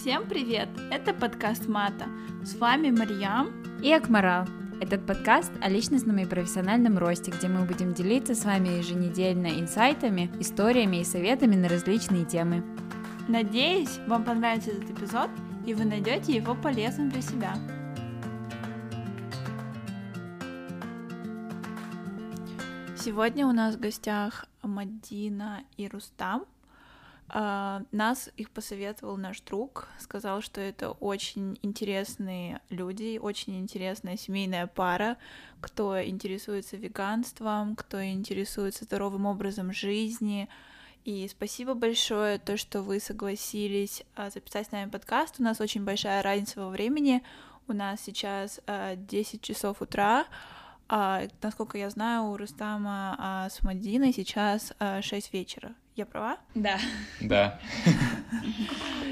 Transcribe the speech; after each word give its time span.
Всем 0.00 0.26
привет! 0.26 0.70
Это 0.90 1.12
подкаст 1.12 1.68
Мата. 1.68 2.06
С 2.42 2.54
вами 2.54 2.90
Марьям 2.90 3.50
и 3.82 3.92
Акмарал. 3.92 4.46
Этот 4.80 5.04
подкаст 5.04 5.52
о 5.60 5.68
личностном 5.68 6.16
и 6.16 6.24
профессиональном 6.24 6.96
росте, 6.96 7.30
где 7.30 7.48
мы 7.48 7.66
будем 7.66 7.92
делиться 7.92 8.34
с 8.34 8.46
вами 8.46 8.78
еженедельно 8.78 9.48
инсайтами, 9.48 10.30
историями 10.40 11.02
и 11.02 11.04
советами 11.04 11.54
на 11.54 11.68
различные 11.68 12.24
темы. 12.24 12.64
Надеюсь, 13.28 13.98
вам 14.06 14.24
понравится 14.24 14.70
этот 14.70 14.88
эпизод, 14.88 15.28
и 15.66 15.74
вы 15.74 15.84
найдете 15.84 16.34
его 16.34 16.54
полезным 16.54 17.10
для 17.10 17.20
себя. 17.20 17.54
Сегодня 22.96 23.46
у 23.46 23.52
нас 23.52 23.74
в 23.74 23.80
гостях 23.80 24.46
Мадина 24.62 25.62
и 25.76 25.88
Рустам. 25.88 26.46
А, 27.32 27.82
нас 27.92 28.28
их 28.36 28.50
посоветовал 28.50 29.16
наш 29.16 29.40
друг, 29.40 29.86
сказал, 29.98 30.40
что 30.40 30.60
это 30.60 30.90
очень 30.90 31.58
интересные 31.62 32.60
люди, 32.70 33.18
очень 33.22 33.60
интересная 33.60 34.16
семейная 34.16 34.66
пара, 34.66 35.16
кто 35.60 36.02
интересуется 36.02 36.76
веганством, 36.76 37.76
кто 37.76 38.04
интересуется 38.04 38.84
здоровым 38.84 39.26
образом 39.26 39.72
жизни. 39.72 40.48
И 41.04 41.28
спасибо 41.28 41.74
большое, 41.74 42.38
то, 42.38 42.56
что 42.56 42.82
вы 42.82 42.98
согласились 42.98 44.02
а, 44.16 44.30
записать 44.30 44.66
с 44.66 44.72
нами 44.72 44.90
подкаст. 44.90 45.36
У 45.38 45.44
нас 45.44 45.60
очень 45.60 45.84
большая 45.84 46.22
разница 46.22 46.60
во 46.60 46.68
времени. 46.68 47.22
У 47.68 47.72
нас 47.72 48.00
сейчас 48.00 48.60
10 48.66 48.66
а, 48.66 49.38
часов 49.38 49.80
утра, 49.80 50.26
а, 50.90 51.22
насколько 51.40 51.78
я 51.78 51.88
знаю, 51.88 52.24
у 52.24 52.36
Рустама 52.36 53.14
а, 53.16 53.48
с 53.48 53.62
Мадиной 53.62 54.12
сейчас 54.12 54.72
а, 54.80 55.00
6 55.00 55.32
вечера. 55.32 55.72
Я 55.94 56.04
права? 56.04 56.38
Да. 56.56 56.78
Да. 57.20 57.60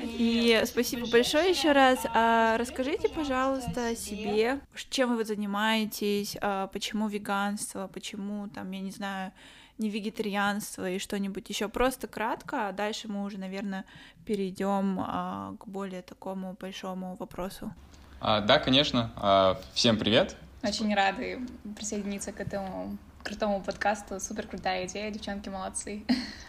И 0.02 0.60
спасибо 0.64 1.08
большое 1.08 1.50
еще 1.50 1.70
раз. 1.70 2.00
А, 2.12 2.58
расскажите, 2.58 3.08
пожалуйста, 3.08 3.88
о 3.88 3.94
себе, 3.94 4.60
чем 4.90 5.16
вы 5.16 5.24
занимаетесь, 5.24 6.36
а, 6.40 6.66
почему 6.66 7.06
веганство, 7.06 7.86
почему 7.86 8.48
там, 8.48 8.70
я 8.72 8.80
не 8.80 8.90
знаю, 8.90 9.32
не 9.78 9.88
вегетарианство 9.88 10.90
и 10.90 10.98
что-нибудь 10.98 11.48
еще. 11.48 11.68
Просто 11.68 12.08
кратко, 12.08 12.68
а 12.68 12.72
дальше 12.72 13.06
мы 13.06 13.22
уже, 13.22 13.38
наверное, 13.38 13.84
перейдем 14.26 14.98
а, 15.00 15.54
к 15.60 15.68
более 15.68 16.02
такому 16.02 16.56
большому 16.60 17.14
вопросу. 17.16 17.72
А, 18.20 18.40
да, 18.40 18.58
конечно. 18.58 19.12
А, 19.14 19.60
всем 19.74 19.96
привет. 19.96 20.36
Очень 20.62 20.94
рады 20.94 21.40
присоединиться 21.76 22.32
к 22.32 22.40
этому 22.40 22.98
крутому 23.22 23.62
подкасту. 23.62 24.18
Супер 24.20 24.46
крутая 24.46 24.86
идея, 24.86 25.10
девчонки 25.10 25.48
молодцы. 25.48 26.04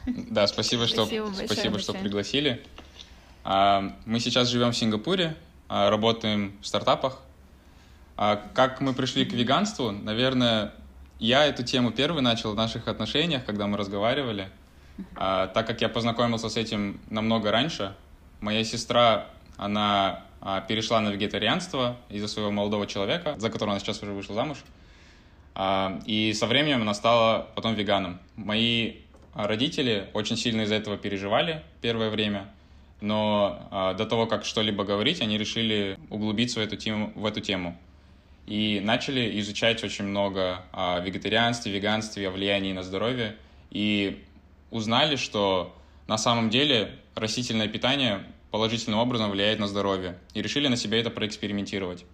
Да, 0.06 0.48
спасибо, 0.48 0.88
что, 0.88 1.06
спасибо, 1.06 1.32
спасибо, 1.46 1.80
что 1.80 1.94
пригласили. 1.94 2.66
А, 3.44 3.96
мы 4.06 4.20
сейчас 4.20 4.48
живем 4.48 4.72
в 4.72 4.78
Сингапуре, 4.78 5.36
а, 5.68 5.90
работаем 5.90 6.58
в 6.62 6.66
стартапах. 6.66 7.22
А, 8.18 8.38
как 8.54 8.82
мы 8.82 8.94
пришли 8.94 9.26
к 9.26 9.34
веганству? 9.34 9.92
Наверное, 9.92 10.74
я 11.20 11.46
эту 11.46 11.64
тему 11.64 11.92
первый 11.92 12.22
начал 12.22 12.54
в 12.54 12.56
наших 12.56 12.88
отношениях, 12.88 13.46
когда 13.46 13.68
мы 13.68 13.78
разговаривали. 13.78 14.50
Так 15.16 15.66
как 15.66 15.80
я 15.80 15.88
познакомился 15.88 16.50
с 16.50 16.58
этим 16.58 17.00
намного 17.10 17.52
раньше, 17.52 17.96
моя 18.42 18.66
сестра, 18.66 19.28
она 19.56 20.26
перешла 20.68 21.02
на 21.02 21.10
вегетарианство 21.10 21.98
из-за 22.10 22.28
своего 22.28 22.52
молодого 22.52 22.88
человека, 22.88 23.36
за 23.38 23.50
которого 23.50 23.74
она 23.74 23.80
сейчас 23.80 24.02
уже 24.02 24.14
вышла 24.14 24.36
замуж. 24.36 24.60
А, 25.62 26.00
и 26.06 26.32
со 26.34 26.48
временем 26.48 26.84
она 26.84 26.94
стала 26.94 27.50
потом 27.56 27.76
веганом. 27.76 28.20
Мои 28.38 28.94
родители 29.34 30.08
очень 30.14 30.38
сильно 30.38 30.62
из-за 30.62 30.76
этого 30.76 30.98
переживали 30.98 31.64
первое 31.82 32.10
время, 32.10 32.50
но 33.02 33.68
а, 33.72 33.94
до 33.94 34.06
того, 34.06 34.26
как 34.26 34.46
что-либо 34.46 34.86
говорить, 34.86 35.22
они 35.22 35.38
решили 35.38 35.98
углубиться 36.10 36.62
в 36.62 36.64
эту 36.64 36.78
тему. 36.78 37.12
В 37.14 37.26
эту 37.26 37.42
тему. 37.42 37.78
И 38.48 38.80
начали 38.82 39.40
изучать 39.42 39.84
очень 39.84 40.06
много 40.06 40.64
о 40.72 41.00
вегетарианстве, 41.02 41.74
веганстве, 41.74 42.30
о 42.30 42.32
влиянии 42.32 42.72
на 42.72 42.82
здоровье. 42.82 43.36
И 43.70 44.24
узнали, 44.72 45.18
что 45.18 45.76
на 46.08 46.18
самом 46.18 46.50
деле 46.50 46.96
растительное 47.16 47.68
питание 47.68 48.24
положительным 48.52 49.00
образом 49.00 49.32
влияет 49.32 49.60
на 49.60 49.68
здоровье, 49.68 50.18
и 50.34 50.42
решили 50.42 50.68
на 50.68 50.76
себе 50.76 51.00
это 51.00 51.10
проэкспериментировать. 51.10 52.06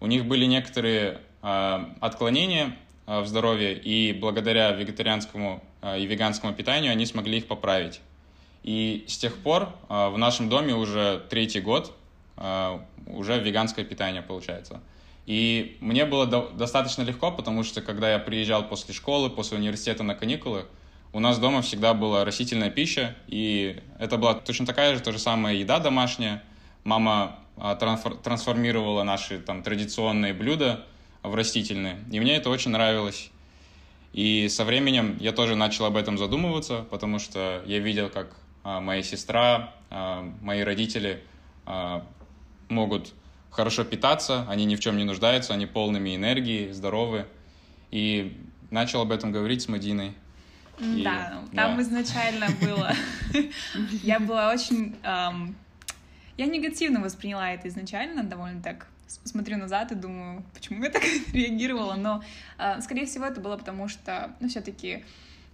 У 0.00 0.06
них 0.06 0.26
были 0.26 0.44
некоторые 0.44 1.20
э, 1.42 1.84
отклонения 2.00 2.76
э, 3.06 3.20
в 3.20 3.26
здоровье, 3.26 3.74
и 3.74 4.12
благодаря 4.12 4.72
вегетарианскому 4.72 5.62
э, 5.82 6.00
и 6.00 6.06
веганскому 6.06 6.54
питанию 6.54 6.92
они 6.92 7.06
смогли 7.06 7.38
их 7.38 7.46
поправить. 7.46 8.00
И 8.62 9.04
с 9.08 9.16
тех 9.16 9.36
пор 9.36 9.74
э, 9.88 10.08
в 10.10 10.18
нашем 10.18 10.48
доме 10.48 10.74
уже 10.74 11.24
третий 11.30 11.60
год 11.60 11.94
э, 12.36 12.78
уже 13.06 13.38
веганское 13.40 13.84
питание 13.84 14.22
получается. 14.22 14.80
И 15.26 15.76
мне 15.80 16.04
было 16.06 16.26
до- 16.26 16.50
достаточно 16.50 17.02
легко, 17.02 17.30
потому 17.30 17.62
что 17.62 17.82
когда 17.82 18.12
я 18.12 18.18
приезжал 18.18 18.66
после 18.66 18.94
школы, 18.94 19.30
после 19.30 19.58
университета 19.58 20.02
на 20.02 20.14
каникулы, 20.14 20.66
у 21.12 21.20
нас 21.20 21.38
дома 21.38 21.62
всегда 21.62 21.94
была 21.94 22.24
растительная 22.24 22.70
пища, 22.70 23.16
и 23.26 23.80
это 23.98 24.18
была 24.18 24.34
точно 24.34 24.66
такая 24.66 24.94
же, 24.94 25.00
то 25.00 25.12
же 25.12 25.18
самая 25.18 25.54
еда 25.54 25.78
домашняя. 25.78 26.42
Мама 26.84 27.38
а, 27.56 27.74
трансформировала 27.74 29.02
наши 29.02 29.38
там 29.38 29.62
традиционные 29.62 30.34
блюда 30.34 30.84
в 31.22 31.34
растительные, 31.34 31.98
и 32.10 32.20
мне 32.20 32.36
это 32.36 32.50
очень 32.50 32.70
нравилось. 32.70 33.30
И 34.12 34.48
со 34.48 34.64
временем 34.64 35.16
я 35.20 35.32
тоже 35.32 35.54
начал 35.54 35.84
об 35.86 35.96
этом 35.96 36.18
задумываться, 36.18 36.86
потому 36.90 37.18
что 37.18 37.62
я 37.66 37.78
видел, 37.78 38.10
как 38.10 38.36
а, 38.62 38.80
моя 38.80 39.02
сестра, 39.02 39.74
а, 39.90 40.30
мои 40.42 40.62
родители 40.62 41.22
могут 42.70 43.12
хорошо 43.50 43.84
питаться, 43.84 44.46
они 44.48 44.64
ни 44.64 44.74
в 44.74 44.80
чем 44.80 44.96
не 44.96 45.04
нуждаются, 45.04 45.52
они 45.52 45.66
полными 45.66 46.16
энергии, 46.16 46.70
здоровы. 46.70 47.26
И 47.90 48.40
начал 48.70 49.02
об 49.02 49.12
этом 49.12 49.32
говорить 49.32 49.60
с 49.60 49.68
Мадиной. 49.68 50.14
И, 50.80 51.02
да, 51.02 51.42
там 51.54 51.76
да. 51.76 51.82
изначально 51.82 52.46
было. 52.60 52.92
Я 54.02 54.20
была 54.20 54.52
очень... 54.52 54.96
Я 55.02 56.46
негативно 56.46 57.00
восприняла 57.00 57.50
это 57.50 57.66
изначально, 57.66 58.22
довольно 58.22 58.62
так 58.62 58.86
смотрю 59.24 59.56
назад 59.56 59.92
и 59.92 59.94
думаю, 59.94 60.44
почему 60.54 60.84
я 60.84 60.90
так 60.90 61.02
реагировала, 61.32 61.94
но, 61.94 62.22
а, 62.58 62.80
скорее 62.80 63.06
всего, 63.06 63.24
это 63.24 63.40
было 63.40 63.56
потому, 63.56 63.88
что, 63.88 64.32
ну, 64.40 64.48
все 64.48 64.60
таки 64.60 65.04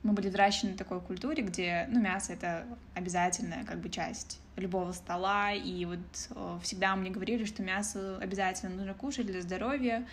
мы 0.03 0.13
были 0.13 0.29
выращены 0.29 0.75
в 0.75 0.77
такой 0.77 1.01
культуре, 1.01 1.43
где, 1.43 1.87
ну, 1.91 2.01
мясо— 2.01 2.33
это 2.35 2.67
обязательная, 2.95 3.65
как 3.65 3.81
бы, 3.81 3.89
часть 3.89 4.41
любого 4.57 4.93
стола, 4.93 5.53
и 5.53 5.85
вот 5.85 6.63
всегда 6.63 6.95
мне 6.97 7.11
говорили, 7.11 7.45
что 7.45 7.63
мясо 7.63 8.19
обязательно 8.21 8.77
нужно 8.77 8.95
кушать 8.95 9.27
для 9.27 9.41
здоровья, 9.41 10.07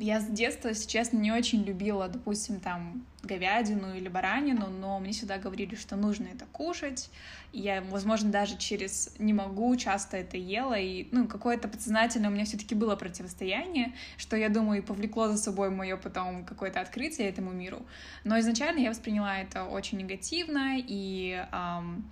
я 0.00 0.18
с 0.20 0.26
детства, 0.26 0.68
если 0.68 0.88
честно, 0.88 1.18
не 1.18 1.30
очень 1.30 1.62
любила, 1.62 2.08
допустим, 2.08 2.58
там 2.58 3.04
говядину 3.22 3.94
или 3.94 4.08
баранину, 4.08 4.68
но 4.68 4.98
мне 4.98 5.12
всегда 5.12 5.36
говорили, 5.36 5.74
что 5.74 5.94
нужно 5.94 6.28
это 6.28 6.46
кушать. 6.52 7.10
И 7.52 7.60
я, 7.60 7.82
возможно, 7.82 8.30
даже 8.30 8.56
через 8.56 9.14
не 9.18 9.34
могу 9.34 9.76
часто 9.76 10.16
это 10.16 10.38
ела, 10.38 10.78
и 10.78 11.06
ну 11.12 11.28
какое-то 11.28 11.68
подсознательное 11.68 12.30
у 12.30 12.32
меня 12.32 12.46
все-таки 12.46 12.74
было 12.74 12.96
противостояние, 12.96 13.92
что 14.16 14.36
я 14.36 14.48
думаю 14.48 14.82
и 14.82 14.84
повлекло 14.84 15.28
за 15.28 15.36
собой 15.36 15.68
мое 15.68 15.98
потом 15.98 16.46
какое-то 16.46 16.80
открытие 16.80 17.28
этому 17.28 17.50
миру. 17.50 17.82
Но 18.24 18.38
изначально 18.40 18.78
я 18.78 18.88
восприняла 18.88 19.38
это 19.38 19.64
очень 19.64 19.98
негативно 19.98 20.76
и 20.78 21.46
эм, 21.52 22.10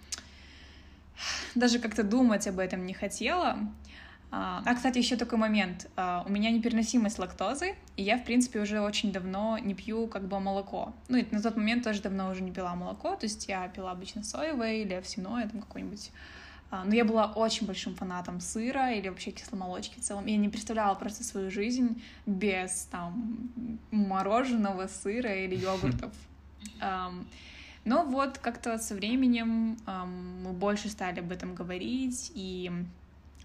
даже 1.54 1.78
как-то 1.78 2.02
думать 2.02 2.46
об 2.46 2.58
этом 2.58 2.84
не 2.84 2.92
хотела. 2.92 3.58
А, 4.30 4.62
а, 4.66 4.74
кстати, 4.74 4.98
еще 4.98 5.16
такой 5.16 5.38
момент. 5.38 5.88
А, 5.96 6.22
у 6.26 6.30
меня 6.30 6.50
непереносимость 6.50 7.18
лактозы, 7.18 7.76
и 7.96 8.02
я, 8.02 8.18
в 8.18 8.24
принципе, 8.24 8.60
уже 8.60 8.80
очень 8.80 9.10
давно 9.10 9.56
не 9.58 9.74
пью 9.74 10.06
как 10.06 10.28
бы 10.28 10.38
молоко. 10.38 10.92
Ну, 11.08 11.16
и 11.16 11.26
на 11.30 11.40
тот 11.40 11.56
момент 11.56 11.84
тоже 11.84 12.02
давно 12.02 12.30
уже 12.30 12.42
не 12.42 12.52
пила 12.52 12.74
молоко, 12.74 13.16
то 13.16 13.24
есть 13.24 13.48
я 13.48 13.66
пила 13.68 13.90
обычно 13.90 14.22
соевое 14.22 14.82
или 14.82 14.94
овсяное, 14.94 15.48
там 15.48 15.62
какое-нибудь. 15.62 16.10
А, 16.70 16.84
но 16.84 16.94
я 16.94 17.06
была 17.06 17.32
очень 17.32 17.66
большим 17.66 17.94
фанатом 17.94 18.40
сыра 18.40 18.92
или 18.92 19.08
вообще 19.08 19.30
кисломолочки 19.30 19.98
в 19.98 20.02
целом. 20.02 20.26
Я 20.26 20.36
не 20.36 20.50
представляла 20.50 20.94
просто 20.94 21.24
свою 21.24 21.50
жизнь 21.50 22.02
без 22.26 22.86
там 22.90 23.48
мороженого, 23.90 24.88
сыра 24.88 25.34
или 25.34 25.56
йогуртов. 25.60 26.12
Но 27.84 28.04
вот 28.04 28.36
как-то 28.36 28.76
со 28.76 28.94
временем 28.94 29.78
мы 30.42 30.52
больше 30.52 30.90
стали 30.90 31.20
об 31.20 31.32
этом 31.32 31.54
говорить, 31.54 32.30
и 32.34 32.70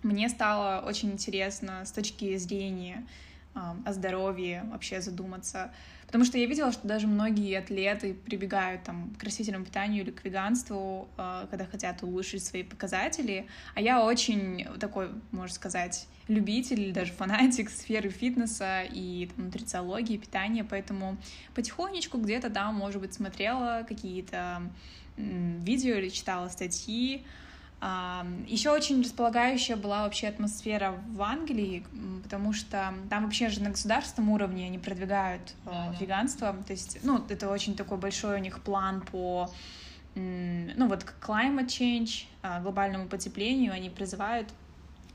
мне 0.04 0.30
стало 0.30 0.86
очень 0.86 1.12
интересно 1.12 1.86
с 1.86 1.92
точки 1.92 2.36
зрения 2.38 3.06
о 3.56 3.94
здоровье 3.94 4.66
вообще 4.72 5.00
задуматься. 5.00 5.72
Потому 6.08 6.26
что 6.26 6.38
я 6.38 6.46
видела, 6.46 6.72
что 6.72 6.88
даже 6.88 7.08
многие 7.08 7.58
атлеты 7.58 8.14
прибегают 8.14 8.84
там, 8.84 9.14
к 9.18 9.24
растительному 9.24 9.66
питанию 9.66 10.04
или 10.04 10.12
к 10.12 10.24
веганству, 10.24 11.08
а, 11.18 11.48
когда 11.48 11.66
хотят 11.66 12.04
улучшить 12.04 12.44
свои 12.44 12.62
показатели. 12.62 13.48
А 13.74 13.82
я 13.82 14.04
очень 14.04 14.68
такой, 14.80 15.10
можно 15.32 15.54
сказать, 15.56 16.08
любитель 16.28 16.82
или 16.82 16.92
даже 16.92 17.14
фанатик 17.14 17.70
сферы 17.72 18.10
фитнеса 18.10 18.84
и 18.84 19.30
там, 19.36 19.46
нутрициологии, 19.46 20.18
питания, 20.18 20.64
поэтому 20.64 21.18
потихонечку 21.56 22.20
где-то, 22.20 22.50
да, 22.50 22.72
может 22.72 23.02
быть, 23.02 23.14
смотрела 23.14 23.84
какие-то 23.88 24.62
видео 25.18 25.96
или 25.96 26.10
читала 26.10 26.50
статьи, 26.50 27.26
Еще 28.48 28.70
очень 28.70 29.02
располагающая 29.02 29.76
была 29.76 30.04
вообще 30.04 30.28
атмосфера 30.28 30.96
в 31.10 31.22
Англии, 31.22 31.86
потому 32.24 32.54
что 32.54 32.94
там 33.10 33.26
вообще 33.26 33.50
же 33.50 33.62
на 33.62 33.72
государственном 33.72 34.30
уровне 34.30 34.68
они 34.68 34.78
продвигают 34.78 35.54
да, 35.66 35.90
да. 35.92 35.98
веганство. 36.00 36.56
То 36.66 36.72
есть, 36.72 37.00
ну, 37.04 37.22
это 37.28 37.50
очень 37.50 37.76
такой 37.76 37.98
большой 37.98 38.36
у 38.36 38.40
них 38.40 38.62
план 38.62 39.02
по 39.02 39.50
ну 40.16 40.88
вот 40.88 41.04
к 41.04 41.16
climate 41.28 41.66
change, 41.66 42.26
а, 42.44 42.62
глобальному 42.62 43.08
потеплению, 43.08 43.74
они 43.74 43.90
призывают 43.90 44.48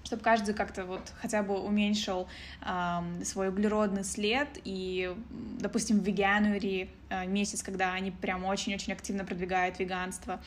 чтобы 0.09 0.23
каждый 0.23 0.55
как-то 0.55 0.87
вот 0.87 1.13
хотя 1.21 1.43
бы 1.43 1.61
уменьшил 1.61 2.29
э, 2.63 3.25
свой 3.25 3.51
углеродный 3.51 4.05
след, 4.05 4.49
и, 4.65 5.15
допустим, 5.61 6.01
в 6.01 6.03
Veganuary 6.03 6.89
э, 7.11 7.27
месяц, 7.27 7.63
когда 7.63 7.93
они 7.93 8.11
прям 8.11 8.47
очень-очень 8.47 8.95
активно 8.95 9.27
продвигают 9.27 9.79
веганство, 9.79 10.41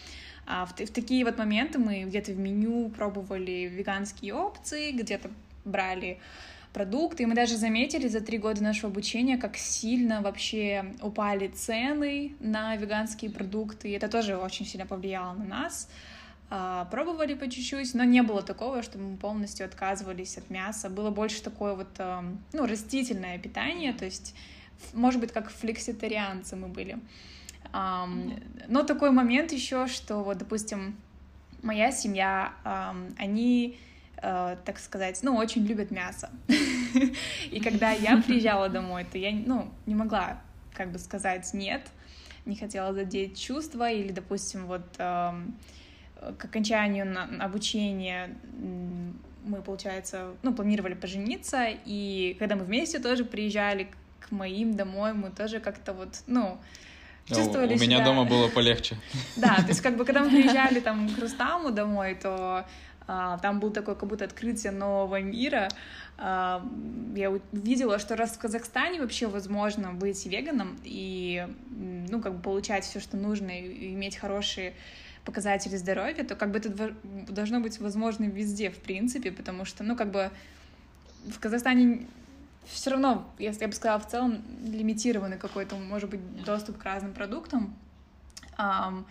а 0.47 0.65
в, 0.65 0.71
в 0.71 0.91
такие 0.91 1.23
вот 1.23 1.37
моменты 1.37 1.77
мы 1.77 2.05
где-то 2.05 2.31
в 2.31 2.39
меню 2.39 2.89
пробовали 2.89 3.69
веганские 3.71 4.33
опции, 4.33 4.93
где-то 4.93 5.29
брали 5.63 6.19
продукты, 6.73 7.21
и 7.21 7.25
мы 7.27 7.35
даже 7.35 7.55
заметили 7.55 8.07
за 8.07 8.19
три 8.19 8.39
года 8.39 8.63
нашего 8.63 8.89
обучения, 8.89 9.37
как 9.37 9.57
сильно 9.57 10.23
вообще 10.23 10.85
упали 11.03 11.49
цены 11.49 12.33
на 12.39 12.75
веганские 12.77 13.29
продукты, 13.29 13.89
и 13.89 13.91
это 13.91 14.07
тоже 14.07 14.37
очень 14.37 14.65
сильно 14.65 14.87
повлияло 14.87 15.33
на 15.33 15.45
нас. 15.45 15.87
А, 15.87 16.11
пробовали 16.91 17.33
по 17.33 17.49
чуть-чуть, 17.49 17.93
но 17.93 18.03
не 18.03 18.21
было 18.21 18.41
такого, 18.41 18.83
что 18.83 18.97
мы 18.97 19.15
полностью 19.15 19.65
отказывались 19.65 20.37
от 20.37 20.49
мяса. 20.49 20.89
Было 20.89 21.09
больше 21.09 21.41
такое 21.41 21.75
вот, 21.75 21.97
ну, 22.51 22.65
растительное 22.65 23.39
питание, 23.39 23.93
то 23.93 24.03
есть, 24.03 24.35
может 24.93 25.21
быть, 25.21 25.31
как 25.31 25.49
флекситарианцы 25.49 26.57
мы 26.57 26.67
были. 26.67 26.99
Но 27.71 28.83
такой 28.85 29.11
момент 29.11 29.53
еще, 29.53 29.87
что 29.87 30.23
вот, 30.23 30.39
допустим, 30.39 30.97
моя 31.63 31.91
семья, 31.91 32.53
они, 33.17 33.77
э, 34.17 34.57
так 34.65 34.79
сказать, 34.79 35.19
ну, 35.23 35.35
очень 35.35 35.65
любят 35.65 35.91
мясо. 35.91 36.29
И 37.51 37.59
когда 37.59 37.91
я 37.91 38.17
приезжала 38.27 38.69
домой, 38.69 39.05
то 39.09 39.17
я, 39.17 39.31
ну, 39.31 39.71
не 39.85 39.95
могла, 39.95 40.41
как 40.73 40.91
бы 40.91 40.99
сказать, 40.99 41.53
нет, 41.53 41.87
не 42.45 42.55
хотела 42.55 42.93
задеть 42.93 43.39
чувства, 43.39 43.91
или, 43.91 44.11
допустим, 44.11 44.65
вот 44.65 44.87
к 46.37 46.45
окончанию 46.45 47.07
обучения 47.39 48.35
мы, 49.43 49.61
получается, 49.61 50.31
ну, 50.43 50.53
планировали 50.53 50.93
пожениться, 50.93 51.67
и 51.85 52.35
когда 52.39 52.55
мы 52.55 52.63
вместе 52.63 52.99
тоже 52.99 53.25
приезжали 53.25 53.89
к 54.19 54.31
моим 54.31 54.75
домой, 54.75 55.13
мы 55.13 55.31
тоже 55.31 55.59
как-то 55.59 55.93
вот, 55.93 56.21
ну, 56.27 56.59
ну 57.29 57.35
чувствовали 57.35 57.73
У 57.73 57.77
себя... 57.77 57.87
меня 57.87 58.05
дома 58.05 58.23
было 58.23 58.49
полегче. 58.49 58.97
Да, 59.35 59.55
то 59.55 59.67
есть 59.67 59.81
как 59.81 59.97
бы 59.97 60.05
когда 60.05 60.23
мы 60.23 60.29
приезжали 60.41 60.79
там 60.79 61.09
к 61.09 61.17
Рустаму 61.17 61.71
домой, 61.71 62.15
то 62.21 62.65
а, 63.07 63.37
там 63.39 63.59
был 63.59 63.71
такой 63.71 63.95
как 63.95 64.07
будто 64.07 64.25
открытие 64.25 64.71
нового 64.71 65.19
мира. 65.21 65.69
А, 66.17 66.65
я 67.15 67.31
увидела, 67.31 67.99
что 67.99 68.15
раз 68.15 68.31
в 68.31 68.39
Казахстане 68.39 69.01
вообще 69.01 69.27
возможно 69.27 69.91
быть 69.91 70.25
веганом 70.25 70.77
и, 70.83 71.47
ну, 72.09 72.21
как 72.21 72.35
бы 72.35 72.41
получать 72.41 72.83
все, 72.83 72.99
что 72.99 73.17
нужно, 73.17 73.49
и 73.49 73.93
иметь 73.93 74.17
хорошие 74.17 74.73
показатели 75.25 75.75
здоровья, 75.77 76.23
то 76.23 76.35
как 76.35 76.51
бы 76.51 76.59
это 76.59 76.93
должно 77.29 77.59
быть 77.59 77.79
возможно 77.79 78.25
везде, 78.25 78.69
в 78.69 78.79
принципе, 78.79 79.31
потому 79.31 79.65
что, 79.65 79.83
ну, 79.83 79.95
как 79.95 80.11
бы 80.11 80.31
в 81.27 81.39
Казахстане 81.39 82.07
все 82.65 82.91
равно, 82.91 83.29
если 83.37 83.61
я 83.61 83.67
бы 83.67 83.73
сказала, 83.73 83.99
в 83.99 84.07
целом 84.07 84.43
лимитированный 84.63 85.37
какой-то, 85.37 85.75
может 85.75 86.09
быть, 86.09 86.43
доступ 86.43 86.77
к 86.77 86.83
разным 86.83 87.13
продуктам. 87.13 87.75
Um, 88.57 89.05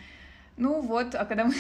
ну 0.56 0.80
вот, 0.80 1.14
а 1.14 1.24
когда 1.24 1.44
мы 1.44 1.54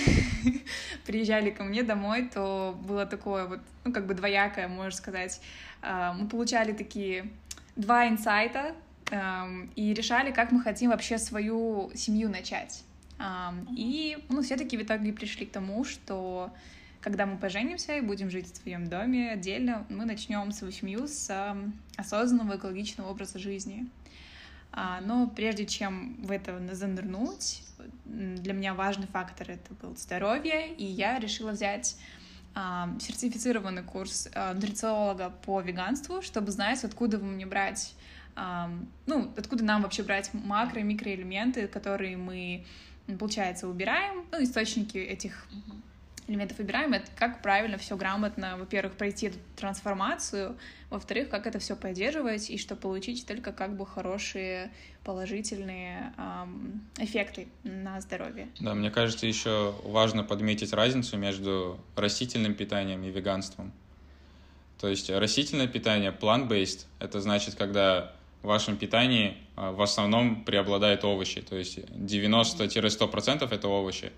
приезжали 1.06 1.50
ко 1.50 1.64
мне 1.64 1.82
домой, 1.82 2.28
то 2.32 2.78
было 2.82 3.06
такое 3.06 3.46
вот, 3.46 3.60
ну, 3.84 3.92
как 3.92 4.06
бы 4.06 4.14
двоякое, 4.14 4.68
можно 4.68 4.96
сказать. 4.96 5.40
Uh, 5.82 6.14
мы 6.14 6.28
получали 6.28 6.72
такие 6.72 7.30
два 7.76 8.08
инсайта 8.08 8.74
um, 9.06 9.70
и 9.74 9.94
решали, 9.94 10.32
как 10.32 10.52
мы 10.52 10.62
хотим 10.62 10.90
вообще 10.90 11.18
свою 11.18 11.90
семью 11.94 12.28
начать. 12.28 12.84
И, 13.76 14.18
ну, 14.28 14.42
все-таки 14.42 14.76
в 14.76 14.82
итоге 14.82 15.12
пришли 15.12 15.46
к 15.46 15.52
тому, 15.52 15.84
что 15.84 16.50
когда 17.00 17.26
мы 17.26 17.38
поженимся 17.38 17.96
и 17.96 18.00
будем 18.00 18.30
жить 18.30 18.52
в 18.52 18.56
своем 18.56 18.88
доме 18.88 19.32
отдельно, 19.32 19.86
мы 19.88 20.04
начнем 20.04 20.52
свою 20.52 20.72
семью 20.72 21.08
с 21.08 21.56
осознанного 21.96 22.56
экологичного 22.56 23.08
образа 23.10 23.38
жизни. 23.38 23.88
А, 24.72 25.00
но 25.00 25.26
прежде 25.26 25.66
чем 25.66 26.16
в 26.22 26.30
это 26.30 26.58
занырнуть, 26.74 27.62
для 28.04 28.52
меня 28.52 28.74
важный 28.74 29.06
фактор 29.06 29.50
это 29.50 29.74
был 29.74 29.96
здоровье, 29.96 30.72
и 30.74 30.84
я 30.84 31.18
решила 31.18 31.52
взять 31.52 31.96
сертифицированный 32.54 33.82
курс 33.82 34.28
а, 34.34 34.54
нутрициолога 34.54 35.30
по 35.44 35.60
веганству, 35.60 36.20
чтобы 36.20 36.50
знать, 36.50 36.84
откуда 36.84 37.18
мне 37.18 37.46
брать, 37.46 37.94
ну, 39.06 39.32
откуда 39.36 39.64
нам 39.64 39.82
вообще 39.82 40.02
брать 40.02 40.30
макро- 40.32 40.80
и 40.80 40.82
микроэлементы, 40.82 41.66
которые 41.66 42.16
мы 42.16 42.64
получается, 43.18 43.68
убираем, 43.68 44.26
ну, 44.32 44.42
источники 44.42 44.98
этих 44.98 45.46
элементов 46.30 46.58
выбираем, 46.58 46.92
это 46.92 47.10
как 47.16 47.42
правильно 47.42 47.76
все 47.76 47.96
грамотно, 47.96 48.56
во-первых, 48.56 48.94
пройти 48.94 49.26
эту 49.26 49.38
трансформацию, 49.56 50.56
во-вторых, 50.88 51.28
как 51.28 51.46
это 51.46 51.58
все 51.58 51.74
поддерживать, 51.74 52.50
и 52.50 52.56
что 52.56 52.76
получить 52.76 53.26
только 53.26 53.52
как 53.52 53.76
бы 53.76 53.84
хорошие 53.84 54.70
положительные 55.04 56.12
эм, 56.16 56.82
эффекты 56.98 57.48
на 57.64 58.00
здоровье. 58.00 58.48
Да, 58.60 58.74
мне 58.74 58.90
кажется, 58.90 59.26
еще 59.26 59.74
важно 59.84 60.22
подметить 60.22 60.72
разницу 60.72 61.16
между 61.16 61.80
растительным 61.96 62.54
питанием 62.54 63.02
и 63.02 63.10
веганством. 63.10 63.72
То 64.78 64.88
есть 64.88 65.10
растительное 65.10 65.66
питание, 65.66 66.10
plant-based, 66.18 66.86
это 67.00 67.20
значит, 67.20 67.54
когда 67.56 68.12
в 68.42 68.46
вашем 68.46 68.76
питании 68.76 69.36
а, 69.56 69.72
в 69.72 69.82
основном 69.82 70.44
преобладают 70.44 71.04
овощи, 71.04 71.42
то 71.42 71.56
есть 71.56 71.78
90-100% 71.78 73.48
это 73.50 73.68
овощи. 73.68 74.12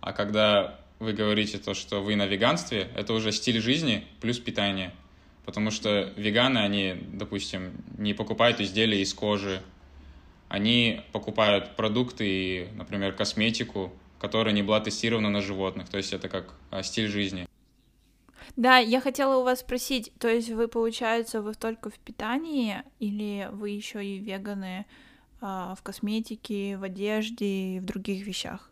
А 0.00 0.12
когда 0.12 0.78
вы 0.98 1.12
говорите 1.12 1.58
то, 1.58 1.74
что 1.74 2.02
вы 2.02 2.16
на 2.16 2.26
веганстве, 2.26 2.90
это 2.94 3.12
уже 3.12 3.32
стиль 3.32 3.60
жизни 3.60 4.04
плюс 4.20 4.38
питание. 4.38 4.92
Потому 5.44 5.70
что 5.70 6.12
веганы, 6.16 6.58
они, 6.58 6.96
допустим, 7.12 7.72
не 7.98 8.14
покупают 8.14 8.60
изделия 8.60 9.00
из 9.00 9.14
кожи, 9.14 9.62
они 10.48 11.02
покупают 11.12 11.76
продукты 11.76 12.26
и, 12.26 12.68
например, 12.74 13.12
косметику, 13.12 13.92
которая 14.18 14.54
не 14.54 14.62
была 14.62 14.80
тестирована 14.80 15.30
на 15.30 15.42
животных. 15.42 15.88
То 15.88 15.98
есть 15.98 16.12
это 16.12 16.28
как 16.28 16.54
а, 16.70 16.82
стиль 16.82 17.08
жизни. 17.08 17.46
Да, 18.54 18.78
я 18.78 19.00
хотела 19.00 19.36
у 19.38 19.42
вас 19.42 19.60
спросить, 19.60 20.12
то 20.18 20.28
есть 20.28 20.50
вы, 20.50 20.68
получается, 20.68 21.42
вы 21.42 21.54
только 21.54 21.90
в 21.90 21.98
питании 21.98 22.82
или 23.00 23.48
вы 23.52 23.70
еще 23.70 24.04
и 24.04 24.18
веганы 24.18 24.86
а, 25.40 25.74
в 25.74 25.82
косметике, 25.82 26.76
в 26.76 26.84
одежде 26.84 27.46
и 27.46 27.80
в 27.80 27.84
других 27.84 28.26
вещах? 28.26 28.70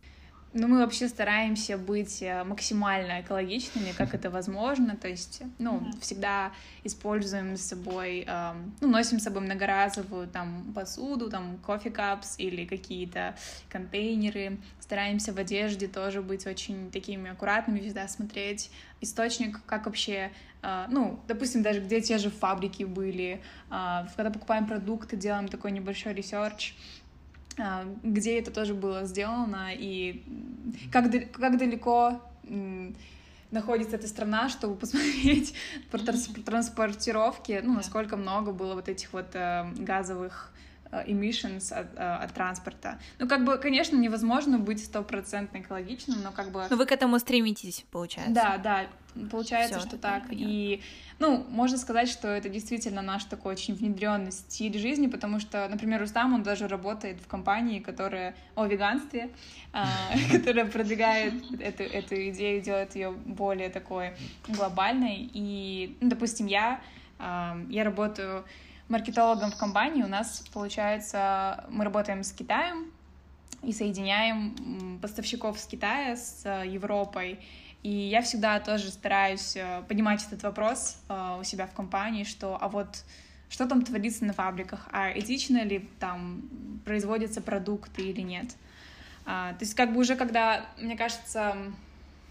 Ну, 0.57 0.69
мы 0.69 0.79
вообще 0.79 1.09
стараемся 1.09 1.77
быть 1.77 2.23
э, 2.23 2.45
максимально 2.45 3.23
экологичными, 3.23 3.91
как 3.91 4.15
это 4.15 4.31
возможно. 4.31 4.97
То 4.97 5.09
есть, 5.09 5.43
ну, 5.59 5.79
mm-hmm. 5.79 6.01
всегда 6.01 6.53
используем 6.85 7.57
с 7.57 7.63
собой, 7.63 8.25
э, 8.25 8.53
ну, 8.81 8.89
носим 8.89 9.19
с 9.19 9.25
собой 9.25 9.43
многоразовую 9.43 10.29
там 10.29 10.73
посуду, 10.73 11.29
там 11.29 11.59
кофе 11.59 11.91
капс 11.91 12.37
или 12.39 12.67
какие-то 12.67 13.35
контейнеры. 13.69 14.59
Стараемся 14.79 15.33
в 15.33 15.39
одежде 15.39 15.89
тоже 15.89 16.23
быть 16.23 16.47
очень 16.47 16.93
такими 16.93 17.33
аккуратными, 17.33 17.81
всегда 17.81 18.07
смотреть 18.07 18.71
источник, 19.01 19.61
как 19.67 19.87
вообще, 19.87 20.31
э, 20.63 20.87
ну, 20.89 21.19
допустим, 21.27 21.63
даже 21.63 21.81
где 21.81 22.01
те 22.01 22.19
же 22.19 22.31
фабрики 22.31 22.85
были, 22.85 23.41
э, 23.71 24.07
когда 24.17 24.31
покупаем 24.31 24.69
продукты, 24.69 25.17
делаем 25.17 25.49
такой 25.49 25.73
небольшой 25.73 26.15
research, 26.15 26.75
где 28.03 28.39
это 28.39 28.51
тоже 28.51 28.75
было 28.75 29.05
сделано 29.05 29.71
и 29.73 30.23
как, 30.93 31.11
как 31.33 31.59
далеко 31.59 32.21
находится 33.51 33.97
эта 33.97 34.09
страна, 34.09 34.49
чтобы 34.49 34.75
посмотреть 34.81 35.55
про 35.91 35.99
транспортировки, 35.99 37.61
ну, 37.63 37.75
насколько 37.75 38.17
много 38.17 38.53
было 38.53 38.75
вот 38.75 38.89
этих 38.89 39.13
вот 39.13 39.35
э, 39.35 39.71
газовых 39.77 40.55
Э, 40.95 41.05
emissions 41.07 41.73
от, 41.73 41.87
от 41.97 42.33
транспорта. 42.35 42.99
Ну, 43.19 43.29
как 43.29 43.45
бы, 43.45 43.59
конечно, 43.59 43.97
невозможно 43.97 44.59
быть 44.59 44.85
стопроцентно 44.85 45.59
экологичным, 45.59 46.23
но 46.23 46.31
как 46.31 46.51
бы... 46.53 46.67
Но 46.71 46.77
вы 46.77 46.87
к 46.87 46.93
этому 46.93 47.19
стремитесь, 47.19 47.85
получается. 47.91 48.33
Да, 48.33 48.59
да, 48.59 48.87
получается, 49.31 49.79
Всё, 49.79 49.89
что 49.89 49.99
так. 49.99 50.29
Понятно. 50.29 50.45
И, 50.49 50.83
ну, 51.19 51.45
можно 51.49 51.79
сказать, 51.79 52.09
что 52.09 52.29
это 52.29 52.49
действительно 52.49 53.03
наш 53.03 53.25
такой 53.25 53.53
очень 53.53 53.75
внедренный 53.75 54.33
стиль 54.33 54.79
жизни, 54.79 55.07
потому 55.07 55.41
что, 55.41 55.69
например, 55.69 56.01
Рустам, 56.01 56.35
он 56.35 56.43
даже 56.43 56.69
работает 56.69 57.21
в 57.21 57.27
компании, 57.27 57.81
которая 57.81 58.35
о 58.55 58.67
веганстве, 58.67 59.31
а, 59.73 59.87
которая 60.33 60.67
продвигает 60.67 61.35
эту, 61.61 61.83
эту 61.83 62.15
идею, 62.31 62.63
делает 62.63 62.95
ее 62.95 63.11
более 63.11 63.71
такой 63.71 64.15
глобальной. 64.49 65.31
И, 65.33 65.97
ну, 66.01 66.09
допустим, 66.11 66.47
я, 66.47 66.81
я 67.19 67.85
работаю 67.85 68.45
маркетологом 68.89 69.51
в 69.51 69.57
компании 69.57 70.03
у 70.03 70.09
нас, 70.09 70.45
получается, 70.53 71.65
мы 71.71 71.85
работаем 71.85 72.23
с 72.23 72.33
Китаем 72.33 72.93
и 73.63 73.73
соединяем 73.73 74.99
поставщиков 75.01 75.59
с 75.59 75.67
Китая 75.67 76.17
с 76.17 76.45
Европой. 76.65 77.41
И 77.85 77.91
я 77.91 78.23
всегда 78.23 78.59
тоже 78.61 78.89
стараюсь 78.89 79.57
э, 79.57 79.83
поднимать 79.87 80.27
этот 80.27 80.43
вопрос 80.43 80.97
э, 81.11 81.37
у 81.39 81.45
себя 81.45 81.67
в 81.67 81.73
компании, 81.75 82.25
что 82.25 82.59
а 82.61 82.69
вот 82.69 83.05
что 83.51 83.69
там 83.69 83.83
творится 83.83 84.25
на 84.25 84.33
фабриках, 84.33 84.89
а 84.91 85.17
этично 85.17 85.63
ли 85.63 85.89
там 86.01 86.43
производятся 86.87 87.43
продукты 87.43 88.03
или 88.03 88.23
нет. 88.23 88.57
А, 89.27 89.53
то 89.53 89.59
есть 89.61 89.75
как 89.75 89.93
бы 89.93 90.01
уже 90.01 90.17
когда, 90.17 90.67
мне 90.79 90.97
кажется, 90.97 91.57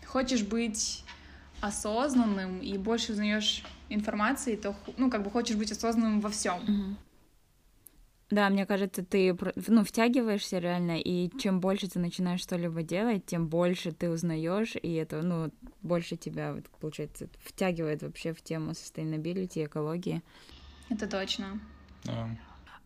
хочешь 0.05 0.41
быть 0.41 1.05
осознанным 1.61 2.59
и 2.59 2.77
больше 2.77 3.13
узнаешь 3.13 3.63
информации, 3.89 4.55
то 4.55 4.75
ну 4.97 5.09
как 5.09 5.23
бы 5.23 5.29
хочешь 5.29 5.55
быть 5.55 5.71
осознанным 5.71 6.19
во 6.19 6.29
всем. 6.29 6.59
Mm-hmm. 6.59 6.95
Да, 8.33 8.49
мне 8.49 8.65
кажется, 8.65 9.05
ты 9.05 9.37
ну, 9.67 9.83
втягиваешься 9.83 10.57
реально, 10.57 10.99
и 10.99 11.29
чем 11.37 11.59
больше 11.59 11.87
ты 11.87 11.99
начинаешь 11.99 12.41
что-либо 12.41 12.81
делать, 12.81 13.27
тем 13.27 13.47
больше 13.47 13.91
ты 13.91 14.09
узнаешь, 14.09 14.75
и 14.75 14.93
это, 14.93 15.21
ну, 15.21 15.51
больше 15.83 16.15
тебя, 16.15 16.55
вот, 16.55 16.67
получается, 16.79 17.29
втягивает 17.45 18.01
вообще 18.01 18.33
в 18.33 18.41
тему 18.41 18.71
sustainability, 18.71 19.65
экологии. 19.65 20.23
Это 20.89 21.05
точно. 21.05 21.59
Да. 22.05 22.27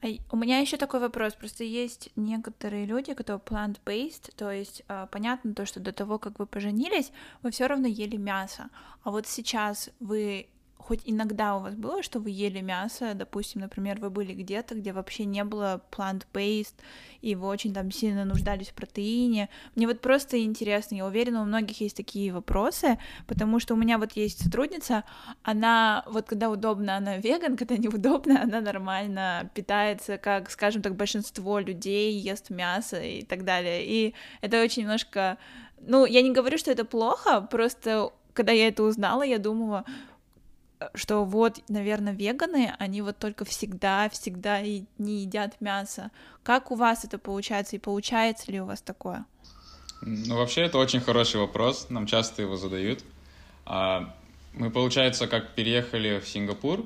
А 0.02 0.08
у 0.32 0.36
меня 0.36 0.60
еще 0.60 0.76
такой 0.76 1.00
вопрос. 1.00 1.34
Просто 1.34 1.64
есть 1.64 2.10
некоторые 2.18 2.86
люди, 2.86 3.14
которые 3.14 3.40
plant-based, 3.40 4.34
то 4.36 4.52
есть 4.52 4.84
э, 4.90 5.08
понятно 5.10 5.54
то, 5.54 5.66
что 5.66 5.80
до 5.80 5.94
того, 5.94 6.20
как 6.20 6.40
вы 6.40 6.46
поженились, 6.46 7.14
вы 7.42 7.52
все 7.52 7.68
равно 7.68 7.88
ели 7.88 8.18
мясо. 8.18 8.70
А 9.04 9.12
вот 9.12 9.28
сейчас 9.28 9.92
вы 10.02 10.50
хоть 10.88 11.02
иногда 11.04 11.58
у 11.58 11.60
вас 11.60 11.76
было, 11.76 12.02
что 12.02 12.20
вы 12.20 12.30
ели 12.30 12.62
мясо, 12.62 13.14
допустим, 13.14 13.60
например, 13.60 14.00
вы 14.00 14.10
были 14.10 14.32
где-то, 14.32 14.76
где 14.76 14.94
вообще 14.94 15.26
не 15.26 15.44
было 15.44 15.82
plant-based, 15.92 16.76
и 17.22 17.36
вы 17.36 17.48
очень 17.48 17.74
там 17.74 17.92
сильно 17.92 18.24
нуждались 18.24 18.70
в 18.70 18.74
протеине. 18.74 19.50
Мне 19.76 19.86
вот 19.86 20.00
просто 20.00 20.42
интересно, 20.42 20.96
я 20.96 21.06
уверена, 21.06 21.42
у 21.42 21.46
многих 21.46 21.82
есть 21.82 21.98
такие 21.98 22.32
вопросы, 22.32 22.98
потому 23.28 23.60
что 23.60 23.74
у 23.74 23.78
меня 23.78 23.98
вот 23.98 24.14
есть 24.14 24.42
сотрудница, 24.42 25.04
она 25.44 26.06
вот 26.08 26.28
когда 26.30 26.50
удобно, 26.50 26.96
она 26.96 27.18
веган, 27.18 27.58
когда 27.58 27.76
неудобно, 27.76 28.42
она 28.44 28.62
нормально 28.62 29.52
питается, 29.54 30.18
как, 30.18 30.50
скажем 30.50 30.82
так, 30.82 30.96
большинство 30.96 31.60
людей 31.60 32.18
ест 32.18 32.50
мясо 32.50 33.02
и 33.02 33.24
так 33.24 33.44
далее. 33.44 33.86
И 33.86 34.14
это 34.40 34.64
очень 34.64 34.84
немножко... 34.84 35.38
Ну, 35.82 36.06
я 36.06 36.22
не 36.22 36.32
говорю, 36.32 36.58
что 36.58 36.72
это 36.72 36.86
плохо, 36.86 37.42
просто 37.42 38.12
когда 38.34 38.54
я 38.54 38.68
это 38.68 38.84
узнала, 38.84 39.24
я 39.24 39.38
думала, 39.38 39.84
что 40.94 41.24
вот, 41.26 41.60
наверное, 41.70 42.14
веганы, 42.14 42.74
они 42.80 43.02
вот 43.02 43.18
только 43.18 43.46
всегда, 43.46 44.10
всегда 44.10 44.62
и 44.62 44.84
не 44.98 45.22
едят 45.22 45.60
мясо. 45.62 46.12
Как 46.44 46.72
у 46.72 46.76
вас 46.76 47.04
это 47.04 47.18
получается 47.18 47.76
и 47.76 47.80
получается 47.80 48.52
ли 48.52 48.62
у 48.62 48.66
вас 48.66 48.82
такое? 48.82 49.26
Ну, 50.02 50.38
вообще, 50.38 50.62
это 50.62 50.78
очень 50.78 51.02
хороший 51.02 51.40
вопрос, 51.40 51.88
нам 51.90 52.06
часто 52.06 52.44
его 52.44 52.56
задают. 52.56 53.04
А, 53.66 54.14
мы, 54.54 54.70
получается, 54.70 55.28
как 55.28 55.56
переехали 55.56 56.20
в 56.20 56.28
Сингапур, 56.28 56.86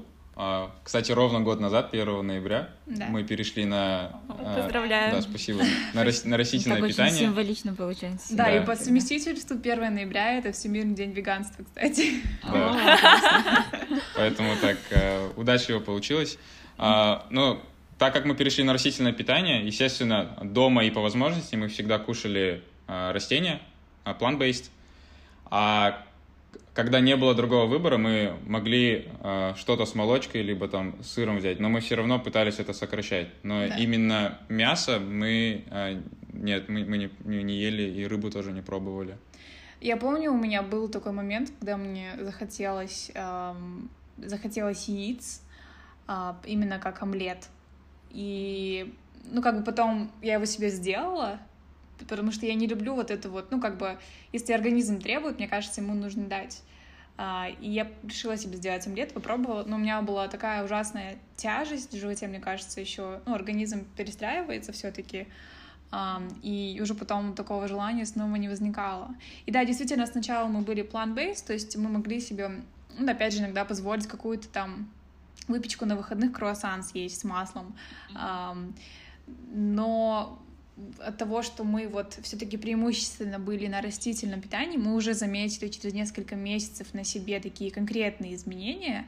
кстати, 0.83 1.11
ровно 1.11 1.41
год 1.41 1.59
назад, 1.59 1.89
1 1.91 2.25
ноября, 2.25 2.69
да. 2.85 3.07
мы 3.07 3.23
перешли 3.23 3.65
на... 3.65 4.21
А, 4.29 4.61
Поздравляю. 4.61 5.15
Да, 5.15 5.21
спасибо. 5.21 5.61
На, 5.93 6.03
рас... 6.03 6.23
на 6.23 6.37
растительное 6.37 6.81
питание. 6.81 7.13
очень 7.13 7.25
символично 7.25 7.75
получается. 7.75 8.35
Да, 8.35 8.45
да, 8.45 8.57
и 8.57 8.65
по 8.65 8.75
совместительству 8.75 9.57
1 9.57 9.93
ноября— 9.93 10.37
это 10.39 10.51
Всемирный 10.53 10.95
день 10.95 11.11
веганства, 11.11 11.63
кстати. 11.63 12.21
Да. 12.43 13.65
Поэтому 14.15 14.55
так 14.61 14.77
э, 14.89 15.29
удачливо 15.35 15.79
получилось. 15.79 16.37
А, 16.77 17.27
ну, 17.29 17.61
так 17.97 18.13
как 18.13 18.25
мы 18.25 18.33
перешли 18.33 18.63
на 18.63 18.73
растительное 18.73 19.13
питание, 19.13 19.65
естественно, 19.65 20.37
дома 20.41 20.85
и 20.85 20.91
по 20.91 21.01
возможности 21.01 21.55
мы 21.55 21.67
всегда 21.67 21.99
кушали 21.99 22.63
растения, 22.87 23.61
plant-based. 24.05 24.69
А 25.51 26.03
когда 26.73 27.01
не 27.01 27.17
было 27.17 27.35
другого 27.35 27.65
выбора, 27.65 27.97
мы 27.97 28.37
могли 28.45 29.09
э, 29.19 29.53
что-то 29.57 29.85
с 29.85 29.93
молочкой, 29.93 30.41
либо 30.41 30.67
там 30.67 31.03
с 31.03 31.11
сыром 31.11 31.37
взять, 31.37 31.59
но 31.59 31.67
мы 31.67 31.81
все 31.81 31.95
равно 31.95 32.19
пытались 32.19 32.59
это 32.59 32.73
сокращать. 32.73 33.27
Но 33.43 33.67
да. 33.67 33.75
именно 33.77 34.39
мясо 34.47 34.99
мы... 34.99 35.65
Э, 35.69 36.01
нет, 36.31 36.69
мы, 36.69 36.85
мы 36.85 36.97
не, 36.97 37.43
не 37.43 37.55
ели 37.55 37.83
и 37.83 38.07
рыбу 38.07 38.31
тоже 38.31 38.53
не 38.53 38.61
пробовали. 38.61 39.17
Я 39.81 39.97
помню, 39.97 40.31
у 40.31 40.37
меня 40.37 40.61
был 40.61 40.87
такой 40.87 41.11
момент, 41.11 41.51
когда 41.59 41.75
мне 41.75 42.11
захотелось, 42.19 43.11
эм, 43.15 43.89
захотелось 44.17 44.87
яиц, 44.87 45.41
э, 46.07 46.33
именно 46.45 46.79
как 46.79 47.01
омлет. 47.01 47.49
И, 48.11 48.93
ну, 49.25 49.41
как 49.41 49.57
бы 49.57 49.63
потом 49.65 50.09
я 50.21 50.35
его 50.35 50.45
себе 50.45 50.69
сделала, 50.69 51.39
потому 52.05 52.31
что 52.31 52.45
я 52.45 52.53
не 52.53 52.67
люблю 52.67 52.95
вот 52.95 53.11
это 53.11 53.29
вот, 53.29 53.51
ну, 53.51 53.59
как 53.59 53.77
бы, 53.77 53.97
если 54.31 54.53
организм 54.53 54.99
требует, 54.99 55.37
мне 55.37 55.47
кажется, 55.47 55.81
ему 55.81 55.93
нужно 55.93 56.25
дать. 56.25 56.61
А, 57.17 57.49
и 57.59 57.69
я 57.69 57.91
решила 58.03 58.37
себе 58.37 58.57
сделать 58.57 58.87
омлет, 58.87 59.13
попробовала, 59.13 59.63
но 59.63 59.75
у 59.75 59.79
меня 59.79 60.01
была 60.01 60.27
такая 60.27 60.63
ужасная 60.63 61.17
тяжесть 61.35 61.93
в 61.93 61.99
животе, 61.99 62.27
мне 62.27 62.39
кажется, 62.39 62.81
еще, 62.81 63.21
ну, 63.25 63.35
организм 63.35 63.85
перестраивается 63.95 64.71
все-таки, 64.71 65.27
и 66.41 66.79
уже 66.81 66.95
потом 66.95 67.35
такого 67.35 67.67
желания 67.67 68.05
снова 68.05 68.37
не 68.37 68.47
возникало. 68.47 69.13
И 69.45 69.51
да, 69.51 69.65
действительно, 69.65 70.07
сначала 70.07 70.47
мы 70.47 70.61
были 70.61 70.83
plant-based, 70.89 71.45
то 71.45 71.53
есть 71.53 71.75
мы 71.75 71.89
могли 71.89 72.21
себе, 72.21 72.61
ну, 72.97 73.11
опять 73.11 73.33
же, 73.33 73.39
иногда 73.39 73.65
позволить 73.65 74.07
какую-то 74.07 74.47
там 74.47 74.89
выпечку 75.49 75.85
на 75.85 75.97
выходных, 75.97 76.31
круассан 76.31 76.81
съесть 76.83 77.19
с 77.19 77.23
маслом, 77.25 77.75
но 79.53 80.39
от 80.99 81.17
того, 81.17 81.41
что 81.41 81.63
мы 81.63 81.87
вот 81.87 82.17
все-таки 82.23 82.57
преимущественно 82.57 83.39
были 83.39 83.67
на 83.67 83.81
растительном 83.81 84.41
питании, 84.41 84.77
мы 84.77 84.95
уже 84.95 85.13
заметили 85.13 85.67
через 85.67 85.93
несколько 85.93 86.35
месяцев 86.35 86.93
на 86.93 87.03
себе 87.03 87.39
такие 87.39 87.71
конкретные 87.71 88.35
изменения. 88.35 89.07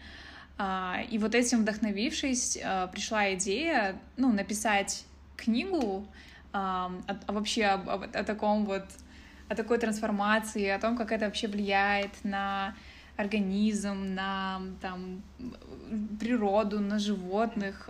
А, 0.57 1.01
и 1.09 1.17
вот 1.17 1.33
этим 1.33 1.61
вдохновившись, 1.61 2.59
а, 2.63 2.87
пришла 2.87 3.33
идея, 3.33 3.99
ну, 4.17 4.31
написать 4.31 5.05
книгу 5.35 6.05
а, 6.51 6.91
вообще 7.27 7.65
о, 7.65 7.75
о, 7.77 8.03
о 8.03 8.23
таком 8.23 8.65
вот, 8.65 8.85
о 9.49 9.55
такой 9.55 9.79
трансформации, 9.79 10.67
о 10.67 10.79
том, 10.79 10.95
как 10.95 11.11
это 11.11 11.25
вообще 11.25 11.47
влияет 11.47 12.11
на 12.23 12.75
организм, 13.17 14.15
на 14.15 14.61
там, 14.81 15.21
природу, 16.19 16.79
на 16.79 16.99
животных. 16.99 17.89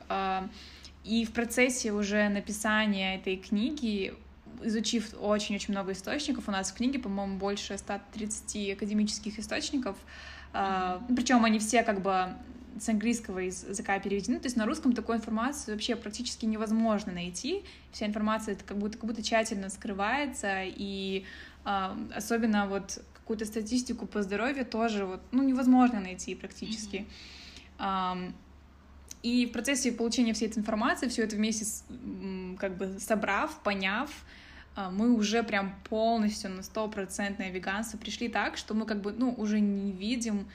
И 1.04 1.26
в 1.26 1.32
процессе 1.32 1.92
уже 1.92 2.30
написания 2.30 3.16
этой 3.16 3.36
книги, 3.36 4.14
изучив 4.62 5.14
очень-очень 5.20 5.74
много 5.74 5.92
источников, 5.92 6.48
у 6.48 6.52
нас 6.52 6.72
в 6.72 6.76
книге, 6.76 7.00
по-моему, 7.00 7.38
больше 7.38 7.78
130 7.78 8.74
академических 8.74 9.38
источников, 9.38 9.98
mm-hmm. 10.54 11.16
причем 11.16 11.44
они 11.44 11.60
все 11.60 11.84
как 11.84 12.02
бы 12.02 12.30
с 12.80 12.90
английского 12.90 13.40
языка 13.40 14.00
переведены, 14.00 14.40
то 14.40 14.46
есть 14.46 14.56
на 14.56 14.66
русском 14.66 14.94
такой 14.94 15.18
информации 15.18 15.74
вообще 15.74 15.96
практически 15.96 16.46
невозможно 16.46 17.12
найти. 17.12 17.64
Вся 17.92 18.08
информация 18.08 18.54
это 18.56 18.64
как 18.64 18.78
будто, 18.78 18.98
как 18.98 19.08
будто 19.08 19.22
тщательно 19.22 19.70
скрывается, 19.70 20.64
и 20.64 21.26
э, 21.66 21.96
особенно 22.16 22.68
вот 22.68 23.04
какую-то 23.14 23.46
статистику 23.46 24.06
по 24.08 24.24
здоровью 24.24 24.66
тоже 24.66 25.06
вот, 25.06 25.22
ну, 25.32 25.44
невозможно 25.44 26.00
найти 26.00 26.34
практически. 26.34 27.06
Mm-hmm. 27.78 28.34
И 29.24 29.46
в 29.46 29.54
процессе 29.54 29.92
получения 29.92 30.34
всей 30.34 30.50
этой 30.50 30.60
информации, 30.60 31.08
все 31.08 31.24
это 31.24 31.38
вместе 31.38 31.66
с, 31.66 31.86
как 32.60 32.78
бы 32.78 33.00
собрав, 33.00 33.58
поняв, 33.64 34.12
а, 34.76 34.92
мы 34.92 35.14
уже 35.14 35.44
прям 35.44 35.76
полностью 35.90 36.52
на 36.52 36.62
стопроцентное 36.62 37.50
веганство 37.50 37.98
пришли 37.98 38.28
так, 38.28 38.58
что 38.58 38.74
мы 38.74 38.86
как 38.86 39.02
бы, 39.02 39.14
ну, 39.14 39.34
уже 39.38 39.60
не 39.60 39.94
видим 39.94 40.48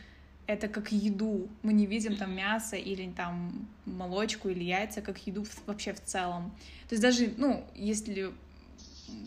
это 0.47 0.69
как 0.69 0.93
еду. 0.93 1.49
Мы 1.63 1.73
не 1.73 1.87
видим 1.87 2.17
там 2.17 2.35
мясо 2.35 2.77
или 2.77 3.11
там 3.11 3.69
молочку 3.85 4.49
или 4.49 4.65
яйца 4.65 5.03
как 5.03 5.19
еду 5.27 5.47
вообще 5.67 5.93
в 5.93 6.03
целом. 6.03 6.51
То 6.89 6.95
есть 6.95 7.03
даже, 7.03 7.33
ну, 7.37 7.65
если 7.75 8.33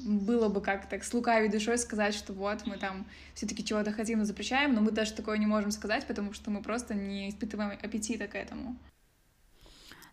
было 0.03 0.49
бы 0.49 0.61
как 0.61 0.89
так 0.89 1.03
с 1.03 1.13
лукавой 1.13 1.49
душой 1.49 1.77
сказать, 1.77 2.13
что 2.13 2.33
вот 2.33 2.65
мы 2.65 2.77
там 2.77 3.05
все-таки 3.33 3.63
чего-то 3.63 3.91
хотим, 3.91 4.19
но 4.19 4.25
запрещаем, 4.25 4.73
но 4.73 4.81
мы 4.81 4.91
даже 4.91 5.13
такое 5.13 5.37
не 5.37 5.45
можем 5.45 5.71
сказать, 5.71 6.05
потому 6.05 6.33
что 6.33 6.51
мы 6.51 6.61
просто 6.61 6.93
не 6.93 7.29
испытываем 7.29 7.71
аппетита 7.71 8.27
к 8.27 8.35
этому. 8.35 8.75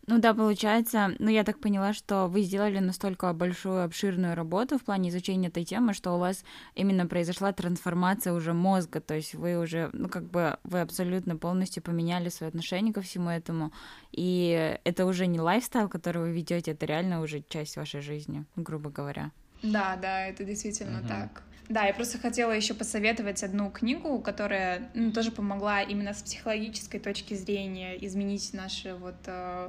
Ну 0.09 0.19
да, 0.19 0.33
получается, 0.33 1.15
ну 1.19 1.29
я 1.29 1.45
так 1.45 1.61
поняла, 1.61 1.93
что 1.93 2.29
вы 2.29 2.41
сделали 2.41 2.79
настолько 2.79 3.31
большую, 3.35 3.85
обширную 3.85 4.35
работу 4.35 4.79
в 4.79 4.83
плане 4.83 5.11
изучения 5.11 5.49
этой 5.49 5.67
темы, 5.67 5.93
что 5.93 6.13
у 6.13 6.19
вас 6.19 6.45
именно 6.75 7.07
произошла 7.07 7.53
трансформация 7.53 8.33
уже 8.33 8.55
мозга, 8.55 9.03
то 9.03 9.15
есть 9.15 9.35
вы 9.35 9.59
уже, 9.59 9.91
ну 9.93 10.09
как 10.09 10.25
бы, 10.25 10.57
вы 10.65 10.81
абсолютно 10.81 11.37
полностью 11.37 11.83
поменяли 11.83 12.31
свое 12.31 12.49
отношение 12.49 12.95
ко 12.95 13.03
всему 13.03 13.29
этому, 13.29 13.71
и 14.11 14.79
это 14.83 15.05
уже 15.05 15.27
не 15.27 15.41
лайфстайл, 15.41 15.91
который 15.91 16.23
вы 16.23 16.33
ведете, 16.33 16.71
это 16.71 16.87
реально 16.87 17.21
уже 17.21 17.45
часть 17.47 17.77
вашей 17.77 18.01
жизни, 18.01 18.47
грубо 18.57 18.89
говоря. 18.89 19.31
Да, 19.63 19.99
да, 20.01 20.25
это 20.25 20.43
действительно 20.43 21.01
угу. 21.01 21.09
так. 21.09 21.43
Да, 21.69 21.85
я 21.85 21.93
просто 21.93 22.17
хотела 22.17 22.53
еще 22.53 22.73
посоветовать 22.73 23.43
одну 23.43 23.71
книгу, 23.71 24.19
которая 24.21 24.91
ну, 24.95 25.13
тоже 25.13 25.31
помогла 25.31 25.83
именно 25.83 26.15
с 26.15 26.23
психологической 26.23 26.99
точки 26.99 27.35
зрения 27.35 28.03
изменить 28.07 28.55
наши 28.55 28.95
вот 28.95 29.17
э, 29.27 29.69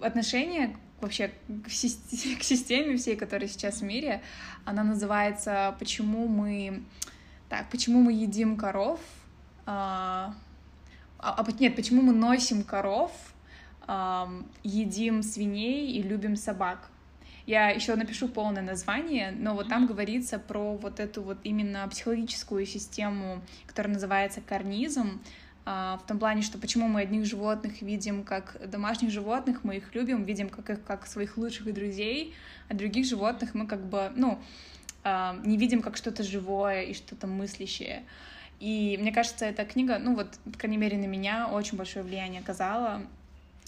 отношение 0.00 0.76
вообще 1.00 1.30
к, 1.64 1.70
системе 1.70 2.96
всей, 2.96 3.16
которая 3.16 3.48
сейчас 3.48 3.80
в 3.80 3.84
мире, 3.84 4.22
она 4.64 4.82
называется 4.82 5.74
«Почему 5.78 6.26
мы 6.28 6.82
Так, 7.48 7.68
почему 7.70 8.00
мы 8.00 8.12
едим 8.12 8.56
коров? 8.56 9.00
А, 9.66 10.34
а, 11.18 11.44
нет, 11.58 11.76
почему 11.76 12.02
мы 12.02 12.12
носим 12.12 12.64
коров, 12.64 13.12
а, 13.86 14.28
едим 14.62 15.22
свиней 15.22 15.92
и 15.92 16.02
любим 16.02 16.36
собак? 16.36 16.90
Я 17.46 17.68
еще 17.68 17.94
напишу 17.94 18.28
полное 18.28 18.62
название, 18.62 19.30
но 19.30 19.54
вот 19.54 19.68
там 19.68 19.86
говорится 19.86 20.38
про 20.38 20.76
вот 20.76 20.98
эту 20.98 21.22
вот 21.22 21.38
именно 21.44 21.86
психологическую 21.88 22.64
систему, 22.64 23.42
которая 23.66 23.92
называется 23.92 24.40
карнизм, 24.40 25.20
в 25.64 26.00
том 26.06 26.18
плане, 26.18 26.42
что 26.42 26.58
почему 26.58 26.88
мы 26.88 27.00
одних 27.00 27.24
животных 27.24 27.80
видим 27.80 28.22
как 28.22 28.58
домашних 28.68 29.10
животных, 29.10 29.64
мы 29.64 29.78
их 29.78 29.94
любим, 29.94 30.24
видим 30.24 30.50
как 30.50 30.68
их 30.68 30.84
как 30.84 31.06
своих 31.06 31.38
лучших 31.38 31.72
друзей, 31.72 32.34
а 32.68 32.74
других 32.74 33.06
животных 33.06 33.54
мы 33.54 33.66
как 33.66 33.82
бы, 33.86 34.12
ну, 34.14 34.38
не 35.04 35.56
видим 35.56 35.80
как 35.80 35.96
что-то 35.96 36.22
живое 36.22 36.82
и 36.82 36.92
что-то 36.92 37.26
мыслящее. 37.26 38.04
И 38.60 38.96
мне 39.00 39.12
кажется, 39.12 39.46
эта 39.46 39.64
книга, 39.64 39.98
ну 39.98 40.14
вот, 40.14 40.38
по 40.44 40.58
крайней 40.58 40.78
мере, 40.78 40.96
на 40.96 41.06
меня 41.06 41.48
очень 41.48 41.76
большое 41.76 42.04
влияние 42.04 42.40
оказала, 42.40 43.02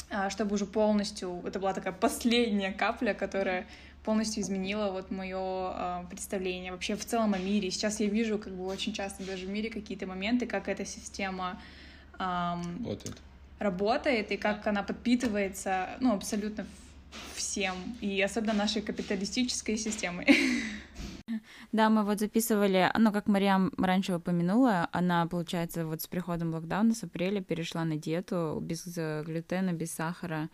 а, 0.09 0.31
чтобы 0.31 0.55
уже 0.55 0.67
полностью, 0.67 1.43
это 1.45 1.59
была 1.59 1.75
такая 1.75 1.93
последняя 1.93 2.73
капля, 2.73 3.12
которая 3.12 3.67
полностью 4.05 4.43
изменила 4.43 4.93
вот 4.93 5.11
мое 5.11 5.38
а, 5.38 6.07
представление 6.09 6.71
вообще 6.71 6.95
в 6.95 7.05
целом 7.05 7.35
о 7.35 7.38
мире. 7.38 7.71
Сейчас 7.71 7.99
я 7.99 8.07
вижу 8.07 8.38
как 8.38 8.55
бы 8.55 8.67
очень 8.67 8.93
часто 8.93 9.25
даже 9.25 9.47
в 9.47 9.50
мире 9.50 9.69
какие-то 9.69 10.07
моменты, 10.07 10.47
как 10.47 10.69
эта 10.69 10.85
система 10.85 11.61
работает. 12.18 13.16
работает 13.58 14.32
и 14.32 14.37
как 14.37 14.66
она 14.66 14.82
подпитывается, 14.82 15.96
ну, 16.00 16.14
абсолютно 16.14 16.66
всем, 17.35 17.75
и 18.00 18.20
особенно 18.20 18.52
нашей 18.52 18.82
капиталистической 18.82 19.76
системой. 19.76 20.26
Да, 21.73 21.90
мы 21.90 22.04
вот 22.04 22.20
записывали, 22.20 22.90
ну, 22.96 23.12
как 23.12 23.26
Мариам 23.26 23.73
раньше 23.76 24.14
упомянула, 24.14 24.88
она, 24.92 25.26
получается, 25.26 25.85
вот 25.85 26.00
с 26.00 26.06
приходом 26.06 26.54
локдауна 26.54 26.94
с 26.94 27.02
апреля 27.02 27.42
перешла 27.42 27.85
на 27.85 27.96
диету 27.96 28.58
без 28.62 28.87
э, 28.96 29.25
глютена, 29.25 29.73
без 29.73 29.92
сахара, 29.92 30.49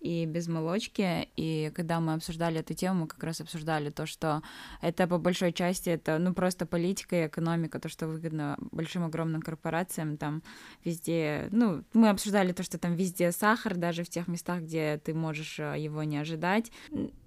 и 0.00 0.26
без 0.26 0.48
молочки. 0.48 1.28
И 1.36 1.72
когда 1.74 2.00
мы 2.00 2.14
обсуждали 2.14 2.60
эту 2.60 2.74
тему, 2.74 3.02
мы 3.02 3.06
как 3.06 3.22
раз 3.22 3.40
обсуждали 3.40 3.90
то, 3.90 4.06
что 4.06 4.42
это 4.80 5.06
по 5.06 5.18
большой 5.18 5.52
части 5.52 5.90
это 5.90 6.18
ну 6.18 6.34
просто 6.34 6.66
политика 6.66 7.16
и 7.16 7.26
экономика, 7.26 7.80
то, 7.80 7.88
что 7.88 8.06
выгодно 8.06 8.56
большим 8.70 9.04
огромным 9.04 9.42
корпорациям, 9.42 10.16
там 10.16 10.42
везде, 10.84 11.48
ну, 11.50 11.84
мы 11.92 12.10
обсуждали 12.10 12.52
то, 12.52 12.62
что 12.62 12.78
там 12.78 12.94
везде 12.94 13.32
сахар, 13.32 13.76
даже 13.76 14.04
в 14.04 14.08
тех 14.08 14.28
местах, 14.28 14.62
где 14.62 14.98
ты 14.98 15.14
можешь 15.14 15.58
э, 15.58 15.74
его 15.78 16.02
не 16.02 16.18
ожидать. 16.18 16.70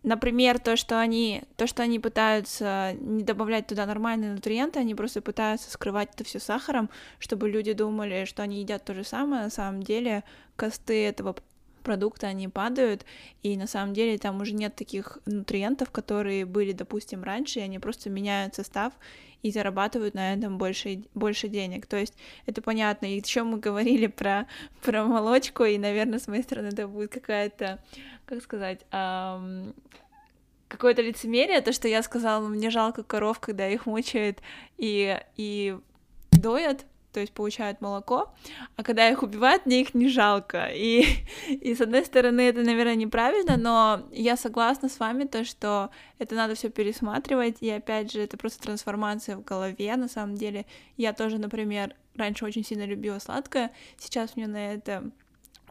Например, 0.04 0.60
то, 0.60 0.76
что 0.76 1.00
они, 1.00 1.44
то, 1.58 1.68
что 1.68 1.84
они 1.84 2.00
пытаются 2.00 2.94
не 3.00 3.24
добавлять 3.24 3.68
туда 3.68 3.86
нормальные 3.86 4.32
нутриенты, 4.32 4.80
они 4.80 4.96
просто 4.96 5.22
пытаются 5.22 5.70
скрывать 5.70 6.10
это 6.14 6.24
все 6.24 6.40
сахаром, 6.40 6.90
чтобы 7.20 7.50
люди 7.50 7.74
думали, 7.74 8.26
что 8.26 8.44
они 8.44 8.62
едят 8.62 8.84
то 8.86 8.94
же 8.94 9.04
самое, 9.04 9.44
на 9.44 9.50
самом 9.50 9.84
деле 9.84 10.24
косты 10.56 11.06
этого 11.06 11.36
продукты, 11.82 12.28
они 12.28 12.48
падают, 12.48 13.06
и 13.44 13.58
на 13.58 13.68
самом 13.68 13.94
деле 13.94 14.18
там 14.18 14.42
уже 14.42 14.54
нет 14.54 14.76
таких 14.76 15.20
нутриентов, 15.26 15.92
которые 15.92 16.46
были, 16.46 16.72
допустим, 16.72 17.24
раньше, 17.24 17.60
и 17.60 17.64
они 17.64 17.80
просто 17.80 18.10
меняют 18.10 18.56
состав 18.56 18.94
и 19.44 19.52
зарабатывают 19.52 20.14
на 20.14 20.34
этом 20.34 20.58
больше, 20.58 21.04
больше 21.14 21.48
денег. 21.48 21.88
То 21.88 21.98
есть 21.98 22.14
это 22.46 22.62
понятно. 22.62 23.06
И 23.08 23.20
еще 23.20 23.44
мы 23.44 23.58
говорили 23.58 24.08
про, 24.08 24.48
про 24.82 25.04
молочку, 25.06 25.64
и, 25.64 25.78
наверное, 25.78 26.20
с 26.20 26.28
моей 26.28 26.44
стороны 26.44 26.68
это 26.68 26.88
будет 26.88 27.12
какая-то, 27.12 27.84
как 28.26 28.44
сказать, 28.44 28.86
эм, 28.92 29.74
какое-то 30.68 31.02
лицемерие, 31.02 31.62
то, 31.62 31.74
что 31.74 31.88
я 31.88 32.02
сказала, 32.02 32.48
мне 32.48 32.70
жалко 32.70 33.04
коров, 33.04 33.40
когда 33.40 33.68
их 33.68 33.86
мучают 33.86 34.40
и, 34.78 35.20
и 35.38 35.78
доят, 36.32 36.86
то 37.12 37.20
есть 37.20 37.34
получают 37.34 37.82
молоко, 37.82 38.34
а 38.76 38.84
когда 38.84 39.10
их 39.10 39.24
убивают, 39.24 39.66
мне 39.66 39.82
их 39.82 39.94
не 39.94 40.08
жалко. 40.08 40.70
И, 40.74 41.06
и 41.50 41.76
с 41.76 41.82
одной 41.82 42.06
стороны, 42.06 42.42
это, 42.42 42.62
наверное, 42.62 42.96
неправильно, 42.96 43.58
но 43.58 44.08
я 44.12 44.38
согласна 44.38 44.90
с 44.90 45.00
вами, 45.00 45.26
то, 45.26 45.44
что 45.44 45.90
это 46.20 46.36
надо 46.36 46.56
все 46.56 46.70
пересматривать, 46.70 47.58
и 47.62 47.70
опять 47.70 48.12
же, 48.12 48.22
это 48.22 48.38
просто 48.38 48.64
трансформация 48.64 49.38
в 49.38 49.44
голове, 49.44 49.96
на 49.96 50.08
самом 50.08 50.36
деле. 50.36 50.66
Я 50.98 51.14
тоже, 51.14 51.38
например, 51.38 51.96
раньше 52.16 52.46
очень 52.46 52.64
сильно 52.64 52.86
любила 52.86 53.20
сладкое, 53.20 53.72
сейчас 53.98 54.36
мне 54.36 54.48
на 54.48 54.74
это 54.74 55.12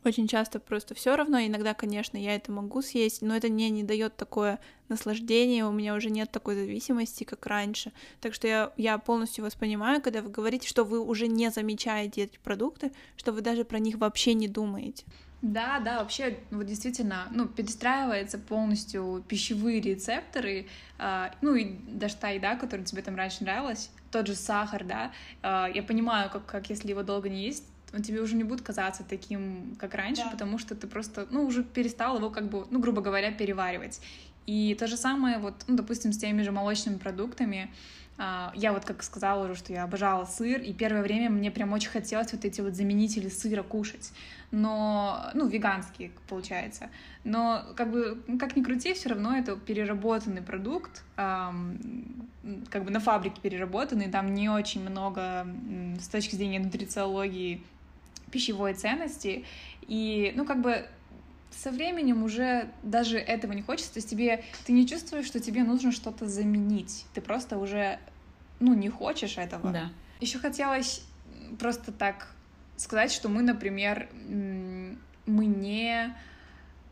очень 0.05 0.27
часто 0.27 0.61
просто 0.61 0.95
все 0.95 1.17
равно. 1.17 1.39
Иногда, 1.41 1.75
конечно, 1.75 2.17
я 2.17 2.35
это 2.35 2.53
могу 2.53 2.83
съесть, 2.83 3.23
но 3.23 3.37
это 3.37 3.49
мне 3.49 3.71
не 3.71 3.85
дает 3.85 4.17
такое 4.17 4.59
наслаждение, 4.89 5.65
у 5.65 5.73
меня 5.73 5.95
уже 5.95 6.11
нет 6.11 6.31
такой 6.31 6.55
зависимости, 6.55 7.25
как 7.25 7.47
раньше. 7.47 7.93
Так 8.21 8.35
что 8.35 8.49
я, 8.49 8.73
я 8.77 8.99
полностью 8.99 9.45
вас 9.45 9.55
понимаю, 9.55 10.03
когда 10.03 10.23
вы 10.23 10.31
говорите, 10.31 10.69
что 10.69 10.85
вы 10.85 11.01
уже 11.01 11.29
не 11.29 11.51
замечаете 11.51 12.23
эти 12.23 12.39
продукты, 12.39 12.93
что 13.17 13.33
вы 13.33 13.41
даже 13.41 13.65
про 13.65 13.79
них 13.79 13.99
вообще 13.99 14.35
не 14.35 14.49
думаете. 14.49 15.05
Да, 15.43 15.81
да, 15.81 16.01
вообще, 16.01 16.39
вот 16.51 16.67
действительно, 16.67 17.29
ну, 17.31 17.47
перестраивается 17.49 18.39
полностью 18.39 19.25
пищевые 19.27 19.81
рецепторы, 19.81 20.67
э, 20.99 21.31
ну, 21.41 21.55
и 21.55 21.65
даже 21.89 22.17
та 22.17 22.29
еда, 22.29 22.57
которая 22.57 22.85
тебе 22.85 23.01
там 23.01 23.17
раньше 23.17 23.45
нравилась, 23.45 23.91
тот 24.11 24.27
же 24.27 24.35
сахар, 24.35 24.85
да, 24.85 25.13
э, 25.43 25.73
я 25.75 25.83
понимаю, 25.83 26.29
как, 26.31 26.45
как 26.45 26.69
если 26.69 26.91
его 26.91 27.03
долго 27.03 27.31
не 27.31 27.43
есть, 27.47 27.65
он 27.93 28.03
тебе 28.03 28.21
уже 28.21 28.37
не 28.37 28.45
будет 28.45 28.63
казаться 28.63 29.05
таким, 29.09 29.77
как 29.79 29.95
раньше, 29.95 30.23
да. 30.25 30.31
потому 30.31 30.59
что 30.59 30.75
ты 30.75 30.87
просто, 30.87 31.27
ну, 31.31 31.45
уже 31.45 31.65
перестал 31.65 32.17
его 32.17 32.31
как 32.31 32.49
бы, 32.49 32.67
ну, 32.71 32.79
грубо 32.79 33.01
говоря, 33.01 33.33
переваривать. 33.33 34.01
И 34.47 34.75
то 34.79 34.87
же 34.87 34.97
самое 34.97 35.39
вот, 35.39 35.55
ну, 35.67 35.77
допустим, 35.77 36.13
с 36.13 36.19
теми 36.19 36.43
же 36.43 36.53
молочными 36.53 36.99
продуктами, 36.99 37.71
а, 38.23 38.53
я 38.55 38.73
вот 38.73 38.85
как 38.85 39.03
сказала 39.03 39.45
уже, 39.45 39.55
что 39.55 39.73
я 39.73 39.85
обожала 39.85 40.27
сыр, 40.27 40.61
и 40.61 40.75
первое 40.75 41.03
время 41.03 41.31
мне 41.31 41.51
прям 41.51 41.73
очень 41.73 41.89
хотелось 41.89 42.33
вот 42.33 42.45
эти 42.45 42.61
вот 42.61 42.75
заменители 42.75 43.31
сыра 43.31 43.63
кушать, 43.63 44.13
но, 44.51 45.31
ну, 45.33 45.47
веганские, 45.47 46.11
получается. 46.29 46.91
Но, 47.25 47.65
как 47.77 47.91
бы, 47.91 48.23
как 48.39 48.57
ни 48.57 48.63
крути, 48.63 48.93
все 48.93 49.09
равно 49.09 49.37
это 49.37 49.57
переработанный 49.57 50.43
продукт, 50.43 51.03
как 51.17 52.85
бы 52.85 52.91
на 52.91 53.01
фабрике 53.01 53.41
переработанный, 53.41 54.11
там 54.11 54.35
не 54.35 54.51
очень 54.51 54.83
много 54.83 55.47
с 55.99 56.09
точки 56.09 56.35
зрения 56.35 56.61
нутрициологии 56.61 57.63
пищевой 58.31 58.75
ценности. 58.75 59.45
И, 59.83 60.33
ну, 60.37 60.45
как 60.45 60.61
бы 60.61 60.87
со 61.51 61.71
временем 61.71 62.23
уже 62.23 62.71
даже 62.83 63.19
этого 63.19 63.53
не 63.53 63.63
хочется, 63.63 63.95
то 63.95 63.99
есть 63.99 64.09
тебе, 64.09 64.45
ты 64.65 64.73
не 64.73 64.87
чувствуешь, 64.87 65.27
что 65.27 65.41
тебе 65.41 65.65
нужно 65.65 65.93
что-то 65.93 66.27
заменить, 66.27 67.07
ты 67.13 67.21
просто 67.21 67.59
уже, 67.59 67.99
ну, 68.61 68.75
не 68.75 68.89
хочешь 68.89 69.37
этого. 69.37 69.73
Да. 69.73 69.91
Еще 70.21 70.39
хотелось 70.39 71.03
просто 71.59 71.93
так 71.93 72.29
сказать, 72.77 73.11
что 73.13 73.29
мы, 73.29 73.43
например, 73.43 74.09
мы 75.27 75.47
не 75.47 76.15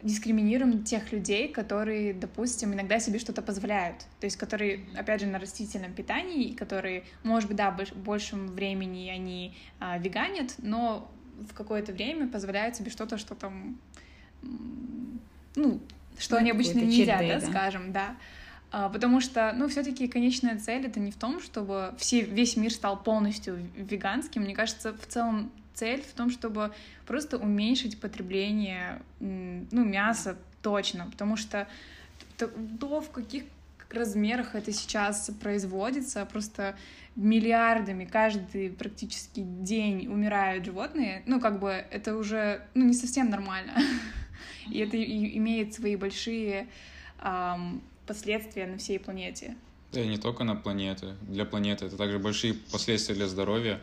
дискриминируем 0.02 0.84
тех 0.84 1.12
людей, 1.12 1.48
которые, 1.48 2.14
допустим, 2.14 2.72
иногда 2.72 3.00
себе 3.00 3.18
что-то 3.18 3.42
позволяют, 3.42 4.06
то 4.20 4.26
есть 4.26 4.36
которые, 4.36 4.86
опять 4.96 5.20
же, 5.20 5.26
на 5.26 5.38
растительном 5.38 5.92
питании, 5.92 6.54
которые, 6.54 7.04
может 7.24 7.48
быть, 7.48 7.56
да, 7.56 7.70
больш 7.72 7.92
большем 7.92 8.46
времени 8.48 9.08
они 9.08 9.56
а, 9.80 9.98
веганят, 9.98 10.54
но 10.58 11.10
в 11.48 11.54
какое-то 11.54 11.92
время 11.92 12.28
позволяют 12.28 12.76
себе 12.76 12.90
что-то, 12.90 13.18
что 13.18 13.34
там, 13.34 13.78
ну, 15.54 15.80
что 16.18 16.34
ну, 16.34 16.40
они 16.40 16.50
обычно 16.50 16.80
не 16.80 16.96
едят, 16.96 17.20
да, 17.20 17.40
да, 17.40 17.46
скажем, 17.46 17.92
да. 17.92 18.16
А, 18.70 18.88
потому 18.88 19.20
что, 19.20 19.52
ну, 19.56 19.68
все-таки 19.68 20.08
конечная 20.08 20.58
цель 20.58 20.86
это 20.86 21.00
не 21.00 21.10
в 21.10 21.16
том, 21.16 21.40
чтобы 21.40 21.94
все, 21.98 22.20
весь 22.22 22.56
мир 22.56 22.72
стал 22.72 23.02
полностью 23.02 23.58
веганским. 23.76 24.42
Мне 24.42 24.54
кажется, 24.54 24.92
в 24.92 25.06
целом 25.06 25.50
цель 25.74 26.02
в 26.02 26.12
том, 26.12 26.30
чтобы 26.30 26.72
просто 27.06 27.38
уменьшить 27.38 28.00
потребление, 28.00 29.00
ну, 29.20 29.84
мяса 29.84 30.36
точно, 30.60 31.06
потому 31.10 31.36
что 31.36 31.66
то, 32.36 32.48
то 32.80 33.00
в 33.00 33.10
каких 33.10 33.44
размерах 33.90 34.54
это 34.54 34.72
сейчас 34.72 35.30
производится, 35.40 36.26
просто 36.26 36.76
миллиардами 37.18 38.04
каждый 38.04 38.70
практически 38.70 39.40
день 39.40 40.06
умирают 40.06 40.64
животные, 40.64 41.22
ну, 41.26 41.40
как 41.40 41.58
бы 41.58 41.70
это 41.70 42.16
уже, 42.16 42.62
ну, 42.74 42.84
не 42.84 42.94
совсем 42.94 43.28
нормально. 43.28 43.74
И 44.70 44.78
это 44.78 45.02
имеет 45.02 45.74
свои 45.74 45.96
большие 45.96 46.68
эм, 47.20 47.82
последствия 48.06 48.66
на 48.66 48.78
всей 48.78 49.00
планете. 49.00 49.56
Да, 49.92 50.00
и 50.02 50.06
не 50.06 50.18
только 50.18 50.44
на 50.44 50.54
планете. 50.54 51.16
Для 51.22 51.46
планеты 51.46 51.86
это 51.86 51.96
также 51.96 52.18
большие 52.18 52.54
последствия 52.54 53.14
для 53.14 53.26
здоровья, 53.26 53.80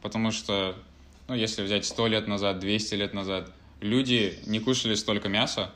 потому 0.00 0.30
что, 0.30 0.76
ну, 1.26 1.34
если 1.34 1.62
взять 1.62 1.84
100 1.84 2.06
лет 2.06 2.28
назад, 2.28 2.60
200 2.60 2.94
лет 2.94 3.12
назад, 3.12 3.52
люди 3.80 4.38
не 4.46 4.60
кушали 4.60 4.94
столько 4.94 5.28
мяса, 5.28 5.72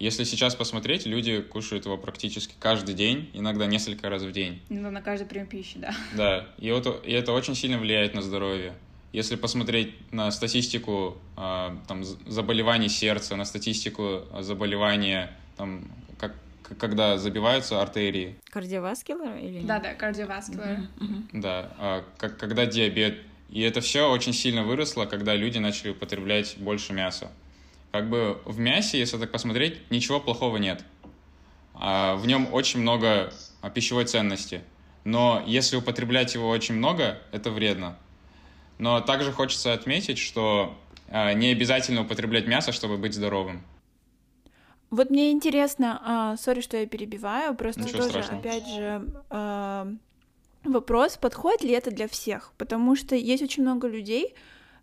если 0.00 0.24
сейчас 0.24 0.54
посмотреть, 0.54 1.04
люди 1.04 1.42
кушают 1.42 1.84
его 1.84 1.98
практически 1.98 2.54
каждый 2.58 2.94
день, 2.94 3.30
иногда 3.34 3.66
несколько 3.66 4.08
раз 4.08 4.22
в 4.22 4.32
день. 4.32 4.62
Ну, 4.70 4.90
на 4.90 5.02
каждый 5.02 5.26
прием 5.26 5.46
пищи, 5.46 5.78
да. 5.78 5.94
Да, 6.16 6.46
и, 6.56 6.72
вот, 6.72 7.06
и 7.06 7.12
это 7.12 7.32
очень 7.32 7.54
сильно 7.54 7.78
влияет 7.78 8.14
на 8.14 8.22
здоровье. 8.22 8.72
Если 9.12 9.36
посмотреть 9.36 9.92
на 10.10 10.30
статистику 10.30 11.18
э, 11.36 11.76
там, 11.86 12.04
заболеваний 12.04 12.88
сердца, 12.88 13.36
на 13.36 13.44
статистику 13.44 14.22
заболевания, 14.40 15.36
там, 15.58 15.84
как, 16.18 16.32
когда 16.78 17.18
забиваются 17.18 17.82
артерии. 17.82 18.36
Кардиоваскулар 18.50 19.36
или? 19.36 19.60
Да, 19.60 19.80
да, 19.80 19.92
кардиоваскулар. 19.92 20.78
Да, 21.34 21.72
а, 21.78 22.04
как, 22.16 22.38
когда 22.38 22.64
диабет. 22.64 23.18
И 23.50 23.60
это 23.60 23.82
все 23.82 24.10
очень 24.10 24.32
сильно 24.32 24.62
выросло, 24.62 25.04
когда 25.04 25.34
люди 25.34 25.58
начали 25.58 25.90
употреблять 25.90 26.56
больше 26.56 26.94
мяса. 26.94 27.30
Как 27.92 28.08
бы 28.08 28.40
в 28.44 28.58
мясе, 28.58 28.98
если 28.98 29.18
так 29.18 29.32
посмотреть, 29.32 29.90
ничего 29.90 30.20
плохого 30.20 30.58
нет. 30.58 30.84
А 31.74 32.14
в 32.16 32.26
нем 32.26 32.52
очень 32.52 32.80
много 32.80 33.32
а, 33.62 33.70
пищевой 33.70 34.04
ценности. 34.04 34.62
Но 35.04 35.42
если 35.46 35.76
употреблять 35.76 36.34
его 36.34 36.48
очень 36.48 36.74
много, 36.74 37.18
это 37.32 37.50
вредно. 37.50 37.98
Но 38.78 39.00
также 39.00 39.32
хочется 39.32 39.72
отметить, 39.72 40.18
что 40.18 40.76
а, 41.08 41.32
не 41.32 41.48
обязательно 41.48 42.02
употреблять 42.02 42.46
мясо, 42.46 42.70
чтобы 42.70 42.96
быть 42.96 43.14
здоровым. 43.14 43.62
Вот 44.90 45.10
мне 45.10 45.30
интересно, 45.30 46.36
сори, 46.40 46.60
что 46.60 46.76
я 46.76 46.84
перебиваю, 46.84 47.54
просто 47.54 47.82
Ничего 47.82 47.98
тоже, 47.98 48.24
страшного. 48.24 48.40
опять 48.40 48.68
же, 48.68 49.98
вопрос, 50.64 51.16
подходит 51.16 51.62
ли 51.62 51.70
это 51.70 51.92
для 51.92 52.08
всех, 52.08 52.52
потому 52.58 52.96
что 52.96 53.14
есть 53.14 53.42
очень 53.42 53.62
много 53.62 53.86
людей, 53.86 54.34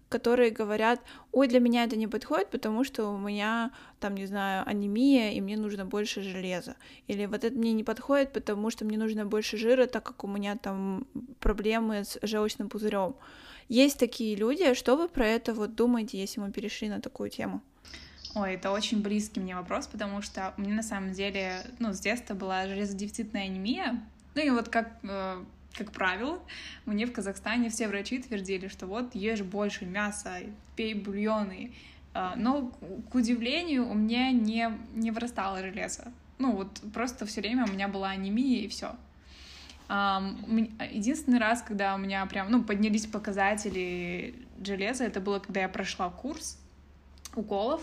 которые 0.10 0.52
говорят, 0.52 1.02
ой, 1.32 1.48
для 1.48 1.60
меня 1.60 1.84
это 1.84 1.96
не 1.96 2.08
подходит, 2.08 2.50
потому 2.50 2.84
что 2.84 3.10
у 3.10 3.17
меня, 3.17 3.72
там, 4.00 4.15
не 4.15 4.26
знаю, 4.26 4.63
анемия, 4.67 5.32
и 5.32 5.41
мне 5.41 5.58
нужно 5.58 5.86
больше 5.86 6.22
железа. 6.22 6.76
Или 7.08 7.26
вот 7.26 7.43
это 7.43 7.56
мне 7.56 7.74
не 7.74 7.84
подходит, 7.84 8.32
потому 8.32 8.70
что 8.72 8.86
мне 8.86 8.98
нужно 8.98 9.26
больше 9.26 9.58
жира, 9.58 9.86
так 9.86 10.04
как 10.04 10.24
у 10.24 10.28
меня 10.28 10.56
там 10.56 11.06
проблемы 11.39 12.04
с 12.04 12.17
желчным 12.22 12.70
пузырем. 12.70 13.15
Есть 13.70 14.00
такие 14.00 14.36
люди, 14.36 14.74
что 14.76 14.96
вы 14.96 15.10
про 15.10 15.26
это 15.26 15.54
вот 15.54 15.76
думаете, 15.76 16.17
если 16.17 16.39
мы 16.39 16.52
перешли 16.52 16.88
на 16.88 17.02
такую 17.02 17.30
тему? 17.30 17.62
Ой, 18.36 18.54
это 18.54 18.72
очень 18.72 19.02
близкий 19.02 19.39
мне 19.39 19.56
вопрос, 19.56 19.88
потому 19.88 20.22
что 20.22 20.54
у 20.58 20.62
меня 20.62 20.76
на 20.76 20.84
самом 20.84 21.12
деле, 21.12 21.65
ну, 21.80 21.91
с 21.91 22.00
детства 22.00 22.34
была 22.34 22.67
железодефицитная 22.67 23.46
анемия. 23.46 24.02
Ну 24.36 24.41
и 24.41 24.50
вот 24.52 24.70
как, 24.70 25.00
э, 25.04 25.43
как 25.78 25.92
правило, 25.92 26.40
мне 26.86 27.06
в 27.06 27.13
Казахстане 27.13 27.70
все 27.70 27.88
врачи 27.88 28.20
твердили, 28.20 28.68
что 28.68 28.88
вот 28.88 29.16
ешь 29.16 29.42
больше 29.42 29.86
мяса, 29.86 30.40
пей 30.76 30.94
бульоны. 30.94 31.74
Э, 32.13 32.32
но, 32.36 32.72
к 33.12 33.16
удивлению, 33.16 33.88
у 33.90 33.94
меня 33.94 34.32
не, 34.32 34.72
не 34.94 35.12
вырастало 35.12 35.60
железо. 35.62 36.12
Ну 36.40 36.52
вот 36.54 36.82
просто 36.94 37.26
все 37.26 37.42
время 37.42 37.66
у 37.66 37.72
меня 37.72 37.88
была 37.88 38.10
анемия 38.10 38.62
и 38.62 38.68
все. 38.68 38.96
Единственный 39.90 41.40
раз, 41.40 41.62
когда 41.62 41.96
у 41.96 41.98
меня 41.98 42.26
прям, 42.26 42.52
ну, 42.52 42.62
поднялись 42.62 43.06
показатели 43.06 44.36
железа, 44.62 45.06
это 45.06 45.22
было, 45.22 45.40
когда 45.40 45.62
я 45.62 45.70
прошла 45.70 46.10
курс 46.10 46.60
уколов, 47.36 47.82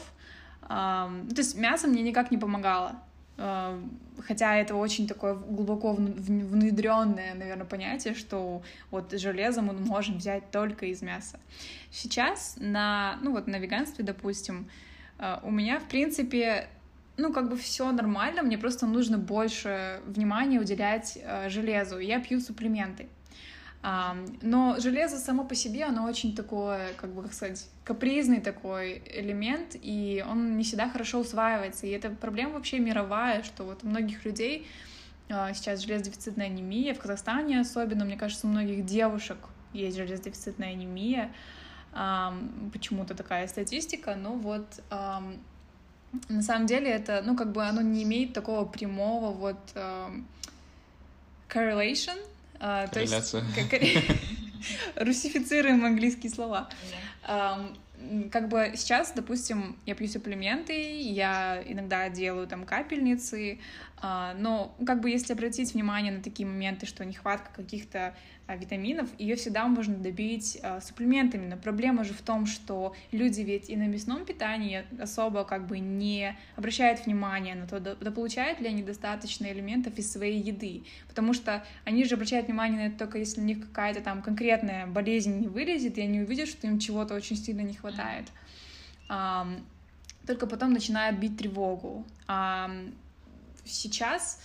то 0.68 1.34
есть 1.34 1.56
мясо 1.56 1.88
мне 1.88 2.02
никак 2.02 2.30
не 2.30 2.36
помогало. 2.36 3.00
Хотя 3.36 4.56
это 4.56 4.76
очень 4.76 5.08
такое 5.08 5.34
глубоко 5.34 5.92
внедренное, 5.92 7.34
наверное, 7.34 7.66
понятие, 7.66 8.14
что 8.14 8.62
вот 8.92 9.12
железо 9.12 9.60
мы 9.60 9.72
можем 9.72 10.18
взять 10.18 10.50
только 10.52 10.86
из 10.86 11.02
мяса. 11.02 11.40
Сейчас 11.90 12.56
на, 12.58 13.18
ну 13.22 13.32
вот 13.32 13.48
на 13.48 13.56
веганстве, 13.56 14.04
допустим, 14.04 14.68
а, 15.18 15.40
у 15.42 15.50
меня, 15.50 15.80
в 15.80 15.84
принципе, 15.84 16.68
ну, 17.16 17.32
как 17.32 17.48
бы 17.48 17.56
все 17.56 17.90
нормально, 17.92 18.42
мне 18.42 18.58
просто 18.58 18.86
нужно 18.86 19.18
больше 19.18 20.00
внимания 20.06 20.60
уделять 20.60 21.18
а, 21.24 21.48
железу. 21.48 21.98
Я 21.98 22.20
пью 22.20 22.40
суплементы. 22.40 23.08
Но 24.40 24.76
железо 24.78 25.18
само 25.18 25.44
по 25.44 25.54
себе, 25.54 25.84
оно 25.84 26.04
очень 26.04 26.34
такое, 26.34 26.94
как 26.96 27.10
бы, 27.12 27.22
как 27.22 27.34
сказать, 27.34 27.68
капризный 27.84 28.40
такой 28.40 29.02
элемент, 29.04 29.76
и 29.82 30.24
он 30.26 30.56
не 30.56 30.64
всегда 30.64 30.88
хорошо 30.88 31.18
усваивается. 31.18 31.86
И 31.86 31.90
это 31.90 32.08
проблема 32.08 32.54
вообще 32.54 32.78
мировая, 32.78 33.42
что 33.42 33.64
вот 33.64 33.84
у 33.84 33.86
многих 33.86 34.24
людей 34.24 34.66
а, 35.28 35.52
сейчас 35.52 35.80
железодефицитная 35.80 36.46
анемия, 36.46 36.94
в 36.94 36.98
Казахстане 36.98 37.60
особенно, 37.60 38.06
мне 38.06 38.16
кажется, 38.16 38.46
у 38.46 38.50
многих 38.50 38.86
девушек 38.86 39.36
есть 39.74 39.98
железодефицитная 39.98 40.70
анемия, 40.70 41.30
почему-то 42.72 43.14
такая 43.14 43.46
статистика, 43.48 44.16
но 44.16 44.32
вот 44.32 44.82
на 44.90 46.42
самом 46.42 46.66
деле 46.66 46.90
это, 46.90 47.22
ну, 47.24 47.36
как 47.36 47.52
бы 47.52 47.64
оно 47.64 47.82
не 47.82 48.02
имеет 48.02 48.32
такого 48.32 48.64
прямого 48.64 49.30
вот 49.30 49.58
correlation, 51.48 52.18
а, 52.60 52.86
то 52.88 53.00
есть, 53.00 53.12
как, 53.70 53.80
русифицируем 54.96 55.84
английские 55.84 56.30
слова. 56.30 56.68
как 58.30 58.48
бы 58.48 58.72
сейчас, 58.76 59.12
допустим, 59.12 59.78
я 59.86 59.94
пью 59.94 60.08
суплементы, 60.08 61.00
я 61.00 61.62
иногда 61.66 62.08
делаю 62.08 62.46
там 62.46 62.64
капельницы, 62.64 63.58
а, 63.93 63.93
но 64.36 64.74
как 64.84 65.00
бы 65.00 65.08
если 65.08 65.32
обратить 65.32 65.72
внимание 65.72 66.12
на 66.12 66.22
такие 66.22 66.46
моменты, 66.46 66.84
что 66.84 67.04
нехватка 67.04 67.50
каких-то 67.54 68.14
а, 68.46 68.56
витаминов, 68.56 69.08
ее 69.18 69.36
всегда 69.36 69.66
можно 69.66 69.94
добить 69.94 70.58
а, 70.62 70.82
суплементами. 70.82 71.46
Но 71.46 71.56
проблема 71.56 72.04
же 72.04 72.12
в 72.12 72.20
том, 72.20 72.44
что 72.44 72.94
люди 73.12 73.40
ведь 73.40 73.70
и 73.70 73.76
на 73.76 73.86
мясном 73.86 74.26
питании 74.26 74.84
особо 75.00 75.44
как 75.44 75.66
бы 75.66 75.78
не 75.78 76.36
обращают 76.54 77.06
внимания 77.06 77.54
на 77.54 77.66
то, 77.66 77.80
да, 77.80 77.94
да 77.94 78.10
получают 78.10 78.60
ли 78.60 78.68
они 78.68 78.82
достаточно 78.82 79.46
элементов 79.46 79.96
из 79.96 80.12
своей 80.12 80.42
еды. 80.42 80.84
Потому 81.08 81.32
что 81.32 81.64
они 81.86 82.04
же 82.04 82.16
обращают 82.16 82.48
внимание 82.48 82.82
на 82.82 82.86
это 82.88 82.98
только 82.98 83.16
если 83.16 83.40
у 83.40 83.44
них 83.44 83.60
какая-то 83.60 84.02
там 84.02 84.20
конкретная 84.20 84.86
болезнь 84.86 85.38
не 85.38 85.48
вылезет, 85.48 85.96
и 85.96 86.02
они 86.02 86.20
увидят, 86.20 86.48
что 86.48 86.66
им 86.66 86.78
чего-то 86.78 87.14
очень 87.14 87.36
сильно 87.36 87.62
не 87.62 87.74
хватает. 87.74 88.26
Только 90.26 90.46
потом 90.46 90.72
начинают 90.72 91.18
бить 91.18 91.38
тревогу. 91.38 92.04
Сейчас, 93.64 94.40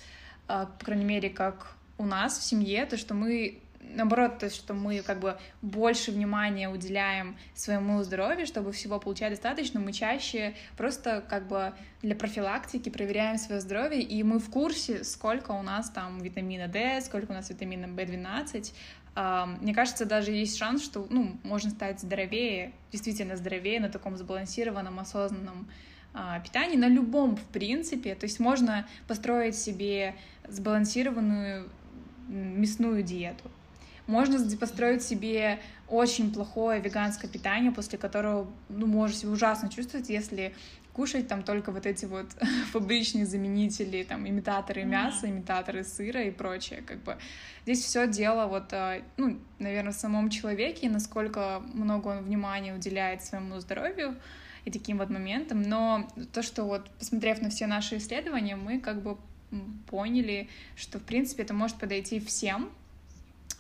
а, 0.48 0.66
по 0.66 0.86
крайней 0.86 1.06
мере, 1.06 1.30
как 1.30 1.76
у 1.98 2.06
нас 2.06 2.38
в 2.38 2.44
семье, 2.44 2.86
то, 2.86 2.98
что 2.98 3.14
мы 3.14 3.62
наоборот, 3.82 4.40
то, 4.40 4.50
что 4.50 4.74
мы 4.74 5.02
как 5.02 5.20
бы 5.20 5.38
больше 5.62 6.12
внимания 6.12 6.70
уделяем 6.70 7.38
своему 7.54 8.02
здоровью, 8.04 8.46
чтобы 8.46 8.72
всего 8.72 9.00
получать 9.00 9.32
достаточно, 9.32 9.80
мы 9.80 9.94
чаще 9.94 10.54
просто 10.78 11.24
как 11.28 11.48
бы 11.48 11.74
для 12.02 12.16
профилактики 12.16 12.90
проверяем 12.90 13.38
свое 13.38 13.62
здоровье, 13.62 14.02
и 14.02 14.22
мы 14.24 14.40
в 14.40 14.50
курсе, 14.50 15.04
сколько 15.04 15.52
у 15.52 15.62
нас 15.62 15.90
там 15.90 16.20
витамина 16.20 16.68
D, 16.68 17.02
сколько 17.02 17.32
у 17.32 17.34
нас 17.34 17.50
витамина 17.50 17.86
B12. 17.86 18.74
Мне 19.62 19.74
кажется, 19.74 20.06
даже 20.06 20.32
есть 20.32 20.58
шанс, 20.58 20.84
что 20.84 21.06
ну, 21.10 21.38
можно 21.44 21.72
стать 21.72 22.00
здоровее, 22.00 22.74
действительно 22.92 23.36
здоровее 23.36 23.80
на 23.80 23.90
таком 23.90 24.16
сбалансированном, 24.18 25.00
осознанном 25.00 25.68
а, 25.68 25.74
питании 26.44 26.78
на 26.78 26.88
любом, 26.88 27.36
в 27.36 27.44
принципе. 27.44 28.16
То 28.16 28.26
есть 28.26 28.40
можно 28.40 28.88
построить 29.08 29.56
себе 29.56 30.16
сбалансированную 30.48 31.70
мясную 32.28 33.04
диету. 33.04 33.50
Можно 34.08 34.40
построить 34.58 35.04
себе 35.04 35.60
очень 35.88 36.34
плохое 36.34 36.82
веганское 36.82 37.30
питание, 37.30 37.72
после 37.72 38.00
которого 38.00 38.50
ну, 38.70 38.88
можешь 38.88 39.18
себя 39.18 39.32
ужасно 39.32 39.70
чувствовать, 39.70 40.10
если 40.10 40.56
кушать 40.94 41.28
там 41.28 41.44
только 41.44 41.72
вот 41.72 41.86
эти 41.86 42.06
вот 42.06 42.26
фабричные 42.72 43.26
заменители, 43.26 44.04
там, 44.04 44.28
имитаторы 44.28 44.84
мяса, 44.84 45.30
имитаторы 45.30 45.84
сыра 45.84 46.24
и 46.24 46.32
прочее, 46.32 46.82
как 46.82 47.04
бы. 47.04 47.18
Здесь 47.64 47.84
все 47.84 48.08
дело 48.08 48.48
вот, 48.48 48.74
а, 48.74 49.02
ну, 49.18 49.40
наверное, 49.60 49.94
в 49.94 49.96
самом 49.96 50.30
человеке, 50.30 50.90
насколько 50.90 51.62
много 51.74 52.08
он 52.10 52.24
внимания 52.24 52.74
уделяет 52.74 53.24
своему 53.24 53.60
здоровью, 53.60 54.16
и 54.70 54.72
таким 54.72 55.00
вот 55.00 55.10
моментом. 55.10 55.62
Но 55.62 56.08
то, 56.32 56.42
что 56.42 56.64
вот, 56.64 56.90
посмотрев 56.92 57.42
на 57.42 57.50
все 57.50 57.68
наши 57.68 57.98
исследования, 57.98 58.56
мы 58.56 58.80
как 58.80 59.02
бы 59.02 59.18
поняли, 59.88 60.48
что, 60.76 61.00
в 61.00 61.04
принципе, 61.04 61.44
это 61.44 61.54
может 61.54 61.78
подойти 61.78 62.20
всем. 62.20 62.70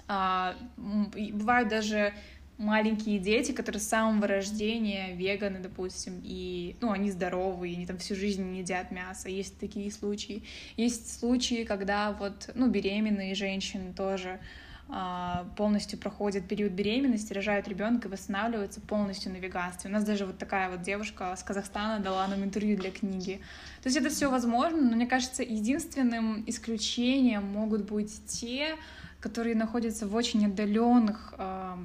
А, 0.07 0.55
бывают 0.77 1.69
даже 1.69 2.13
маленькие 2.57 3.19
дети, 3.19 3.53
которые 3.53 3.79
с 3.79 3.87
самого 3.87 4.27
рождения 4.27 5.15
веганы, 5.15 5.59
допустим, 5.59 6.21
и, 6.23 6.75
ну, 6.81 6.91
они 6.91 7.09
здоровые, 7.09 7.75
они 7.75 7.85
там 7.85 7.97
всю 7.97 8.15
жизнь 8.15 8.43
не 8.43 8.59
едят 8.59 8.91
мясо, 8.91 9.29
есть 9.29 9.57
такие 9.59 9.89
случаи. 9.91 10.43
Есть 10.75 11.19
случаи, 11.19 11.63
когда 11.63 12.11
вот, 12.11 12.49
ну, 12.55 12.67
беременные 12.67 13.33
женщины 13.33 13.93
тоже 13.93 14.39
полностью 15.55 15.99
проходят 15.99 16.47
период 16.47 16.71
беременности, 16.71 17.31
рожают 17.33 17.67
ребенка 17.67 18.07
и 18.07 18.11
восстанавливаются 18.11 18.81
полностью 18.81 19.31
на 19.31 19.37
веганстве. 19.37 19.89
У 19.89 19.93
нас 19.93 20.03
даже 20.03 20.25
вот 20.25 20.37
такая 20.37 20.69
вот 20.69 20.81
девушка 20.81 21.35
с 21.35 21.43
Казахстана 21.43 22.03
дала 22.03 22.27
нам 22.27 22.43
интервью 22.43 22.75
для 22.77 22.89
книги. 22.89 23.39
То 23.83 23.89
есть 23.89 23.97
это 23.97 24.09
все 24.09 24.29
возможно, 24.29 24.81
но 24.81 24.95
мне 24.95 25.05
кажется, 25.05 25.43
единственным 25.43 26.43
исключением 26.47 27.45
могут 27.45 27.83
быть 27.89 28.25
те, 28.25 28.75
которые 29.19 29.55
находятся 29.55 30.07
в 30.07 30.15
очень 30.15 30.45
отдаленных 30.45 31.33
э, 31.37 31.75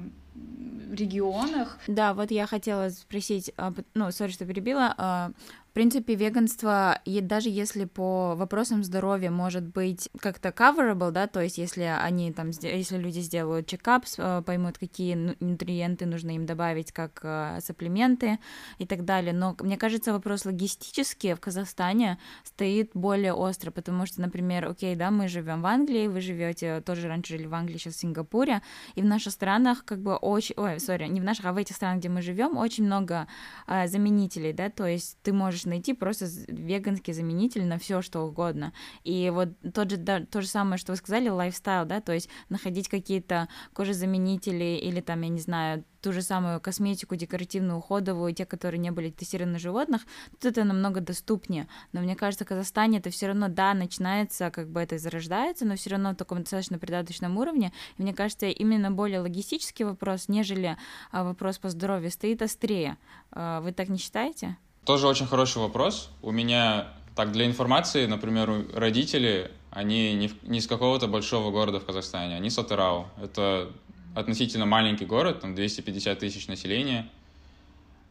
регионах. 0.91 1.77
Да, 1.87 2.13
вот 2.13 2.31
я 2.31 2.47
хотела 2.47 2.89
спросить, 2.89 3.53
ну, 3.93 4.11
сори, 4.11 4.31
что 4.31 4.45
перебила, 4.45 5.33
принципе, 5.75 6.15
веганство, 6.15 7.01
и 7.03 7.19
даже 7.19 7.49
если 7.49 7.83
по 7.83 8.33
вопросам 8.35 8.81
здоровья 8.81 9.29
может 9.29 9.63
быть 9.63 10.07
как-то 10.21 10.49
coverable, 10.49 11.11
да, 11.11 11.27
то 11.27 11.41
есть 11.41 11.57
если 11.57 11.81
они 11.81 12.31
там, 12.31 12.51
если 12.61 12.97
люди 12.97 13.19
сделают 13.19 13.67
чекап, 13.67 14.05
э, 14.17 14.41
поймут, 14.45 14.77
какие 14.77 15.35
нутриенты 15.41 16.05
нужно 16.05 16.33
им 16.33 16.45
добавить, 16.45 16.93
как 16.93 17.19
э, 17.23 17.59
сапплементы 17.61 18.39
и 18.77 18.85
так 18.85 19.03
далее. 19.03 19.33
Но 19.33 19.57
мне 19.59 19.75
кажется, 19.75 20.13
вопрос 20.13 20.45
логистически 20.45 21.33
в 21.33 21.41
Казахстане 21.41 22.19
стоит 22.45 22.91
более 22.93 23.33
остро, 23.33 23.69
потому 23.69 24.05
что, 24.05 24.21
например, 24.21 24.69
окей, 24.69 24.95
да, 24.95 25.11
мы 25.11 25.27
живем 25.27 25.61
в 25.61 25.65
Англии, 25.65 26.07
вы 26.07 26.21
живете 26.21 26.79
тоже 26.85 27.09
раньше 27.09 27.33
жили 27.33 27.47
в 27.47 27.53
Англии, 27.53 27.77
сейчас 27.77 27.95
в 27.95 27.99
Сингапуре, 27.99 28.61
и 28.95 29.01
в 29.01 29.05
наших 29.05 29.33
странах 29.33 29.83
как 29.83 29.99
бы 29.99 30.15
очень, 30.15 30.55
ой, 30.55 30.79
сори, 30.79 31.07
не 31.07 31.19
в 31.19 31.25
наших, 31.25 31.43
а 31.43 31.51
в 31.51 31.57
этих 31.57 31.75
странах, 31.75 31.99
где 31.99 32.07
мы 32.07 32.21
живем, 32.21 32.55
очень 32.55 32.85
много 32.85 33.27
э, 33.67 33.87
заменителей, 33.89 34.53
да, 34.53 34.69
то 34.69 34.85
есть 34.85 35.17
ты 35.21 35.33
можешь 35.33 35.64
найти 35.65 35.93
просто 35.93 36.27
веганский 36.47 37.13
заменитель 37.13 37.65
на 37.65 37.77
все 37.77 38.01
что 38.01 38.21
угодно. 38.21 38.73
И 39.03 39.29
вот 39.33 39.49
тот 39.73 39.91
же, 39.91 39.97
да, 39.97 40.25
то 40.25 40.41
же 40.41 40.47
самое, 40.47 40.77
что 40.77 40.91
вы 40.91 40.97
сказали, 40.97 41.29
лайфстайл, 41.29 41.85
да, 41.85 42.01
то 42.01 42.13
есть 42.13 42.29
находить 42.49 42.89
какие-то 42.89 43.47
кожезаменители 43.73 44.79
или 44.81 45.01
там, 45.01 45.21
я 45.21 45.29
не 45.29 45.39
знаю, 45.39 45.83
ту 46.05 46.13
же 46.13 46.21
самую 46.21 46.61
косметику 46.61 47.15
декоративную, 47.15 47.79
уходовую, 47.79 48.31
те, 48.31 48.45
которые 48.45 48.77
не 48.77 48.91
были 48.91 49.09
тестированы 49.09 49.53
на 49.53 49.59
животных, 49.59 50.03
тут 50.33 50.45
это 50.45 50.63
намного 50.63 51.01
доступнее. 51.01 51.67
Но 51.93 52.01
мне 52.01 52.15
кажется, 52.15 52.45
в 52.45 52.47
Казахстане 52.47 52.99
это 52.99 53.09
все 53.09 53.25
равно, 53.25 53.47
да, 53.47 53.73
начинается, 53.73 54.51
как 54.51 54.69
бы 54.69 54.81
это 54.81 54.99
зарождается, 54.99 55.65
но 55.65 55.75
все 55.75 55.89
равно 55.89 56.11
в 56.11 56.15
таком 56.15 56.41
достаточно 56.41 56.77
придаточном 56.77 57.35
уровне. 57.39 57.73
И 57.97 58.03
мне 58.03 58.13
кажется, 58.13 58.45
именно 58.45 58.91
более 58.91 59.19
логистический 59.19 59.83
вопрос, 59.83 60.27
нежели 60.27 60.77
а, 61.11 61.23
вопрос 61.23 61.57
по 61.57 61.69
здоровью, 61.69 62.11
стоит 62.11 62.43
острее. 62.43 62.97
А, 63.31 63.61
вы 63.61 63.71
так 63.71 63.89
не 63.89 63.97
считаете? 63.97 64.57
Тоже 64.85 65.07
очень 65.07 65.25
хороший 65.25 65.57
вопрос. 65.57 66.11
У 66.21 66.31
меня, 66.31 66.89
так, 67.15 67.31
для 67.31 67.47
информации, 67.47 68.05
например, 68.05 68.67
родители, 68.73 69.49
они 69.71 70.13
не, 70.13 70.57
из 70.57 70.67
какого-то 70.67 71.07
большого 71.07 71.49
города 71.49 71.79
в 71.79 71.85
Казахстане, 71.85 72.35
они 72.35 72.51
с 72.51 72.59
Атырау. 72.59 73.07
Это 73.19 73.71
относительно 74.13 74.67
маленький 74.67 75.05
город, 75.05 75.41
там 75.41 75.55
250 75.55 76.19
тысяч 76.19 76.47
населения, 76.47 77.09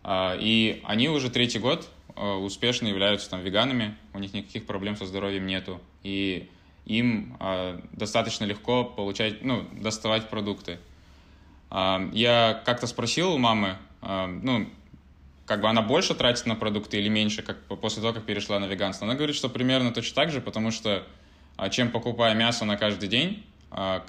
а, 0.02 0.36
и 0.38 0.82
они 0.84 1.08
уже 1.08 1.30
третий 1.30 1.60
год 1.60 1.88
а, 2.16 2.38
успешно 2.38 2.88
являются 2.88 3.30
там 3.30 3.40
веганами, 3.40 3.96
у 4.12 4.18
них 4.18 4.34
никаких 4.34 4.66
проблем 4.66 4.96
со 4.96 5.06
здоровьем 5.06 5.46
нету, 5.46 5.80
и 6.02 6.50
им 6.86 7.36
а, 7.38 7.80
достаточно 7.92 8.44
легко 8.44 8.84
получать, 8.84 9.44
ну, 9.44 9.64
доставать 9.72 10.28
продукты. 10.28 10.78
Я 11.70 12.62
как-то 12.64 12.86
спросил 12.86 13.32
у 13.32 13.38
мамы, 13.38 13.78
ну, 14.00 14.68
как 15.46 15.60
бы 15.60 15.68
она 15.68 15.82
больше 15.82 16.14
тратит 16.14 16.46
на 16.46 16.54
продукты 16.54 16.98
или 16.98 17.08
меньше, 17.08 17.42
как 17.42 17.58
после 17.80 18.00
того, 18.02 18.14
как 18.14 18.24
перешла 18.24 18.58
на 18.58 18.66
веганство. 18.66 19.06
Она 19.06 19.14
говорит, 19.14 19.36
что 19.36 19.48
примерно 19.48 19.92
точно 19.92 20.14
так 20.14 20.30
же, 20.30 20.40
потому 20.40 20.70
что 20.70 21.06
чем 21.70 21.90
покупая 21.90 22.34
мясо 22.34 22.64
на 22.64 22.76
каждый 22.76 23.08
день, 23.08 23.44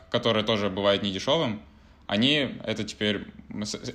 которое 0.10 0.44
тоже 0.44 0.70
бывает 0.70 1.04
недешевым, 1.04 1.62
они 2.08 2.56
это 2.64 2.84
теперь 2.84 3.26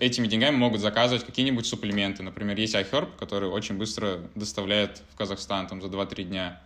этими 0.00 0.26
деньгами 0.26 0.56
могут 0.56 0.80
заказывать 0.80 1.24
какие-нибудь 1.24 1.66
суплементы. 1.66 2.22
Например, 2.22 2.58
есть 2.58 2.74
iHerb, 2.74 3.16
который 3.18 3.48
очень 3.48 3.76
быстро 3.76 4.20
доставляет 4.34 5.02
в 5.12 5.16
Казахстан 5.16 5.68
там, 5.68 5.80
за 5.80 5.88
2-3 5.88 6.24
дня. 6.24 6.60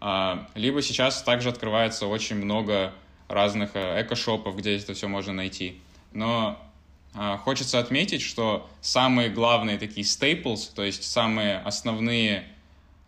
А, 0.00 0.48
либо 0.54 0.80
сейчас 0.82 1.22
также 1.22 1.48
открывается 1.48 2.06
очень 2.06 2.36
много 2.36 2.92
разных 3.28 3.70
э, 3.74 4.02
эко-шопов, 4.02 4.56
где 4.56 4.76
это 4.76 4.94
все 4.94 5.08
можно 5.08 5.32
найти. 5.32 5.80
Но 6.12 6.58
а, 6.58 6.69
хочется 7.14 7.78
отметить, 7.78 8.22
что 8.22 8.68
самые 8.80 9.30
главные 9.30 9.78
такие 9.78 10.04
staples, 10.06 10.70
то 10.74 10.82
есть 10.84 11.02
самые 11.02 11.58
основные, 11.58 12.44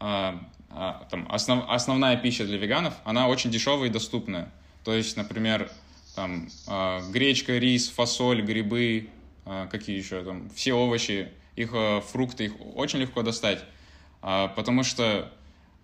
а, 0.00 0.40
там, 1.10 1.26
основ, 1.30 1.64
основная 1.68 2.16
пища 2.16 2.44
для 2.44 2.58
веганов, 2.58 2.94
она 3.04 3.28
очень 3.28 3.50
дешевая 3.50 3.88
и 3.88 3.92
доступная. 3.92 4.52
То 4.84 4.92
есть, 4.92 5.16
например, 5.16 5.70
там 6.16 6.48
гречка, 7.10 7.58
рис, 7.58 7.88
фасоль, 7.88 8.42
грибы, 8.42 9.08
какие 9.70 9.96
еще 9.96 10.22
там, 10.24 10.50
все 10.50 10.72
овощи, 10.72 11.28
их 11.54 11.72
фрукты, 12.10 12.46
их 12.46 12.54
очень 12.74 12.98
легко 12.98 13.22
достать, 13.22 13.64
потому 14.20 14.82
что 14.82 15.32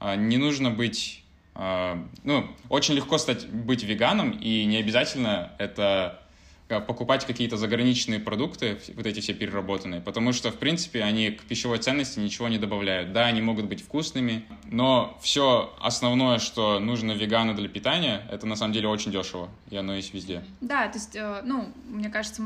не 0.01 0.37
нужно 0.37 0.71
быть, 0.71 1.23
ну, 1.55 2.51
очень 2.69 2.95
легко 2.95 3.19
стать 3.19 3.49
быть 3.49 3.85
веганом, 3.85 4.33
и 4.33 4.65
не 4.65 4.77
обязательно 4.79 5.53
это 5.59 6.21
покупать 6.69 7.27
какие-то 7.27 7.57
заграничные 7.57 8.21
продукты, 8.21 8.79
вот 8.95 9.07
эти 9.07 9.21
все 9.21 9.35
переработанные, 9.35 10.01
потому 10.01 10.33
что, 10.33 10.51
в 10.51 10.57
принципе, 10.57 11.03
они 11.03 11.31
к 11.31 11.43
пищевой 11.43 11.79
ценности 11.79 12.19
ничего 12.19 12.49
не 12.49 12.59
добавляют. 12.59 13.13
Да, 13.13 13.27
они 13.27 13.41
могут 13.41 13.67
быть 13.67 13.83
вкусными, 13.83 14.45
но 14.67 15.19
все 15.23 15.75
основное, 15.81 16.39
что 16.39 16.79
нужно 16.79 17.13
вегану 17.13 17.55
для 17.55 17.69
питания, 17.69 18.23
это 18.31 18.47
на 18.47 18.57
самом 18.57 18.75
деле 18.75 18.89
очень 18.89 19.13
дешево, 19.13 19.49
и 19.71 19.77
оно 19.77 19.95
есть 19.95 20.13
везде. 20.13 20.45
Да, 20.61 20.89
то 20.89 20.99
есть, 20.99 21.17
э, 21.17 21.41
ну, 21.45 21.73
мне 21.87 22.11
кажется, 22.11 22.43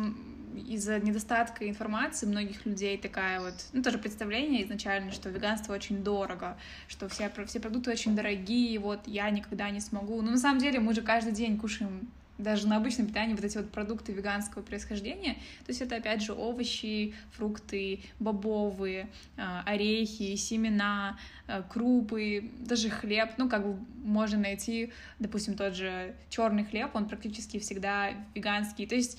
из-за 0.68 1.00
недостатка 1.00 1.68
информации 1.68 2.26
многих 2.26 2.66
людей 2.66 2.98
такая 2.98 3.40
вот, 3.40 3.54
ну, 3.72 3.82
тоже 3.82 3.98
представление 3.98 4.64
изначально, 4.64 5.12
что 5.12 5.30
веганство 5.30 5.72
очень 5.72 6.04
дорого, 6.04 6.56
что 6.88 7.08
все, 7.08 7.30
все 7.46 7.60
продукты 7.60 7.90
очень 7.90 8.14
дорогие, 8.14 8.78
вот 8.78 9.00
я 9.06 9.28
никогда 9.30 9.70
не 9.70 9.80
смогу. 9.80 10.20
Но 10.22 10.30
на 10.30 10.38
самом 10.38 10.60
деле 10.60 10.78
мы 10.80 10.94
же 10.94 11.02
каждый 11.02 11.32
день 11.32 11.58
кушаем 11.58 12.08
даже 12.38 12.66
на 12.66 12.76
обычном 12.76 13.06
питании 13.06 13.34
вот 13.34 13.44
эти 13.44 13.56
вот 13.56 13.70
продукты 13.70 14.12
веганского 14.12 14.62
происхождения, 14.62 15.34
то 15.64 15.70
есть 15.70 15.80
это 15.80 15.96
опять 15.96 16.22
же 16.22 16.32
овощи, 16.32 17.14
фрукты, 17.32 18.00
бобовые, 18.18 19.08
а, 19.36 19.62
орехи, 19.66 20.34
семена, 20.36 21.18
а, 21.46 21.62
крупы, 21.62 22.50
даже 22.60 22.90
хлеб, 22.90 23.30
ну 23.36 23.48
как 23.48 23.66
бы 23.66 23.78
можно 24.04 24.38
найти, 24.38 24.92
допустим, 25.18 25.54
тот 25.54 25.74
же 25.74 26.14
черный 26.30 26.64
хлеб, 26.64 26.90
он 26.94 27.08
практически 27.08 27.58
всегда 27.58 28.10
веганский, 28.34 28.86
то 28.86 28.94
есть 28.94 29.18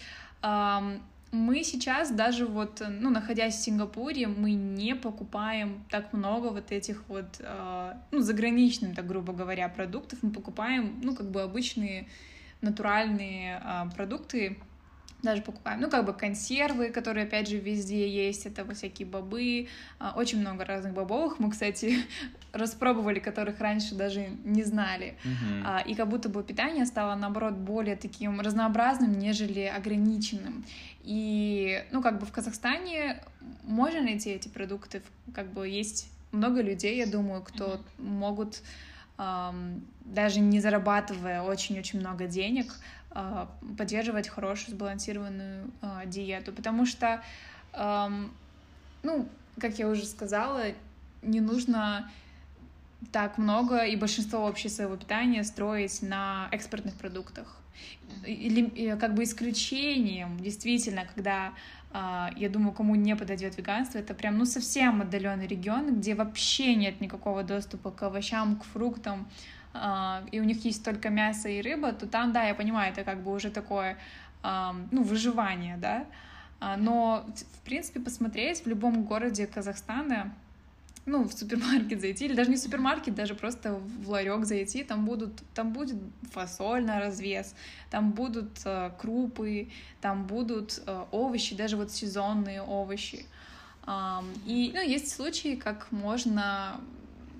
мы 1.33 1.63
сейчас 1.63 2.11
даже 2.11 2.45
вот, 2.45 2.83
ну, 2.87 3.09
находясь 3.09 3.55
в 3.55 3.63
Сингапуре, 3.63 4.27
мы 4.27 4.53
не 4.53 4.95
покупаем 4.95 5.83
так 5.89 6.13
много 6.13 6.49
вот 6.49 6.71
этих 6.71 7.03
вот, 7.07 7.25
э, 7.39 7.93
ну, 8.11 8.19
заграничных, 8.19 8.95
так 8.95 9.07
грубо 9.07 9.33
говоря, 9.33 9.67
продуктов. 9.67 10.19
Мы 10.21 10.29
покупаем, 10.29 11.01
ну, 11.01 11.15
как 11.15 11.31
бы 11.31 11.41
обычные 11.41 12.07
натуральные 12.63 13.61
а, 13.63 13.87
продукты 13.95 14.57
даже 15.23 15.41
покупаем. 15.41 15.79
Ну, 15.79 15.89
как 15.89 16.05
бы 16.05 16.13
консервы, 16.13 16.89
которые, 16.89 17.25
опять 17.25 17.47
же, 17.47 17.57
везде 17.57 18.09
есть, 18.09 18.45
это 18.45 18.65
вот 18.65 18.75
всякие 18.75 19.07
бобы, 19.07 19.67
а, 19.97 20.13
очень 20.17 20.39
много 20.39 20.65
разных 20.65 20.93
бобовых. 20.93 21.39
Мы, 21.39 21.49
кстати, 21.49 21.99
распробовали, 22.51 23.19
которых 23.19 23.59
раньше 23.59 23.95
даже 23.95 24.27
не 24.43 24.63
знали. 24.63 25.15
А, 25.65 25.79
и 25.79 25.95
как 25.95 26.09
будто 26.09 26.27
бы 26.27 26.43
питание 26.43 26.85
стало, 26.85 27.15
наоборот, 27.15 27.53
более 27.53 27.95
таким 27.95 28.41
разнообразным, 28.41 29.17
нежели 29.17 29.61
ограниченным. 29.61 30.65
И, 31.03 31.83
ну, 31.91 32.01
как 32.01 32.19
бы 32.19 32.25
в 32.25 32.31
Казахстане 32.31 33.21
можно 33.63 34.01
найти 34.01 34.31
эти 34.31 34.49
продукты, 34.49 35.01
как 35.33 35.47
бы 35.53 35.67
есть 35.67 36.09
много 36.33 36.61
людей, 36.61 36.97
я 36.97 37.05
думаю, 37.05 37.41
кто 37.43 37.65
uh-huh. 37.65 38.03
могут 38.03 38.61
даже 39.17 40.39
не 40.39 40.59
зарабатывая 40.59 41.41
очень-очень 41.41 41.99
много 41.99 42.27
денег, 42.27 42.73
а, 43.11 43.47
поддерживать 43.77 44.27
хорошую 44.27 44.75
сбалансированную 44.75 45.69
а, 45.81 46.05
диету, 46.05 46.51
потому 46.51 46.85
что, 46.85 47.21
ну, 49.03 49.29
как 49.59 49.77
я 49.77 49.87
уже 49.87 50.05
сказала, 50.05 50.63
не 51.21 51.41
нужно 51.41 52.09
так 53.11 53.37
много 53.37 53.83
и 53.83 53.95
большинство 53.95 54.43
вообще 54.43 54.69
своего 54.69 54.95
питания 54.95 55.43
строить 55.43 56.01
на 56.01 56.47
экспортных 56.51 56.95
продуктах. 56.95 57.57
Или 58.25 58.95
как 58.97 59.13
бы 59.13 59.23
исключением, 59.23 60.39
действительно, 60.39 61.05
когда 61.13 61.53
я 61.93 62.49
думаю, 62.49 62.73
кому 62.73 62.95
не 62.95 63.15
подойдет 63.15 63.57
веганство, 63.57 63.99
это 63.99 64.15
прям, 64.15 64.37
ну, 64.37 64.45
совсем 64.45 65.01
отдаленный 65.01 65.45
регион, 65.45 65.99
где 65.99 66.15
вообще 66.15 66.73
нет 66.75 67.01
никакого 67.01 67.43
доступа 67.43 67.91
к 67.91 68.01
овощам, 68.01 68.55
к 68.55 68.63
фруктам, 68.63 69.27
а, 69.73 70.23
и 70.31 70.39
у 70.39 70.43
них 70.43 70.65
есть 70.65 70.83
только 70.83 71.09
мясо 71.09 71.49
и 71.49 71.61
рыба, 71.61 71.91
то 71.91 72.07
там, 72.07 72.33
да, 72.33 72.43
я 72.45 72.55
понимаю, 72.55 72.91
это 72.91 73.03
как 73.03 73.21
бы 73.21 73.31
уже 73.31 73.51
такое, 73.51 73.97
ну, 74.43 75.03
выживание, 75.03 75.77
да, 75.77 76.05
а, 76.59 76.77
но, 76.77 77.25
в 77.57 77.65
принципе, 77.65 77.99
посмотреть 77.99 78.63
в 78.63 78.67
любом 78.67 79.03
городе 79.03 79.45
Казахстана, 79.47 80.33
ну, 81.05 81.23
в 81.23 81.33
супермаркет 81.33 81.99
зайти, 82.01 82.25
или 82.25 82.33
даже 82.33 82.49
не 82.49 82.55
в 82.55 82.59
супермаркет, 82.59 83.15
даже 83.15 83.35
просто 83.35 83.73
в 83.73 84.09
ларек 84.09 84.45
зайти, 84.45 84.83
там 84.83 85.05
будут, 85.05 85.41
там 85.53 85.73
будет 85.73 85.97
фасоль 86.31 86.85
на 86.85 86.99
развес, 86.99 87.55
там 87.89 88.11
будут 88.11 88.59
э, 88.65 88.91
крупы, 88.97 89.69
там 90.01 90.25
будут 90.25 90.81
э, 90.85 91.05
овощи, 91.11 91.55
даже 91.55 91.77
вот 91.77 91.91
сезонные 91.91 92.61
овощи. 92.61 93.25
Um, 93.85 94.23
и, 94.45 94.71
ну, 94.73 94.81
есть 94.81 95.11
случаи, 95.11 95.55
как 95.55 95.91
можно 95.91 96.79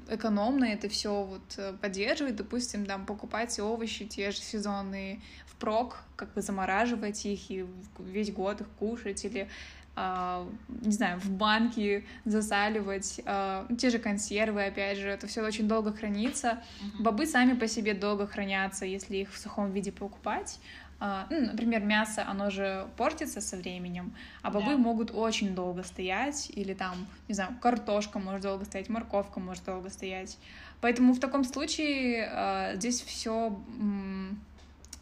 экономно 0.09 0.65
это 0.65 0.89
все 0.89 1.23
вот 1.23 1.41
э, 1.57 1.73
поддерживать, 1.81 2.35
допустим, 2.35 2.85
там 2.85 3.05
покупать 3.05 3.57
овощи 3.59 4.05
те 4.05 4.31
же 4.31 4.39
сезонные 4.39 5.21
впрок, 5.45 5.99
как 6.17 6.33
бы 6.33 6.41
замораживать 6.41 7.25
их 7.25 7.49
и 7.49 7.65
весь 7.99 8.31
год 8.31 8.61
их 8.61 8.67
кушать, 8.79 9.23
или 9.23 9.47
не 9.95 10.91
знаю, 10.91 11.19
в 11.19 11.29
банки 11.29 12.03
засаливать, 12.25 13.21
э, 13.23 13.67
те 13.77 13.89
же 13.91 13.99
консервы, 13.99 14.65
опять 14.65 14.97
же, 14.97 15.07
это 15.07 15.27
все 15.27 15.43
очень 15.43 15.67
долго 15.67 15.93
хранится. 15.93 16.63
Бобы 16.99 17.27
сами 17.27 17.53
по 17.53 17.67
себе 17.67 17.93
долго 17.93 18.25
хранятся, 18.25 18.85
если 18.85 19.17
их 19.17 19.31
в 19.31 19.37
сухом 19.37 19.71
виде 19.71 19.91
покупать. 19.91 20.59
Uh, 20.99 21.25
ну, 21.29 21.47
например, 21.47 21.81
мясо, 21.83 22.23
оно 22.25 22.49
же 22.49 22.87
портится 22.95 23.41
со 23.41 23.57
временем, 23.57 24.15
а 24.41 24.51
бобы 24.51 24.71
yeah. 24.71 24.77
могут 24.77 25.11
очень 25.11 25.53
долго 25.53 25.83
стоять, 25.83 26.49
или 26.55 26.73
там, 26.73 26.95
не 27.27 27.33
знаю, 27.33 27.57
картошка 27.61 28.19
может 28.19 28.43
долго 28.43 28.63
стоять, 28.63 28.87
морковка 28.87 29.41
может 29.41 29.65
долго 29.65 29.89
стоять. 29.89 30.37
Поэтому 30.79 31.13
в 31.13 31.19
таком 31.19 31.43
случае 31.43 32.75
здесь 32.75 33.01
все, 33.01 33.59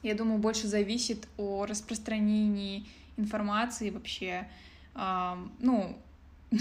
я 0.01 0.15
думаю, 0.15 0.39
больше 0.39 0.65
зависит 0.65 1.27
о 1.38 1.67
распространении 1.67 2.88
информации 3.17 3.91
вообще, 3.91 4.47
ну, 4.93 5.97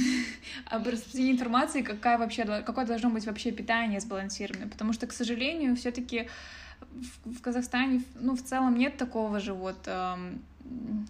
об 0.66 0.86
распространении 0.86 1.32
информации, 1.32 1.82
какая 1.82 2.18
вообще, 2.18 2.44
какое 2.62 2.86
должно 2.86 3.10
быть 3.10 3.26
вообще 3.26 3.50
питание 3.50 4.00
сбалансированное, 4.00 4.68
потому 4.68 4.92
что, 4.92 5.06
к 5.06 5.12
сожалению, 5.12 5.76
все-таки 5.76 6.28
в, 7.24 7.40
Казахстане, 7.40 8.02
ну, 8.14 8.36
в 8.36 8.42
целом 8.42 8.76
нет 8.76 8.96
такого 8.96 9.40
же 9.40 9.52
вот 9.52 9.88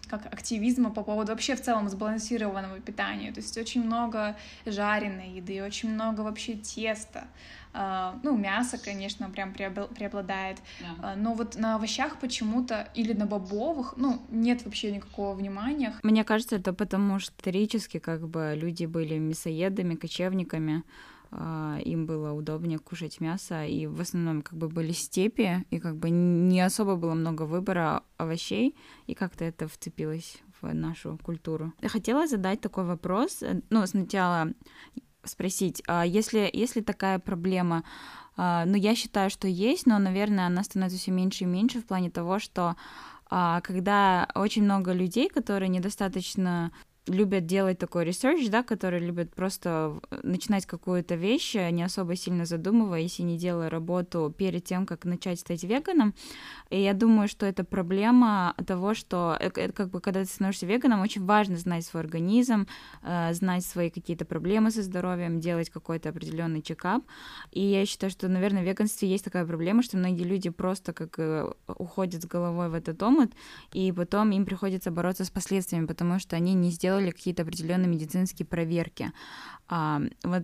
как 0.08 0.26
активизма 0.26 0.90
по 0.90 1.02
поводу 1.02 1.32
вообще 1.32 1.54
в 1.54 1.60
целом 1.60 1.88
сбалансированного 1.88 2.80
питания. 2.80 3.32
То 3.32 3.40
есть 3.40 3.56
очень 3.58 3.84
много 3.84 4.36
жареной 4.66 5.30
еды, 5.30 5.62
очень 5.62 5.92
много 5.92 6.22
вообще 6.22 6.54
теста. 6.54 7.24
Uh, 7.72 8.18
ну, 8.22 8.36
мясо, 8.36 8.78
конечно, 8.78 9.30
прям 9.30 9.52
преобладает. 9.52 10.58
Yeah. 10.80 11.00
Uh, 11.00 11.16
но 11.16 11.34
вот 11.34 11.56
на 11.56 11.76
овощах 11.76 12.18
почему-то 12.18 12.88
или 12.94 13.12
на 13.12 13.26
бобовых, 13.26 13.94
ну, 13.96 14.20
нет 14.30 14.64
вообще 14.64 14.92
никакого 14.92 15.34
внимания. 15.34 15.94
Мне 16.02 16.24
кажется, 16.24 16.56
это 16.56 16.72
потому 16.72 17.18
что 17.20 17.32
исторически 17.38 17.98
как 17.98 18.28
бы 18.28 18.54
люди 18.56 18.86
были 18.86 19.18
мясоедами, 19.18 19.94
кочевниками. 19.94 20.82
А, 21.32 21.78
им 21.84 22.06
было 22.06 22.32
удобнее 22.32 22.78
кушать 22.78 23.20
мясо, 23.20 23.64
и 23.64 23.86
в 23.86 24.00
основном 24.00 24.42
как 24.42 24.58
бы 24.58 24.68
были 24.68 24.90
степи, 24.92 25.64
и 25.70 25.78
как 25.78 25.96
бы 25.96 26.10
не 26.10 26.60
особо 26.60 26.96
было 26.96 27.14
много 27.14 27.42
выбора 27.42 28.02
овощей, 28.16 28.74
и 29.06 29.14
как-то 29.14 29.44
это 29.44 29.68
вцепилось 29.68 30.38
в 30.60 30.74
нашу 30.74 31.18
культуру. 31.22 31.72
Я 31.80 31.88
хотела 31.88 32.26
задать 32.26 32.60
такой 32.60 32.84
вопрос, 32.84 33.42
э, 33.42 33.62
ну, 33.70 33.86
сначала 33.86 34.52
спросить, 35.24 35.82
а 35.86 36.04
если, 36.04 36.48
если 36.52 36.80
такая 36.80 37.18
проблема, 37.18 37.84
а, 38.36 38.64
ну, 38.64 38.76
я 38.76 38.94
считаю, 38.94 39.30
что 39.30 39.48
есть, 39.48 39.86
но, 39.86 39.98
наверное, 39.98 40.46
она 40.46 40.64
становится 40.64 40.98
все 40.98 41.10
меньше 41.10 41.44
и 41.44 41.46
меньше 41.46 41.80
в 41.80 41.86
плане 41.86 42.10
того, 42.10 42.38
что 42.38 42.76
когда 43.28 44.28
очень 44.34 44.64
много 44.64 44.92
людей, 44.92 45.28
которые 45.28 45.68
недостаточно 45.68 46.72
любят 47.10 47.46
делать 47.46 47.78
такой 47.78 48.06
research, 48.06 48.48
да, 48.48 48.62
которые 48.62 49.04
любят 49.04 49.34
просто 49.34 50.00
начинать 50.22 50.66
какую-то 50.66 51.16
вещь, 51.16 51.56
а 51.56 51.70
не 51.70 51.82
особо 51.82 52.16
сильно 52.16 52.44
задумываясь 52.44 53.20
и 53.20 53.22
не 53.22 53.36
делая 53.36 53.70
работу 53.70 54.32
перед 54.36 54.64
тем, 54.64 54.86
как 54.86 55.04
начать 55.04 55.40
стать 55.40 55.64
веганом. 55.64 56.14
И 56.70 56.80
я 56.80 56.94
думаю, 56.94 57.28
что 57.28 57.46
это 57.46 57.64
проблема 57.64 58.54
того, 58.66 58.94
что 58.94 59.36
э, 59.40 59.50
это 59.54 59.72
как 59.72 59.90
бы 59.90 60.00
когда 60.00 60.20
ты 60.20 60.26
становишься 60.26 60.66
веганом, 60.66 61.00
очень 61.00 61.24
важно 61.24 61.56
знать 61.56 61.84
свой 61.84 62.02
организм, 62.02 62.66
э, 63.02 63.34
знать 63.34 63.64
свои 63.64 63.90
какие-то 63.90 64.24
проблемы 64.24 64.70
со 64.70 64.82
здоровьем, 64.82 65.40
делать 65.40 65.70
какой-то 65.70 66.10
определенный 66.10 66.62
чекап. 66.62 67.04
И 67.50 67.60
я 67.60 67.86
считаю, 67.86 68.10
что, 68.10 68.28
наверное, 68.28 68.62
в 68.62 68.66
веганстве 68.66 69.08
есть 69.08 69.24
такая 69.24 69.44
проблема, 69.44 69.82
что 69.82 69.96
многие 69.96 70.24
люди 70.24 70.50
просто 70.50 70.92
как 70.92 71.18
э, 71.18 71.52
уходят 71.66 72.22
с 72.22 72.26
головой 72.26 72.68
в 72.68 72.74
этот 72.74 73.02
омут, 73.02 73.32
и 73.72 73.92
потом 73.92 74.30
им 74.30 74.44
приходится 74.44 74.90
бороться 74.90 75.24
с 75.24 75.30
последствиями, 75.30 75.86
потому 75.86 76.18
что 76.18 76.36
они 76.36 76.54
не 76.54 76.70
сделали 76.70 76.99
сделали 77.00 77.10
какие-то 77.10 77.42
определенные 77.42 77.88
медицинские 77.88 78.46
проверки. 78.46 79.12
А, 79.68 80.00
вот 80.24 80.42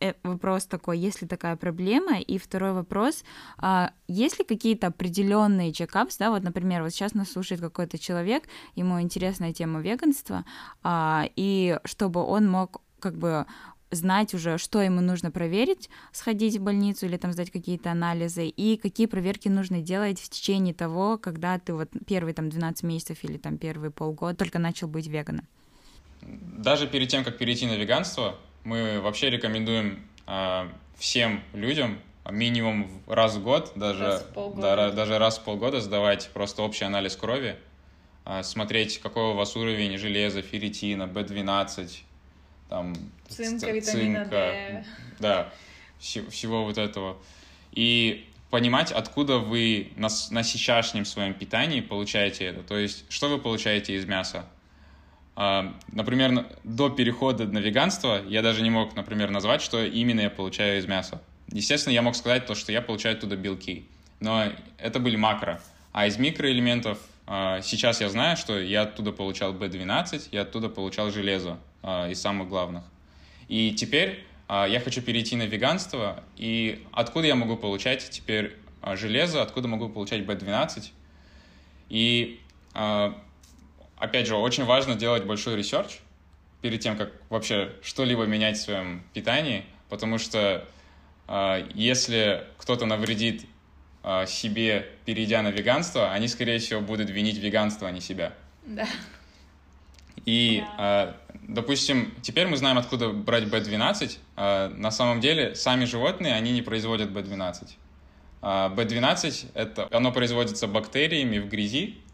э, 0.00 0.14
вопрос 0.22 0.66
такой, 0.66 0.98
есть 0.98 1.22
ли 1.22 1.28
такая 1.28 1.56
проблема? 1.56 2.20
И 2.20 2.38
второй 2.38 2.72
вопрос, 2.72 3.24
а, 3.56 3.92
есть 4.08 4.38
ли 4.38 4.44
какие-то 4.44 4.88
определенные 4.88 5.72
чекапс, 5.72 6.18
да, 6.18 6.30
вот, 6.30 6.42
например, 6.42 6.82
вот 6.82 6.90
сейчас 6.90 7.14
нас 7.14 7.30
слушает 7.32 7.60
какой-то 7.60 7.98
человек, 7.98 8.44
ему 8.76 9.00
интересная 9.00 9.52
тема 9.52 9.80
веганства, 9.80 10.44
а, 10.82 11.24
и 11.36 11.78
чтобы 11.84 12.22
он 12.22 12.48
мог 12.48 12.82
как 13.00 13.16
бы 13.16 13.46
знать 13.90 14.34
уже, 14.34 14.58
что 14.58 14.82
ему 14.82 15.00
нужно 15.00 15.30
проверить, 15.30 15.88
сходить 16.12 16.58
в 16.58 16.62
больницу 16.62 17.06
или 17.06 17.16
там 17.16 17.32
сдать 17.32 17.50
какие-то 17.50 17.90
анализы, 17.90 18.46
и 18.46 18.76
какие 18.76 19.06
проверки 19.06 19.48
нужно 19.48 19.80
делать 19.80 20.20
в 20.20 20.28
течение 20.28 20.74
того, 20.74 21.18
когда 21.18 21.58
ты 21.58 21.72
вот 21.72 21.88
первые 22.06 22.34
там 22.34 22.50
12 22.50 22.82
месяцев 22.82 23.18
или 23.22 23.38
там 23.38 23.56
первые 23.56 23.90
полгода 23.90 24.36
только 24.36 24.58
начал 24.58 24.88
быть 24.88 25.06
веганом 25.06 25.46
даже 26.22 26.86
перед 26.86 27.08
тем, 27.08 27.24
как 27.24 27.38
перейти 27.38 27.66
на 27.66 27.74
веганство, 27.74 28.36
мы 28.64 29.00
вообще 29.00 29.30
рекомендуем 29.30 30.06
э, 30.26 30.68
всем 30.96 31.42
людям 31.52 31.98
минимум 32.30 33.02
раз 33.06 33.36
в 33.36 33.42
год, 33.42 33.72
даже 33.74 34.04
раз 34.04 34.26
в 34.34 34.60
да, 34.60 34.90
даже 34.90 35.18
раз 35.18 35.38
в 35.38 35.44
полгода 35.44 35.80
сдавать 35.80 36.30
просто 36.34 36.62
общий 36.62 36.84
анализ 36.84 37.16
крови, 37.16 37.56
э, 38.26 38.42
смотреть, 38.42 38.98
какой 38.98 39.30
у 39.30 39.32
вас 39.34 39.56
уровень 39.56 39.96
железа, 39.98 40.42
ферритина, 40.42 41.04
B12, 41.04 41.90
там, 42.68 42.94
цинка, 43.28 43.70
витамина 43.70 44.24
цинка, 44.24 44.30
D. 44.30 44.84
Да, 45.20 45.52
всего 45.98 46.64
вот 46.64 46.78
этого. 46.78 47.16
И 47.72 48.26
понимать, 48.50 48.92
откуда 48.92 49.38
вы 49.38 49.92
на, 49.96 50.08
на 50.30 50.42
сейчасшнем 50.42 51.04
своем 51.04 51.34
питании 51.34 51.80
получаете 51.80 52.44
это. 52.44 52.62
То 52.62 52.78
есть, 52.78 53.04
что 53.08 53.28
вы 53.28 53.38
получаете 53.38 53.94
из 53.94 54.04
мяса? 54.04 54.44
А, 55.40 55.72
например, 55.92 56.46
до 56.64 56.90
перехода 56.90 57.46
на 57.46 57.58
веганство 57.58 58.20
я 58.26 58.42
даже 58.42 58.60
не 58.60 58.70
мог, 58.70 58.96
например, 58.96 59.30
назвать, 59.30 59.62
что 59.62 59.84
именно 59.84 60.22
я 60.22 60.30
получаю 60.30 60.80
из 60.80 60.86
мяса. 60.88 61.22
Естественно, 61.46 61.94
я 61.94 62.02
мог 62.02 62.16
сказать 62.16 62.44
то, 62.44 62.56
что 62.56 62.72
я 62.72 62.82
получаю 62.82 63.16
оттуда 63.16 63.36
белки, 63.36 63.86
но 64.18 64.46
это 64.78 64.98
были 64.98 65.14
макро. 65.14 65.62
А 65.92 66.08
из 66.08 66.18
микроэлементов 66.18 66.98
а, 67.28 67.60
сейчас 67.60 68.00
я 68.00 68.08
знаю, 68.08 68.36
что 68.36 68.58
я 68.58 68.82
оттуда 68.82 69.12
получал 69.12 69.54
B12, 69.54 70.30
я 70.32 70.42
оттуда 70.42 70.68
получал 70.68 71.12
железо 71.12 71.60
а, 71.84 72.08
из 72.10 72.20
самых 72.20 72.48
главных. 72.48 72.82
И 73.46 73.70
теперь 73.70 74.24
я 74.48 74.80
хочу 74.82 75.02
перейти 75.02 75.36
на 75.36 75.44
веганство, 75.44 76.24
и 76.36 76.84
откуда 76.92 77.28
я 77.28 77.36
могу 77.36 77.56
получать 77.56 78.10
теперь 78.10 78.56
железо, 78.94 79.42
откуда 79.42 79.68
могу 79.68 79.88
получать 79.88 80.22
B12. 80.22 80.90
И 81.90 82.40
опять 83.98 84.26
же, 84.26 84.36
очень 84.36 84.64
важно 84.64 84.94
делать 84.94 85.24
большой 85.24 85.56
research 85.56 86.00
перед 86.60 86.80
тем, 86.80 86.96
как 86.96 87.12
вообще 87.28 87.72
что-либо 87.82 88.24
менять 88.24 88.56
в 88.56 88.62
своем 88.62 89.02
питании, 89.12 89.64
потому 89.88 90.18
что 90.18 90.66
э, 91.28 91.68
если 91.74 92.44
кто-то 92.58 92.86
навредит 92.86 93.46
э, 94.02 94.26
себе, 94.26 94.88
перейдя 95.04 95.42
на 95.42 95.48
веганство, 95.48 96.10
они, 96.12 96.28
скорее 96.28 96.58
всего, 96.58 96.80
будут 96.80 97.10
винить 97.10 97.38
веганство, 97.38 97.88
а 97.88 97.90
не 97.90 98.00
себя. 98.00 98.32
Да. 98.66 98.86
И, 100.24 100.64
э, 100.78 101.12
допустим, 101.42 102.12
теперь 102.22 102.48
мы 102.48 102.56
знаем, 102.56 102.78
откуда 102.78 103.10
брать 103.10 103.44
B12. 103.44 104.18
Э, 104.36 104.68
на 104.68 104.90
самом 104.90 105.20
деле, 105.20 105.54
сами 105.54 105.84
животные, 105.84 106.34
они 106.34 106.52
не 106.52 106.62
производят 106.62 107.10
B12. 107.10 107.68
B12 108.40 109.46
это, 109.54 109.88
оно 109.90 110.12
производится 110.12 110.68
бактериями 110.68 111.38
в 111.38 111.48
грязи, 111.48 111.96
Э, 111.96 112.07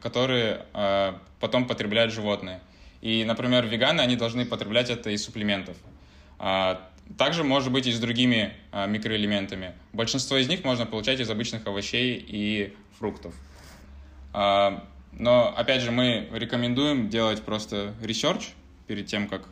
которые 0.00 0.66
э, 0.72 1.12
потом 1.38 1.66
потребляют 1.66 2.12
животные. 2.12 2.60
И, 3.00 3.24
например, 3.24 3.66
веганы, 3.66 4.00
они 4.00 4.16
должны 4.16 4.44
потреблять 4.44 4.90
это 4.90 5.10
из 5.10 5.24
супплементов. 5.24 5.76
А, 6.38 6.88
также 7.16 7.44
может 7.44 7.72
быть 7.72 7.86
и 7.86 7.92
с 7.92 7.98
другими 7.98 8.52
э, 8.72 8.86
микроэлементами. 8.86 9.74
Большинство 9.92 10.36
из 10.36 10.48
них 10.48 10.64
можно 10.64 10.86
получать 10.86 11.20
из 11.20 11.30
обычных 11.30 11.66
овощей 11.66 12.24
и 12.26 12.74
фруктов. 12.98 13.34
А, 14.32 14.84
но, 15.12 15.54
опять 15.56 15.82
же, 15.82 15.90
мы 15.90 16.28
рекомендуем 16.32 17.08
делать 17.08 17.42
просто 17.42 17.94
research 18.00 18.50
перед 18.86 19.06
тем, 19.06 19.28
как 19.28 19.48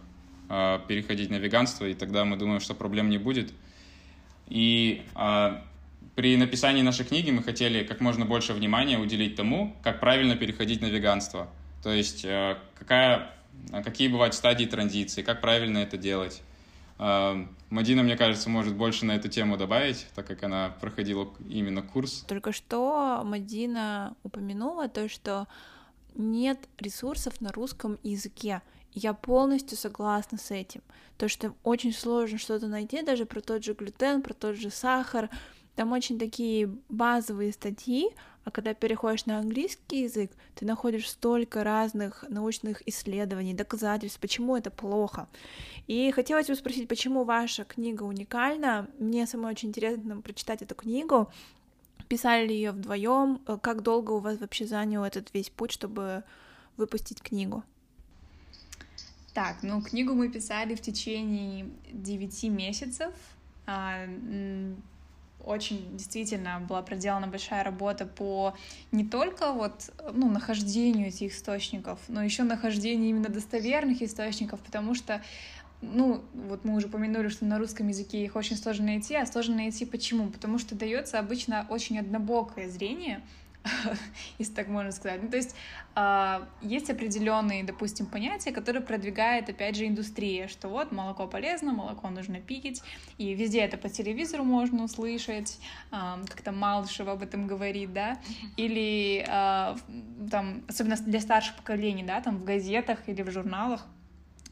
переходить 0.89 1.29
на 1.29 1.35
веганство, 1.35 1.85
и 1.85 1.93
тогда 1.93 2.25
мы 2.25 2.39
думаем, 2.39 2.61
что 2.61 2.73
проблем 2.75 3.11
не 3.11 3.19
будет. 3.19 3.53
И 4.49 5.03
а, 5.15 5.63
при 6.19 6.37
написании 6.37 6.83
нашей 6.83 7.07
книги 7.07 7.31
мы 7.31 7.45
хотели 7.45 7.85
как 7.85 8.01
можно 8.01 8.27
больше 8.27 8.53
внимания 8.53 8.99
уделить 8.99 9.37
тому, 9.37 9.77
как 9.85 10.01
правильно 10.01 10.35
переходить 10.35 10.81
на 10.81 10.87
веганство. 10.87 11.49
То 11.81 11.93
есть 11.93 12.25
э, 12.25 12.59
какая, 12.77 13.31
какие 13.85 14.09
бывают 14.09 14.35
стадии 14.35 14.65
транзиции, 14.65 15.23
как 15.23 15.41
правильно 15.41 15.79
это 15.79 15.97
делать. 15.97 16.43
Э, 16.99 17.47
Мадина, 17.71 18.03
мне 18.03 18.17
кажется, 18.17 18.51
может 18.51 18.75
больше 18.75 19.05
на 19.05 19.13
эту 19.13 19.29
тему 19.29 19.57
добавить, 19.57 20.09
так 20.17 20.27
как 20.27 20.43
она 20.43 20.75
проходила 20.81 21.33
именно 21.49 21.83
курс. 21.83 22.25
Только 22.27 22.51
что 22.51 23.23
Мадина 23.25 24.17
упомянула 24.25 24.89
то, 24.89 25.09
что 25.09 25.47
нет 26.17 26.59
ресурсов 26.81 27.41
на 27.41 27.53
русском 27.53 27.97
языке. 28.03 28.63
Я 28.93 29.13
полностью 29.13 29.79
согласна 29.79 30.37
с 30.37 30.51
этим. 30.51 30.81
То, 31.17 31.29
что 31.29 31.55
очень 31.63 31.93
сложно 31.93 32.39
что-то 32.39 32.67
найти, 32.67 33.03
даже 33.03 33.25
про 33.25 33.41
тот 33.41 33.63
же 33.63 33.75
глютен, 33.75 34.21
про 34.21 34.35
тот 34.35 34.57
же 34.57 34.71
сахар, 34.71 35.31
Там 35.79 35.93
очень 35.93 36.19
такие 36.19 36.75
базовые 36.89 37.53
статьи, 37.53 38.09
а 38.43 38.51
когда 38.51 38.75
переходишь 38.75 39.27
на 39.27 39.39
английский 39.39 40.03
язык, 40.03 40.33
ты 40.57 40.67
находишь 40.67 41.09
столько 41.09 41.63
разных 41.63 42.25
научных 42.29 42.83
исследований, 42.89 43.55
доказательств, 43.55 44.19
почему 44.19 44.57
это 44.57 44.73
плохо. 44.73 45.29
И 45.87 46.11
хотелось 46.11 46.49
бы 46.49 46.57
спросить, 46.57 46.89
почему 46.89 47.23
ваша 47.23 47.63
книга 47.63 48.03
уникальна? 48.03 48.89
Мне 48.99 49.25
самой 49.29 49.53
очень 49.53 49.69
интересно 49.69 50.21
прочитать 50.21 50.63
эту 50.63 50.75
книгу. 50.75 51.31
Писали 52.09 52.49
ли 52.49 52.57
ее 52.57 52.73
вдвоем? 52.73 53.39
Как 53.63 53.83
долго 53.83 54.11
у 54.11 54.19
вас 54.19 54.41
вообще 54.41 54.67
занял 54.67 55.05
этот 55.05 55.33
весь 55.33 55.49
путь, 55.49 55.71
чтобы 55.71 56.25
выпустить 56.77 57.23
книгу? 57.23 57.63
Так, 59.33 59.59
ну 59.63 59.81
книгу 59.81 60.13
мы 60.13 60.29
писали 60.29 60.75
в 60.75 60.81
течение 60.81 61.71
девяти 61.93 62.49
месяцев. 62.49 63.15
Очень 65.49 65.97
действительно 65.97 66.61
была 66.61 66.83
проделана 66.83 67.27
большая 67.27 67.65
работа 67.65 68.05
по 68.05 68.55
не 68.93 69.03
только 69.03 69.53
вот 69.53 69.91
ну, 70.13 70.29
нахождению 70.29 71.09
этих 71.09 71.33
источников, 71.33 71.99
но 72.09 72.23
еще 72.23 72.43
нахождению 72.43 73.09
именно 73.09 73.31
достоверных 73.31 74.03
источников, 74.03 74.61
потому 74.61 74.95
что 74.95 75.23
ну, 75.81 76.23
вот 76.35 76.67
мы 76.67 76.77
уже 76.77 76.89
упомянули, 76.89 77.29
что 77.29 77.47
на 77.47 77.59
русском 77.59 77.89
языке 77.89 78.23
их 78.23 78.37
очень 78.37 78.57
сложно 78.57 78.85
найти, 78.85 79.15
а 79.15 79.25
сложно 79.25 79.57
найти 79.57 79.87
почему? 79.87 80.29
Потому 80.29 80.59
что 80.59 80.75
дается 80.75 81.19
обычно 81.19 81.67
очень 81.71 81.99
однобокое 81.99 82.69
зрение, 82.69 83.23
если 84.39 84.55
так 84.55 84.69
можно 84.69 84.93
сказать. 84.93 85.23
Ну, 85.23 85.29
то 85.29 85.37
есть 85.37 85.55
э, 85.97 86.47
есть 86.63 86.91
определенные, 86.91 87.65
допустим, 87.65 88.07
понятия, 88.07 88.53
которые 88.53 88.83
продвигает, 88.83 89.49
опять 89.49 89.77
же, 89.77 89.87
индустрия, 89.87 90.49
что 90.49 90.69
вот 90.69 90.93
молоко 90.93 91.27
полезно, 91.27 91.73
молоко 91.73 92.09
нужно 92.11 92.41
пить, 92.41 92.83
и 93.19 93.35
везде 93.35 93.61
это 93.61 93.77
по 93.77 93.89
телевизору 93.89 94.45
можно 94.45 94.85
услышать, 94.85 95.59
как-то 95.91 96.53
Малышева 96.53 97.13
об 97.13 97.23
этом 97.23 97.47
говорит, 97.47 97.93
да, 97.93 98.19
или 98.57 99.25
э, 99.27 99.77
там, 100.31 100.63
особенно 100.69 100.97
для 100.97 101.21
старших 101.21 101.57
поколений, 101.57 102.03
да, 102.03 102.21
там 102.21 102.39
в 102.39 102.45
газетах 102.45 103.01
или 103.09 103.23
в 103.23 103.31
журналах, 103.31 103.87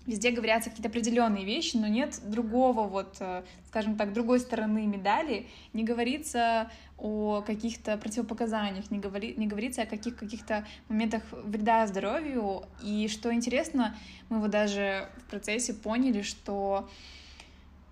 везде 0.07 0.31
говорятся 0.31 0.71
какие-то 0.71 0.89
определенные 0.89 1.45
вещи, 1.45 1.77
но 1.77 1.87
нет 1.87 2.21
другого 2.25 2.87
вот, 2.87 3.17
э, 3.21 3.43
скажем 3.69 3.97
так, 3.97 4.13
другой 4.13 4.41
стороны 4.41 4.87
медали, 4.87 5.47
не 5.73 5.85
говорится 5.85 6.71
о 6.99 7.43
каких-то 7.43 7.99
противопоказаниях, 7.99 8.91
не, 8.91 8.99
говори, 8.99 9.35
не 9.37 9.47
говорится 9.47 9.83
о 9.83 9.87
каких 9.87 10.17
каких-то 10.17 10.67
моментах 10.89 11.23
вреда 11.31 11.87
здоровью. 11.87 12.63
И 12.83 13.09
что 13.09 13.35
интересно, 13.35 13.97
мы 14.29 14.41
вот 14.41 14.51
даже 14.51 15.09
в 15.19 15.31
процессе 15.31 15.75
поняли, 15.75 16.23
что 16.23 16.89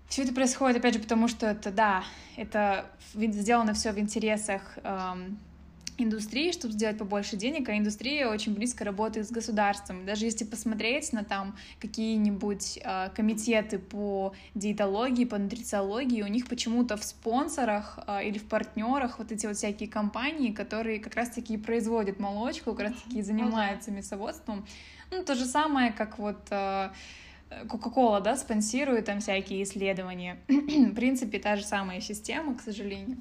все 0.09 0.23
это 0.23 0.33
происходит, 0.33 0.79
опять 0.79 0.95
же, 0.95 1.01
потому 1.01 1.29
что 1.29 1.47
это, 1.47 1.71
да, 1.71 2.05
это 2.37 2.87
сделано 3.15 3.75
все 3.75 3.93
в 3.93 3.99
интересах 3.99 4.79
эм, 4.83 5.39
индустрии, 5.99 6.53
чтобы 6.53 6.75
сделать 6.75 6.99
побольше 6.99 7.37
денег, 7.37 7.69
а 7.69 7.77
индустрия 7.77 8.29
очень 8.29 8.55
близко 8.55 8.85
работает 8.85 9.29
с 9.29 9.31
государством. 9.31 10.05
Даже 10.05 10.25
если 10.25 10.45
посмотреть 10.45 11.13
на 11.13 11.25
там 11.25 11.57
какие-нибудь 11.81 12.81
э, 12.83 13.11
комитеты 13.15 13.79
по 13.79 14.35
диетологии, 14.55 15.25
по 15.25 15.39
нутрициологии, 15.39 16.23
у 16.23 16.27
них 16.27 16.49
почему-то 16.49 16.97
в 16.97 17.05
спонсорах 17.05 17.99
э, 18.07 18.27
или 18.27 18.39
в 18.39 18.49
партнерах 18.49 19.19
вот 19.19 19.33
эти 19.33 19.47
вот 19.47 19.57
всякие 19.57 19.89
компании, 19.89 20.53
которые 20.53 20.99
как 20.99 21.15
раз-таки 21.15 21.57
производят 21.57 22.19
молочку, 22.19 22.73
как 22.75 22.91
раз-таки 22.91 23.23
занимаются 23.23 23.91
мясоводством. 23.91 24.67
Ну, 25.11 25.25
то 25.25 25.35
же 25.35 25.45
самое, 25.45 25.93
как 25.93 26.19
вот... 26.19 26.41
Э, 26.51 26.91
Coca-Cola, 27.67 28.21
да, 28.21 28.37
спонсирует 28.37 29.05
там 29.05 29.21
всякие 29.21 29.63
исследования. 29.63 30.39
в 30.49 30.95
принципе, 30.95 31.39
та 31.39 31.55
же 31.55 31.63
самая 31.63 32.01
система, 32.01 32.57
к 32.57 32.61
сожалению. 32.61 33.19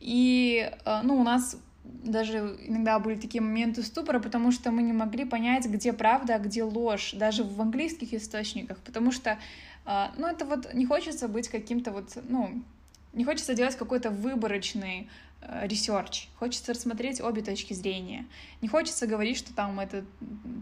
И, 0.00 0.70
ну, 1.02 1.18
у 1.18 1.22
нас 1.22 1.56
даже 1.84 2.58
иногда 2.66 2.98
были 2.98 3.18
такие 3.18 3.40
моменты 3.40 3.82
ступора, 3.82 4.20
потому 4.20 4.52
что 4.52 4.70
мы 4.70 4.82
не 4.82 4.92
могли 4.92 5.24
понять, 5.24 5.66
где 5.66 5.92
правда, 5.92 6.36
а 6.36 6.38
где 6.38 6.62
ложь, 6.62 7.12
даже 7.12 7.44
в 7.44 7.60
английских 7.60 8.14
источниках, 8.14 8.78
потому 8.78 9.12
что, 9.12 9.38
а, 9.84 10.12
ну, 10.16 10.26
это 10.26 10.44
вот 10.44 10.72
не 10.74 10.86
хочется 10.86 11.28
быть 11.28 11.48
каким-то 11.48 11.90
вот, 11.90 12.16
ну, 12.28 12.62
не 13.12 13.24
хочется 13.24 13.54
делать 13.54 13.76
какой-то 13.76 14.10
выборочный 14.10 15.08
research, 15.62 16.28
хочется 16.38 16.72
рассмотреть 16.72 17.20
обе 17.20 17.42
точки 17.42 17.72
зрения. 17.72 18.26
Не 18.60 18.68
хочется 18.68 19.06
говорить, 19.06 19.38
что 19.38 19.54
там 19.54 19.80
это 19.80 20.04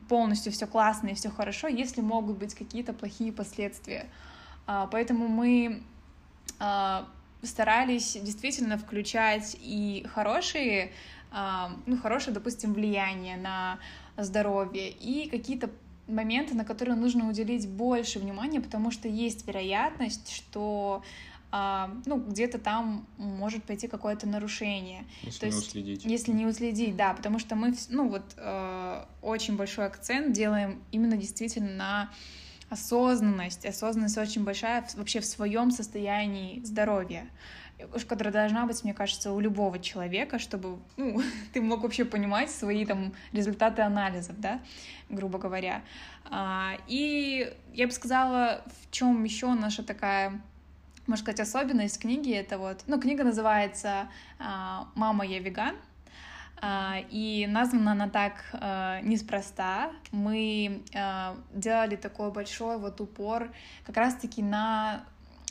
полностью 0.08 0.52
все 0.52 0.66
классно 0.66 1.08
и 1.08 1.14
все 1.14 1.30
хорошо, 1.30 1.66
если 1.68 2.00
могут 2.00 2.38
быть 2.38 2.54
какие-то 2.54 2.92
плохие 2.92 3.32
последствия. 3.32 4.06
А, 4.66 4.86
поэтому 4.86 5.28
мы 5.28 5.82
старались 7.42 8.16
действительно 8.20 8.78
включать 8.78 9.56
и 9.60 10.06
хорошие 10.12 10.92
ну, 11.86 11.98
хорошее, 11.98 12.32
допустим, 12.32 12.72
влияние 12.72 13.36
на 13.36 13.78
здоровье 14.16 14.90
и 14.90 15.28
какие-то 15.28 15.70
моменты, 16.06 16.54
на 16.54 16.64
которые 16.64 16.96
нужно 16.96 17.28
уделить 17.28 17.68
больше 17.68 18.18
внимания, 18.18 18.60
потому 18.60 18.90
что 18.90 19.08
есть 19.08 19.46
вероятность, 19.46 20.32
что 20.32 21.02
ну, 21.50 22.16
где-то 22.28 22.58
там 22.58 23.06
может 23.16 23.64
пойти 23.64 23.88
какое-то 23.88 24.28
нарушение. 24.28 25.06
Если 25.22 25.40
То 25.40 25.46
не 25.46 25.52
есть, 25.52 25.68
уследить. 25.68 26.04
Если 26.04 26.32
не 26.32 26.46
уследить, 26.46 26.94
да, 26.94 27.14
потому 27.14 27.38
что 27.38 27.56
мы, 27.56 27.74
ну, 27.88 28.08
вот 28.08 28.34
э, 28.36 29.04
очень 29.22 29.56
большой 29.56 29.86
акцент 29.86 30.32
делаем 30.34 30.82
именно 30.92 31.16
действительно 31.16 31.72
на 31.72 32.10
осознанность. 32.70 33.64
Осознанность 33.64 34.18
очень 34.18 34.44
большая 34.44 34.84
вообще 34.96 35.20
в 35.20 35.24
своем 35.26 35.70
состоянии 35.70 36.60
здоровья 36.64 37.28
которая 38.08 38.32
должна 38.32 38.66
быть, 38.66 38.82
мне 38.84 38.92
кажется, 38.92 39.32
у 39.32 39.40
любого 39.40 39.78
человека, 39.78 40.38
чтобы 40.38 40.78
ну, 40.96 41.22
ты 41.52 41.60
мог 41.60 41.82
вообще 41.82 42.04
понимать 42.04 42.50
свои 42.50 42.84
там 42.84 43.12
результаты 43.32 43.82
анализов, 43.82 44.38
да, 44.40 44.60
грубо 45.08 45.38
говоря. 45.38 45.82
А, 46.24 46.76
и 46.86 47.52
я 47.72 47.86
бы 47.86 47.92
сказала, 47.92 48.64
в 48.82 48.90
чем 48.90 49.24
еще 49.24 49.54
наша 49.54 49.82
такая 49.82 50.40
можно 51.06 51.24
сказать, 51.24 51.40
особенность 51.40 51.98
книги 51.98 52.32
это 52.34 52.58
вот, 52.58 52.84
ну, 52.86 53.00
книга 53.00 53.24
называется 53.24 54.08
а, 54.38 54.88
«Мама, 54.94 55.24
я 55.24 55.38
веган», 55.38 55.74
и 56.62 57.46
названа 57.48 57.92
она 57.92 58.08
так 58.08 58.44
неспроста. 59.02 59.90
Мы 60.10 60.82
делали 61.52 61.96
такой 61.96 62.32
большой 62.32 62.78
вот 62.78 63.00
упор 63.00 63.50
как 63.84 63.96
раз-таки 63.96 64.42
на 64.42 65.04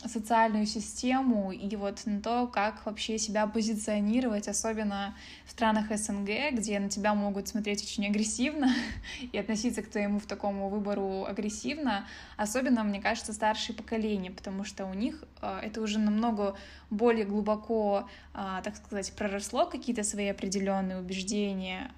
социальную 0.07 0.65
систему 0.65 1.51
и 1.51 1.75
вот 1.75 2.05
на 2.05 2.21
то, 2.21 2.47
как 2.47 2.85
вообще 2.85 3.17
себя 3.17 3.47
позиционировать, 3.47 4.47
особенно 4.47 5.15
в 5.45 5.51
странах 5.51 5.95
СНГ, 5.95 6.53
где 6.53 6.79
на 6.79 6.89
тебя 6.89 7.13
могут 7.13 7.47
смотреть 7.47 7.83
очень 7.83 8.05
агрессивно 8.07 8.73
и 9.31 9.37
относиться 9.37 9.81
к 9.81 9.89
твоему 9.89 10.19
в 10.19 10.25
такому 10.25 10.69
выбору 10.69 11.25
агрессивно, 11.25 12.05
особенно, 12.37 12.83
мне 12.83 13.01
кажется, 13.01 13.33
старшее 13.33 13.75
поколение, 13.75 14.31
потому 14.31 14.63
что 14.63 14.85
у 14.85 14.93
них 14.93 15.23
э, 15.41 15.59
это 15.63 15.81
уже 15.81 15.99
намного 15.99 16.55
более 16.89 17.25
глубоко, 17.25 18.09
э, 18.33 18.61
так 18.63 18.75
сказать, 18.75 19.13
проросло 19.13 19.65
какие-то 19.65 20.03
свои 20.03 20.27
определенные 20.27 20.99
убеждения, 20.99 21.91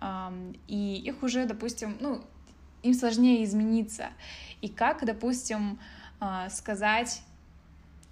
и 0.68 0.96
их 0.96 1.24
уже, 1.24 1.46
допустим, 1.46 1.98
ну, 2.00 2.24
им 2.84 2.94
сложнее 2.94 3.44
измениться. 3.44 4.08
И 4.62 4.70
как, 4.70 5.06
допустим, 5.06 5.80
э, 6.22 6.48
сказать 6.50 7.22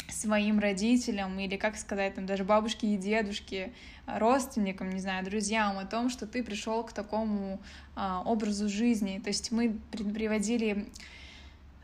своим 0.09 0.59
родителям 0.59 1.37
или, 1.39 1.57
как 1.57 1.77
сказать, 1.77 2.15
там, 2.15 2.25
даже 2.25 2.43
бабушке 2.43 2.87
и 2.87 2.97
дедушке, 2.97 3.71
родственникам, 4.05 4.89
не 4.89 4.99
знаю, 4.99 5.25
друзьям 5.25 5.77
о 5.77 5.85
том, 5.85 6.09
что 6.09 6.25
ты 6.25 6.43
пришел 6.43 6.83
к 6.83 6.93
такому 6.93 7.59
а, 7.95 8.21
образу 8.23 8.69
жизни. 8.69 9.19
То 9.23 9.29
есть 9.29 9.51
мы 9.51 9.77
приводили 9.91 10.87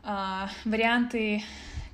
а, 0.02 0.48
варианты 0.64 1.42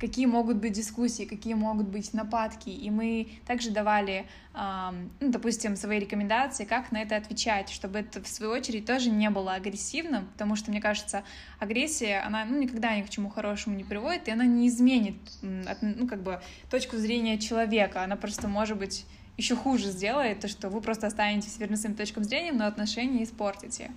какие 0.00 0.24
могут 0.24 0.56
быть 0.56 0.72
дискуссии, 0.72 1.24
какие 1.24 1.54
могут 1.54 1.86
быть 1.86 2.14
нападки, 2.14 2.70
и 2.70 2.90
мы 2.90 3.28
также 3.46 3.70
давали, 3.70 4.26
ну, 4.54 5.30
допустим, 5.30 5.76
свои 5.76 5.98
рекомендации, 5.98 6.64
как 6.64 6.90
на 6.90 7.02
это 7.02 7.16
отвечать, 7.16 7.68
чтобы 7.68 7.98
это, 7.98 8.22
в 8.22 8.26
свою 8.26 8.52
очередь, 8.52 8.86
тоже 8.86 9.10
не 9.10 9.28
было 9.28 9.54
агрессивным, 9.54 10.26
потому 10.32 10.56
что, 10.56 10.70
мне 10.70 10.80
кажется, 10.80 11.22
агрессия, 11.58 12.20
она 12.20 12.46
ну, 12.46 12.58
никогда 12.58 12.96
ни 12.96 13.02
к 13.02 13.10
чему 13.10 13.28
хорошему 13.28 13.76
не 13.76 13.84
приводит, 13.84 14.28
и 14.28 14.30
она 14.30 14.46
не 14.46 14.68
изменит, 14.68 15.16
ну, 15.42 16.08
как 16.08 16.22
бы, 16.22 16.40
точку 16.70 16.96
зрения 16.96 17.38
человека, 17.38 18.02
она 18.02 18.16
просто, 18.16 18.48
может 18.48 18.78
быть, 18.78 19.04
еще 19.36 19.54
хуже 19.54 19.90
сделает, 19.90 20.40
то, 20.40 20.48
что 20.48 20.70
вы 20.70 20.80
просто 20.80 21.06
останетесь 21.06 21.58
верны 21.58 21.76
своим 21.76 21.94
точкам 21.94 22.24
зрения, 22.24 22.52
но 22.52 22.66
отношения 22.66 23.22
испортите. 23.22 23.90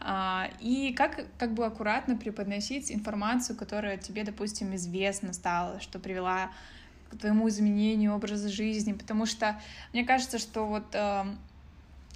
А, 0.00 0.48
и 0.60 0.92
как, 0.94 1.26
как 1.38 1.52
бы 1.52 1.66
аккуратно 1.66 2.16
преподносить 2.16 2.90
информацию, 2.90 3.56
которая 3.56 3.98
тебе, 3.98 4.24
допустим, 4.24 4.74
известна 4.74 5.32
стала, 5.32 5.78
что 5.80 5.98
привела 5.98 6.50
к 7.10 7.18
твоему 7.18 7.48
изменению 7.48 8.14
образа 8.14 8.48
жизни, 8.48 8.92
потому 8.92 9.26
что 9.26 9.60
мне 9.92 10.04
кажется, 10.04 10.38
что 10.38 10.66
вот 10.66 10.94
э, 10.94 11.24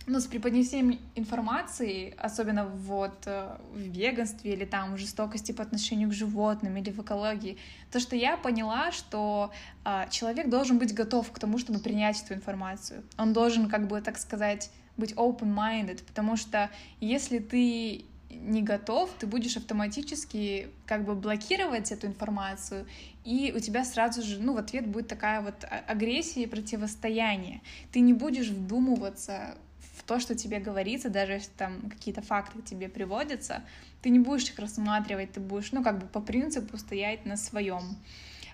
ну, 0.07 0.20
с 0.20 0.26
преподнесением 0.26 1.01
информации, 1.14 2.14
особенно 2.18 2.66
вот 2.66 3.14
э, 3.26 3.57
в 3.72 3.78
веганстве 3.78 4.53
или 4.53 4.64
там 4.64 4.95
в 4.95 4.99
жестокости 4.99 5.53
по 5.53 5.62
отношению 5.62 6.11
к 6.11 6.12
животным 6.12 6.76
или 6.76 6.91
в 6.91 7.01
экологии, 7.01 7.59
то, 7.91 8.01
что 8.01 8.14
я 8.14 8.37
поняла, 8.37 8.93
что 8.93 9.51
э, 9.85 10.07
человек 10.11 10.49
должен 10.49 10.78
быть 10.78 10.95
готов 10.95 11.30
к 11.32 11.39
тому, 11.39 11.59
чтобы 11.59 11.80
принять 11.80 12.22
эту 12.22 12.35
информацию. 12.35 13.03
Он 13.18 13.32
должен, 13.32 13.68
как 13.68 13.89
бы, 13.89 14.01
так 14.01 14.18
сказать, 14.18 14.70
быть 14.97 15.12
open-minded, 15.12 16.05
потому 16.05 16.36
что 16.36 16.70
если 17.01 17.38
ты 17.38 18.05
не 18.30 18.62
готов, 18.62 19.11
ты 19.18 19.26
будешь 19.26 19.57
автоматически 19.57 20.68
как 20.86 21.05
бы 21.05 21.14
блокировать 21.14 21.92
эту 21.92 22.07
информацию, 22.07 22.86
и 23.24 23.53
у 23.57 23.61
тебя 23.61 23.84
сразу 23.84 24.22
же, 24.22 24.40
ну, 24.40 24.55
в 24.55 24.59
ответ 24.59 24.86
будет 24.86 25.09
такая 25.09 25.40
вот 25.40 25.64
а, 25.64 25.82
агрессия 25.86 26.42
и 26.42 26.47
противостояние. 26.47 27.62
Ты 27.92 28.01
не 28.01 28.12
будешь 28.12 28.49
вдумываться 28.49 29.57
в 29.97 30.03
то, 30.03 30.20
что 30.20 30.34
тебе 30.34 30.59
говорится, 30.59 31.09
даже 31.09 31.32
если 31.32 31.51
там 31.57 31.88
какие-то 31.88 32.22
факты 32.22 32.61
к 32.61 32.64
тебе 32.64 32.88
приводятся, 32.88 33.62
ты 34.03 34.11
не 34.11 34.18
будешь 34.18 34.51
их 34.51 34.59
рассматривать, 34.59 35.32
ты 35.32 35.40
будешь, 35.40 35.72
ну, 35.72 35.82
как 35.82 35.99
бы 35.99 36.07
по 36.07 36.20
принципу 36.20 36.76
стоять 36.76 37.24
на 37.24 37.36
своем. 37.36 37.97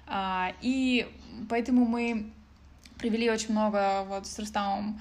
А, 0.07 0.53
и 0.61 1.09
поэтому 1.49 1.85
мы 1.85 2.31
привели 2.99 3.31
очень 3.31 3.53
много 3.53 4.05
вот 4.07 4.27
с 4.27 4.39
Рустамом 4.39 5.01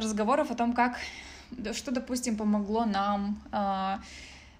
разговоров 0.00 0.50
о 0.50 0.54
том, 0.54 0.72
как, 0.72 0.96
что, 1.72 1.90
допустим, 1.90 2.36
помогло 2.36 2.84
нам 2.84 3.40
а, 3.52 4.00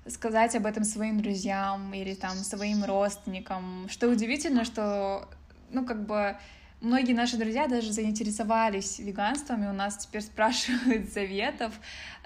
сказать 0.07 0.55
об 0.57 0.67
этом 0.67 0.85
своим 0.85 1.21
друзьям 1.21 1.93
или 1.95 2.15
там 2.15 2.37
своим 2.37 2.85
родственникам. 2.85 3.89
Что 3.89 4.09
удивительно, 4.09 4.65
что, 4.65 5.29
ну, 5.71 5.85
как 5.85 6.07
бы 6.07 6.37
многие 6.81 7.13
наши 7.13 7.37
друзья 7.37 7.67
даже 7.67 7.93
заинтересовались 7.93 8.99
веганством, 8.99 9.65
и 9.65 9.69
у 9.69 9.73
нас 9.73 9.99
теперь 9.99 10.23
спрашивают 10.23 11.09
советов. 11.13 11.73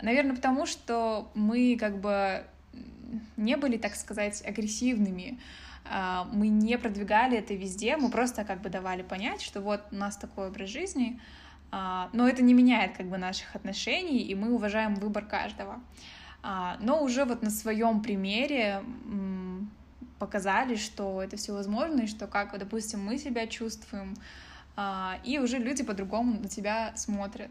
Наверное, 0.00 0.36
потому 0.36 0.66
что 0.66 1.30
мы 1.34 1.76
как 1.78 2.00
бы 2.00 2.44
не 3.36 3.56
были, 3.56 3.76
так 3.76 3.94
сказать, 3.94 4.42
агрессивными. 4.46 5.38
А, 5.84 6.24
мы 6.32 6.48
не 6.48 6.78
продвигали 6.78 7.38
это 7.38 7.54
везде, 7.54 7.96
мы 7.96 8.10
просто 8.10 8.44
как 8.44 8.62
бы 8.62 8.70
давали 8.70 9.02
понять, 9.02 9.42
что 9.42 9.60
вот 9.60 9.82
у 9.92 9.94
нас 9.94 10.16
такой 10.16 10.48
образ 10.48 10.70
жизни, 10.70 11.20
но 12.12 12.28
это 12.28 12.42
не 12.42 12.54
меняет 12.54 12.96
как 12.96 13.08
бы 13.08 13.18
наших 13.18 13.56
отношений, 13.56 14.22
и 14.22 14.34
мы 14.34 14.52
уважаем 14.54 14.94
выбор 14.94 15.24
каждого. 15.24 15.80
А, 16.42 16.76
но 16.80 17.02
уже 17.02 17.24
вот 17.24 17.42
на 17.42 17.50
своем 17.50 18.02
примере 18.02 18.82
показали, 20.18 20.76
что 20.76 21.22
это 21.22 21.36
все 21.36 21.52
возможно, 21.52 22.02
и 22.02 22.06
что 22.06 22.26
как, 22.26 22.56
допустим, 22.58 23.04
мы 23.04 23.18
себя 23.18 23.46
чувствуем, 23.46 24.14
а, 24.76 25.18
и 25.24 25.38
уже 25.38 25.58
люди 25.58 25.82
по-другому 25.82 26.38
на 26.40 26.48
тебя 26.48 26.92
смотрят. 26.96 27.50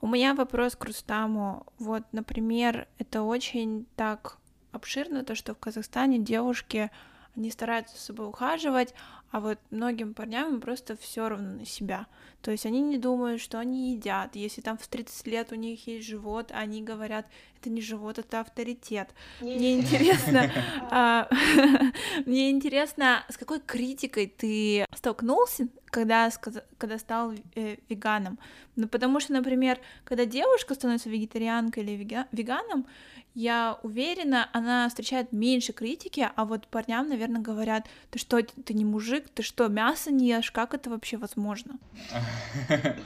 У 0.00 0.06
меня 0.06 0.34
вопрос 0.34 0.76
к 0.76 0.84
Рустаму. 0.84 1.66
Вот, 1.78 2.04
например, 2.12 2.88
это 2.98 3.22
очень 3.22 3.86
так 3.96 4.38
обширно, 4.72 5.24
то, 5.24 5.34
что 5.34 5.54
в 5.54 5.58
Казахстане 5.58 6.18
девушки, 6.18 6.90
они 7.36 7.50
стараются 7.50 7.96
за 7.96 8.02
собой 8.02 8.28
ухаживать, 8.28 8.94
а 9.30 9.40
вот 9.40 9.58
многим 9.70 10.14
парням 10.14 10.60
просто 10.60 10.96
все 10.96 11.28
равно 11.28 11.50
на 11.58 11.66
себя. 11.66 12.06
То 12.42 12.50
есть 12.50 12.66
они 12.66 12.80
не 12.80 12.98
думают, 12.98 13.40
что 13.40 13.58
они 13.58 13.92
едят. 13.92 14.34
Если 14.36 14.60
там 14.60 14.78
в 14.78 14.86
30 14.86 15.26
лет 15.26 15.52
у 15.52 15.56
них 15.56 15.86
есть 15.86 16.06
живот, 16.06 16.50
они 16.52 16.82
говорят, 16.82 17.26
это 17.60 17.70
не 17.70 17.82
живот, 17.82 18.18
это 18.18 18.40
авторитет. 18.40 19.10
Мне 19.40 19.78
интересно, 19.78 20.50
а, 20.90 21.28
мне 22.26 22.50
интересно, 22.50 23.24
с 23.28 23.36
какой 23.36 23.60
критикой 23.60 24.26
ты 24.26 24.86
столкнулся, 24.94 25.68
когда, 25.86 26.30
когда 26.78 26.98
стал 26.98 27.34
э, 27.54 27.76
веганом? 27.88 28.38
Ну, 28.76 28.88
потому 28.88 29.20
что, 29.20 29.34
например, 29.34 29.78
когда 30.04 30.24
девушка 30.24 30.74
становится 30.74 31.10
вегетарианкой 31.10 31.82
или 31.82 32.24
веганом, 32.32 32.86
я 33.34 33.78
уверена, 33.82 34.48
она 34.52 34.88
встречает 34.88 35.32
меньше 35.32 35.72
критики, 35.72 36.28
а 36.34 36.44
вот 36.44 36.66
парням, 36.66 37.08
наверное, 37.08 37.40
говорят, 37.40 37.86
ты 38.10 38.18
что, 38.18 38.42
ты 38.42 38.74
не 38.74 38.84
мужик, 38.84 39.28
ты 39.28 39.42
что, 39.42 39.68
мясо 39.68 40.10
не 40.10 40.28
ешь, 40.28 40.50
как 40.50 40.74
это 40.74 40.90
вообще 40.90 41.16
возможно? 41.16 41.78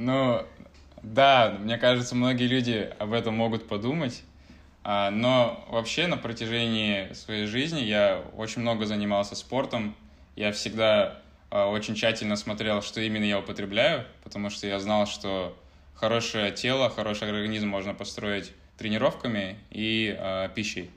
Ну, 0.00 0.46
да, 1.02 1.56
мне 1.58 1.76
кажется, 1.76 2.14
многие 2.14 2.46
люди 2.46 2.88
об 3.00 3.12
этом 3.12 3.34
могут 3.34 3.66
подумать, 3.66 4.22
а, 4.84 5.10
но 5.10 5.66
вообще 5.68 6.06
на 6.06 6.16
протяжении 6.16 7.12
своей 7.14 7.46
жизни 7.46 7.80
я 7.80 8.22
очень 8.36 8.62
много 8.62 8.86
занимался 8.86 9.34
спортом, 9.34 9.96
я 10.36 10.52
всегда 10.52 11.20
а, 11.50 11.66
очень 11.66 11.96
тщательно 11.96 12.36
смотрел, 12.36 12.80
что 12.80 13.00
именно 13.00 13.24
я 13.24 13.40
употребляю, 13.40 14.04
потому 14.22 14.50
что 14.50 14.68
я 14.68 14.78
знал, 14.78 15.06
что 15.06 15.58
хорошее 15.94 16.52
тело, 16.52 16.90
хороший 16.90 17.28
организм 17.28 17.68
можно 17.68 17.92
построить 17.92 18.52
тренировками 18.76 19.58
и 19.70 20.16
э, 20.16 20.48
пищей. 20.54 20.90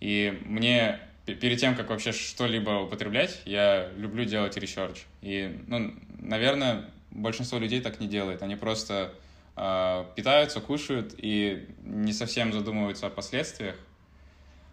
И 0.00 0.38
мне 0.44 1.00
перед 1.24 1.58
тем, 1.58 1.74
как 1.74 1.90
вообще 1.90 2.12
что-либо 2.12 2.82
употреблять, 2.82 3.40
я 3.44 3.88
люблю 3.96 4.24
делать 4.24 4.56
research. 4.56 5.04
И, 5.22 5.62
ну, 5.66 5.94
наверное, 6.20 6.90
большинство 7.10 7.58
людей 7.58 7.80
так 7.80 8.00
не 8.00 8.06
делает. 8.06 8.42
Они 8.42 8.56
просто 8.56 9.12
э, 9.56 10.04
питаются, 10.14 10.60
кушают 10.60 11.14
и 11.16 11.68
не 11.82 12.12
совсем 12.12 12.52
задумываются 12.52 13.06
о 13.06 13.10
последствиях. 13.10 13.76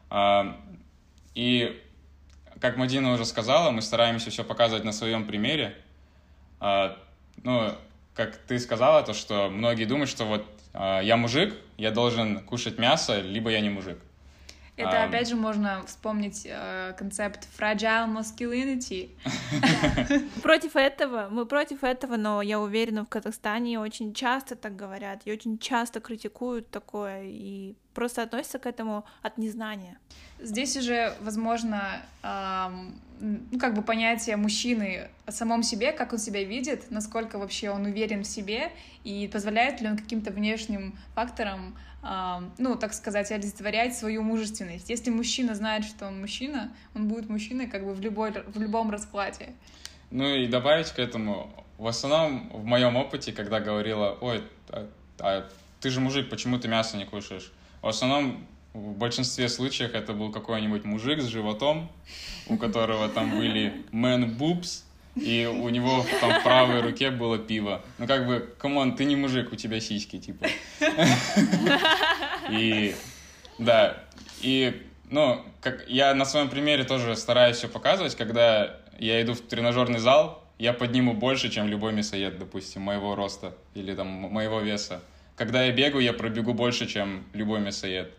Э, 0.10 0.54
и, 1.34 1.82
как 2.60 2.78
Мадина 2.78 3.14
уже 3.14 3.26
сказала, 3.26 3.72
мы 3.72 3.82
стараемся 3.82 4.30
все 4.30 4.44
показывать 4.44 4.84
на 4.84 4.92
своем 4.92 5.26
примере. 5.26 5.76
Э, 6.60 6.96
ну, 7.44 7.74
как 8.14 8.36
ты 8.38 8.60
сказала, 8.60 9.04
то, 9.04 9.14
что 9.14 9.50
многие 9.50 9.86
думают, 9.86 10.10
что 10.10 10.26
вот 10.26 10.46
э, 10.74 11.02
я 11.04 11.18
мужик, 11.18 11.56
я 11.78 11.92
должен 11.92 12.40
кушать 12.42 12.78
мясо, 12.78 13.22
либо 13.22 13.50
я 13.50 13.62
не 13.62 13.70
мужик. 13.70 14.00
Это, 14.78 14.92
um... 14.92 15.10
опять 15.10 15.28
же, 15.28 15.36
можно 15.36 15.84
вспомнить 15.88 16.44
э, 16.46 16.94
концепт 16.98 17.48
fragile 17.58 18.08
masculinity. 18.08 19.10
Против 20.44 20.76
этого, 20.76 21.28
мы 21.32 21.46
против 21.48 21.84
этого, 21.84 22.16
но 22.16 22.44
я 22.44 22.60
уверена, 22.60 23.04
в 23.04 23.10
Казахстане 23.10 23.80
очень 23.80 24.14
часто 24.14 24.56
так 24.56 24.76
говорят, 24.76 25.24
и 25.26 25.32
очень 25.32 25.58
часто 25.58 26.00
критикуют 26.00 26.70
такое, 26.70 27.24
и 27.24 27.76
просто 27.98 28.22
относятся 28.22 28.60
к 28.60 28.68
этому 28.68 29.06
от 29.24 29.40
незнания. 29.40 29.98
Здесь 30.40 30.78
уже, 30.78 31.16
возможно, 31.20 31.82
эм, 32.22 33.02
ну, 33.20 33.60
как 33.60 33.74
бы 33.74 33.82
понятие 33.82 34.36
мужчины 34.38 35.08
о 35.26 35.32
самом 35.32 35.64
себе, 35.64 35.92
как 35.92 36.14
он 36.14 36.20
себя 36.20 36.44
видит, 36.44 36.92
насколько 36.92 37.40
вообще 37.40 37.72
он 37.72 37.86
уверен 37.86 38.22
в 38.22 38.28
себе, 38.28 38.72
и 39.04 39.28
позволяет 39.34 39.82
ли 39.82 39.88
он 39.88 39.98
каким-то 39.98 40.32
внешним 40.32 40.94
факторам 41.16 41.76
ну, 42.58 42.76
так 42.76 42.94
сказать, 42.94 43.32
олицетворять 43.32 43.98
свою 43.98 44.22
мужественность. 44.22 44.90
Если 44.90 45.10
мужчина 45.10 45.56
знает, 45.56 45.84
что 45.84 46.06
он 46.06 46.22
мужчина, 46.22 46.72
он 46.96 47.08
будет 47.08 47.28
мужчиной 47.30 47.68
как 47.68 47.84
бы 47.84 47.94
в, 47.94 48.00
любой, 48.00 48.32
в 48.32 48.62
любом 48.62 48.92
раскладе. 48.92 49.48
Ну 50.12 50.24
и 50.36 50.48
добавить 50.48 50.92
к 50.92 51.00
этому, 51.00 51.50
в 51.78 51.88
основном 51.88 52.50
в 52.54 52.64
моем 52.64 52.96
опыте, 52.96 53.34
когда 53.34 53.60
говорила, 53.60 54.18
ой, 54.22 54.44
а, 54.70 54.88
а 55.20 55.50
ты 55.82 55.90
же 55.90 56.00
мужик, 56.00 56.30
почему 56.30 56.60
ты 56.60 56.68
мясо 56.70 56.96
не 56.96 57.06
кушаешь? 57.06 57.52
В 57.82 57.88
основном 57.88 58.46
в 58.74 58.94
большинстве 58.94 59.50
случаев 59.50 59.94
это 59.94 60.14
был 60.14 60.32
какой-нибудь 60.32 60.86
мужик 60.86 61.22
с 61.22 61.26
животом, 61.26 61.90
у 62.48 62.58
которого 62.58 63.10
там 63.10 63.38
были 63.38 63.86
man 63.92 64.38
boobs, 64.38 64.84
и 65.16 65.46
у 65.46 65.70
него 65.70 66.06
там 66.22 66.40
в 66.40 66.44
правой 66.44 66.82
руке 66.82 67.10
было 67.10 67.38
пиво. 67.40 67.82
Ну, 67.98 68.08
как 68.08 68.28
бы, 68.28 68.54
come 68.60 68.80
on, 68.80 68.96
ты 68.96 69.06
не 69.06 69.16
мужик, 69.16 69.52
у 69.52 69.56
тебя 69.56 69.80
сиськи, 69.80 70.20
типа. 70.20 70.48
И, 72.52 72.96
да, 73.58 74.04
и, 74.42 74.86
ну, 75.10 75.44
как 75.62 75.88
я 75.90 76.14
на 76.14 76.26
своем 76.26 76.50
примере 76.50 76.84
тоже 76.84 77.16
стараюсь 77.16 77.58
все 77.58 77.68
показывать, 77.68 78.16
когда 78.16 78.78
я 79.00 79.22
иду 79.22 79.34
в 79.34 79.42
тренажерный 79.42 80.00
зал, 80.00 80.44
я 80.60 80.74
подниму 80.74 81.14
больше, 81.14 81.50
чем 81.50 81.68
любой 81.68 81.94
мясоед, 81.94 82.40
допустим, 82.40 82.84
моего 82.84 83.16
роста 83.16 83.56
или 83.74 83.94
там 83.94 84.08
моего 84.08 84.60
веса. 84.60 85.02
Когда 85.38 85.64
я 85.64 85.72
бегаю, 85.72 86.04
я 86.04 86.14
пробегу 86.14 86.54
больше, 86.54 86.88
чем 86.88 87.24
любой 87.34 87.60
мясоед. 87.62 88.12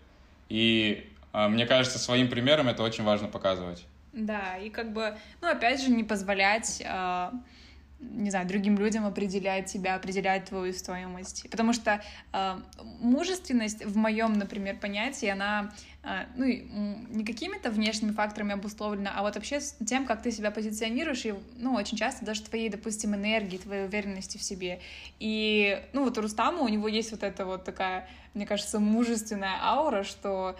И 0.49 1.13
а, 1.33 1.49
мне 1.49 1.67
кажется, 1.67 1.99
своим 1.99 2.29
примером 2.29 2.69
это 2.69 2.83
очень 2.83 3.05
важно 3.05 3.29
показывать. 3.29 3.85
Да, 4.13 4.57
и 4.57 4.71
как 4.71 4.93
бы, 4.93 5.17
ну, 5.41 5.49
опять 5.49 5.83
же, 5.83 5.91
не 5.91 6.05
позволять, 6.05 6.81
э, 6.81 7.31
не 8.01 8.31
знаю, 8.31 8.47
другим 8.47 8.79
людям 8.79 9.07
определять 9.07 9.67
тебя, 9.67 9.97
определять 9.97 10.45
твою 10.47 10.73
стоимость. 10.73 11.47
Потому 11.51 11.73
что 11.73 12.01
э, 12.33 12.61
мужественность 13.01 13.85
в 13.85 13.97
моем, 13.97 14.35
например, 14.35 14.79
понятии, 14.79 15.27
она, 15.27 15.73
э, 16.05 16.27
ну, 16.37 16.45
не 16.47 17.25
какими-то 17.25 17.71
внешними 17.71 18.13
факторами 18.13 18.53
обусловлена, 18.53 19.13
а 19.17 19.23
вот 19.23 19.35
вообще 19.35 19.61
тем, 19.85 20.07
как 20.07 20.23
ты 20.23 20.31
себя 20.31 20.53
позиционируешь, 20.53 21.25
и, 21.27 21.35
ну, 21.57 21.75
очень 21.75 21.97
часто 21.99 22.25
даже 22.25 22.43
твоей, 22.43 22.69
допустим, 22.69 23.15
энергии, 23.17 23.59
твоей 23.59 23.87
уверенности 23.87 24.39
в 24.39 24.43
себе. 24.43 24.81
И, 25.19 25.83
ну, 25.93 26.05
вот 26.05 26.17
у 26.19 26.21
Рустама, 26.21 26.61
у 26.61 26.69
него 26.69 26.87
есть 26.87 27.11
вот 27.11 27.25
эта 27.25 27.47
вот 27.47 27.65
такая, 27.65 28.09
мне 28.35 28.47
кажется, 28.47 28.79
мужественная 28.79 29.59
аура, 29.61 30.05
что 30.05 30.57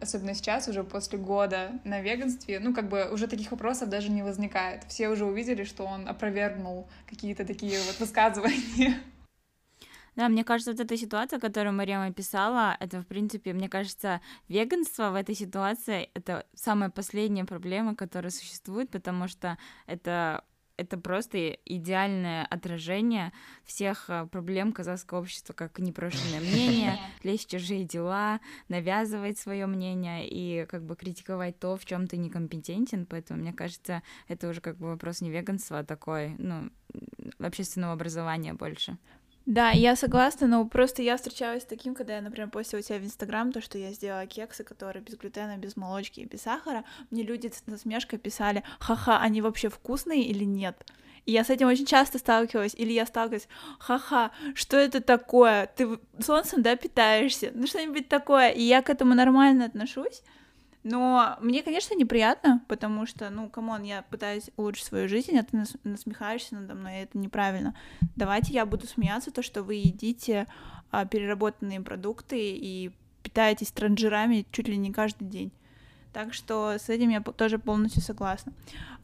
особенно 0.00 0.34
сейчас, 0.34 0.68
уже 0.68 0.84
после 0.84 1.18
года 1.18 1.80
на 1.84 2.00
веганстве, 2.00 2.60
ну, 2.60 2.74
как 2.74 2.88
бы 2.88 3.10
уже 3.12 3.26
таких 3.26 3.50
вопросов 3.50 3.88
даже 3.88 4.10
не 4.10 4.22
возникает. 4.22 4.84
Все 4.84 5.08
уже 5.08 5.24
увидели, 5.24 5.64
что 5.64 5.84
он 5.84 6.08
опровергнул 6.08 6.88
какие-то 7.08 7.44
такие 7.44 7.78
вот 7.86 7.98
высказывания. 7.98 9.00
Да, 10.16 10.28
мне 10.28 10.44
кажется, 10.44 10.72
вот 10.72 10.80
эта 10.80 10.96
ситуация, 10.96 11.38
которую 11.38 11.72
Мария 11.72 12.04
описала, 12.04 12.76
это, 12.80 13.00
в 13.00 13.06
принципе, 13.06 13.52
мне 13.52 13.68
кажется, 13.68 14.20
веганство 14.48 15.10
в 15.10 15.14
этой 15.14 15.34
ситуации— 15.34 16.10
это 16.14 16.46
самая 16.54 16.90
последняя 16.90 17.44
проблема, 17.44 17.94
которая 17.94 18.30
существует, 18.30 18.90
потому 18.90 19.28
что 19.28 19.56
это 19.86 20.44
это 20.80 20.96
просто 20.96 21.50
идеальное 21.66 22.46
отражение 22.46 23.32
всех 23.64 24.08
э, 24.08 24.26
проблем 24.26 24.72
казахского 24.72 25.18
общества, 25.18 25.52
как 25.52 25.78
непрошенное 25.78 26.40
мнение, 26.40 26.98
лезть 27.22 27.46
в 27.46 27.50
чужие 27.50 27.84
дела, 27.84 28.40
навязывать 28.68 29.38
свое 29.38 29.66
мнение 29.66 30.26
и 30.26 30.64
как 30.66 30.82
бы 30.82 30.96
критиковать 30.96 31.58
то, 31.58 31.76
в 31.76 31.84
чем 31.84 32.06
ты 32.06 32.16
некомпетентен. 32.16 33.04
Поэтому, 33.04 33.40
мне 33.40 33.52
кажется, 33.52 34.02
это 34.26 34.48
уже 34.48 34.62
как 34.62 34.78
бы 34.78 34.88
вопрос 34.88 35.20
не 35.20 35.30
веганства, 35.30 35.80
а 35.80 35.84
такой, 35.84 36.34
ну, 36.38 36.70
общественного 37.38 37.92
образования 37.92 38.54
больше. 38.54 38.96
Да, 39.50 39.70
я 39.70 39.96
согласна, 39.96 40.46
но 40.46 40.64
просто 40.64 41.02
я 41.02 41.16
встречалась 41.16 41.64
с 41.64 41.66
таким, 41.66 41.96
когда 41.96 42.14
я, 42.14 42.22
например, 42.22 42.48
постила 42.50 42.78
у 42.78 42.82
себя 42.84 42.98
в 42.98 43.04
Инстаграм 43.04 43.50
то, 43.50 43.60
что 43.60 43.78
я 43.78 43.90
сделала 43.90 44.24
кексы, 44.24 44.62
которые 44.62 45.02
без 45.02 45.16
глютена, 45.16 45.56
без 45.56 45.76
молочки 45.76 46.20
и 46.20 46.24
без 46.24 46.42
сахара, 46.42 46.84
мне 47.10 47.24
люди 47.24 47.48
с 47.52 47.66
насмешкой 47.66 48.20
писали, 48.20 48.62
ха-ха, 48.78 49.18
они 49.18 49.42
вообще 49.42 49.68
вкусные 49.68 50.22
или 50.22 50.44
нет? 50.44 50.86
И 51.26 51.32
я 51.32 51.42
с 51.42 51.50
этим 51.50 51.66
очень 51.66 51.84
часто 51.84 52.18
сталкивалась, 52.18 52.76
или 52.76 52.92
я 52.92 53.04
сталкиваюсь, 53.06 53.48
ха-ха, 53.80 54.30
что 54.54 54.76
это 54.76 55.00
такое? 55.00 55.66
Ты 55.74 55.98
солнцем, 56.20 56.62
да, 56.62 56.76
питаешься? 56.76 57.50
Ну, 57.52 57.66
что-нибудь 57.66 58.08
такое. 58.08 58.50
И 58.50 58.62
я 58.62 58.82
к 58.82 58.88
этому 58.88 59.14
нормально 59.16 59.64
отношусь, 59.64 60.22
но 60.82 61.36
мне, 61.40 61.62
конечно, 61.62 61.94
неприятно, 61.94 62.62
потому 62.66 63.06
что, 63.06 63.28
ну, 63.30 63.50
come 63.50 63.68
on, 63.68 63.82
я 63.82 64.02
пытаюсь 64.02 64.50
улучшить 64.56 64.86
свою 64.86 65.08
жизнь, 65.08 65.36
а 65.36 65.42
ты 65.42 65.56
нас 65.56 65.76
насмехаешься 65.84 66.54
надо 66.54 66.74
мной, 66.74 67.00
и 67.00 67.02
это 67.02 67.18
неправильно. 67.18 67.74
Давайте 68.16 68.54
я 68.54 68.64
буду 68.64 68.86
смеяться, 68.86 69.30
то, 69.30 69.42
что 69.42 69.62
вы 69.62 69.74
едите 69.74 70.46
а, 70.90 71.04
переработанные 71.04 71.80
продукты 71.80 72.38
и 72.38 72.92
питаетесь 73.22 73.72
транжирами 73.72 74.46
чуть 74.52 74.68
ли 74.68 74.76
не 74.78 74.90
каждый 74.92 75.28
день. 75.28 75.52
Так 76.12 76.34
что 76.34 76.72
с 76.78 76.88
этим 76.88 77.10
я 77.10 77.20
тоже 77.20 77.58
полностью 77.58 78.02
согласна. 78.02 78.52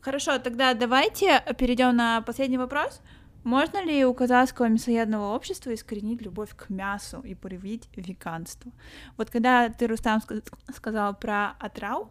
Хорошо, 0.00 0.38
тогда 0.38 0.74
давайте 0.74 1.42
перейдем 1.58 1.94
на 1.94 2.22
последний 2.22 2.58
вопрос. 2.58 3.00
Можно 3.46 3.84
ли 3.84 4.04
у 4.04 4.12
казахского 4.12 4.66
мясоедного 4.66 5.32
общества 5.32 5.72
искоренить 5.72 6.20
любовь 6.20 6.50
к 6.56 6.68
мясу 6.68 7.20
и 7.20 7.36
привить 7.36 7.88
веганство? 7.94 8.72
Вот 9.16 9.30
когда 9.30 9.68
ты, 9.68 9.86
Рустам, 9.86 10.20
сказал 10.74 11.14
про 11.14 11.50
Атрау, 11.60 12.10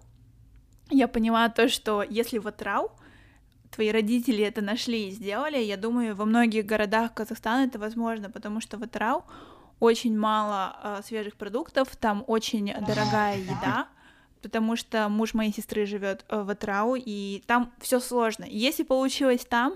я 0.89 1.09
поняла 1.09 1.49
то, 1.49 1.67
что 1.67 2.03
если 2.03 2.37
в 2.37 2.47
Атрау 2.47 2.89
твои 3.69 3.91
родители 3.91 4.45
это 4.45 4.61
нашли 4.61 5.09
и 5.09 5.11
сделали, 5.11 5.57
я 5.57 5.75
думаю, 5.75 6.15
во 6.15 6.23
многих 6.23 6.65
городах 6.65 7.13
Казахстана 7.13 7.65
это 7.65 7.79
возможно, 7.79 8.29
потому 8.29 8.61
что 8.61 8.77
в 8.77 8.83
Атрау 8.83 9.25
очень 9.81 10.17
мало 10.17 10.77
э, 10.81 11.01
свежих 11.03 11.35
продуктов, 11.35 11.97
там 11.97 12.23
очень 12.27 12.73
дорогая 12.87 13.39
еда, 13.39 13.89
потому 14.41 14.77
что 14.77 15.09
муж 15.09 15.33
моей 15.33 15.51
сестры 15.51 15.85
живет 15.85 16.23
э, 16.29 16.41
в 16.41 16.49
Атрау, 16.49 16.95
и 16.95 17.43
там 17.45 17.73
все 17.81 17.99
сложно. 17.99 18.45
Если 18.47 18.83
получилось 18.83 19.45
там, 19.45 19.75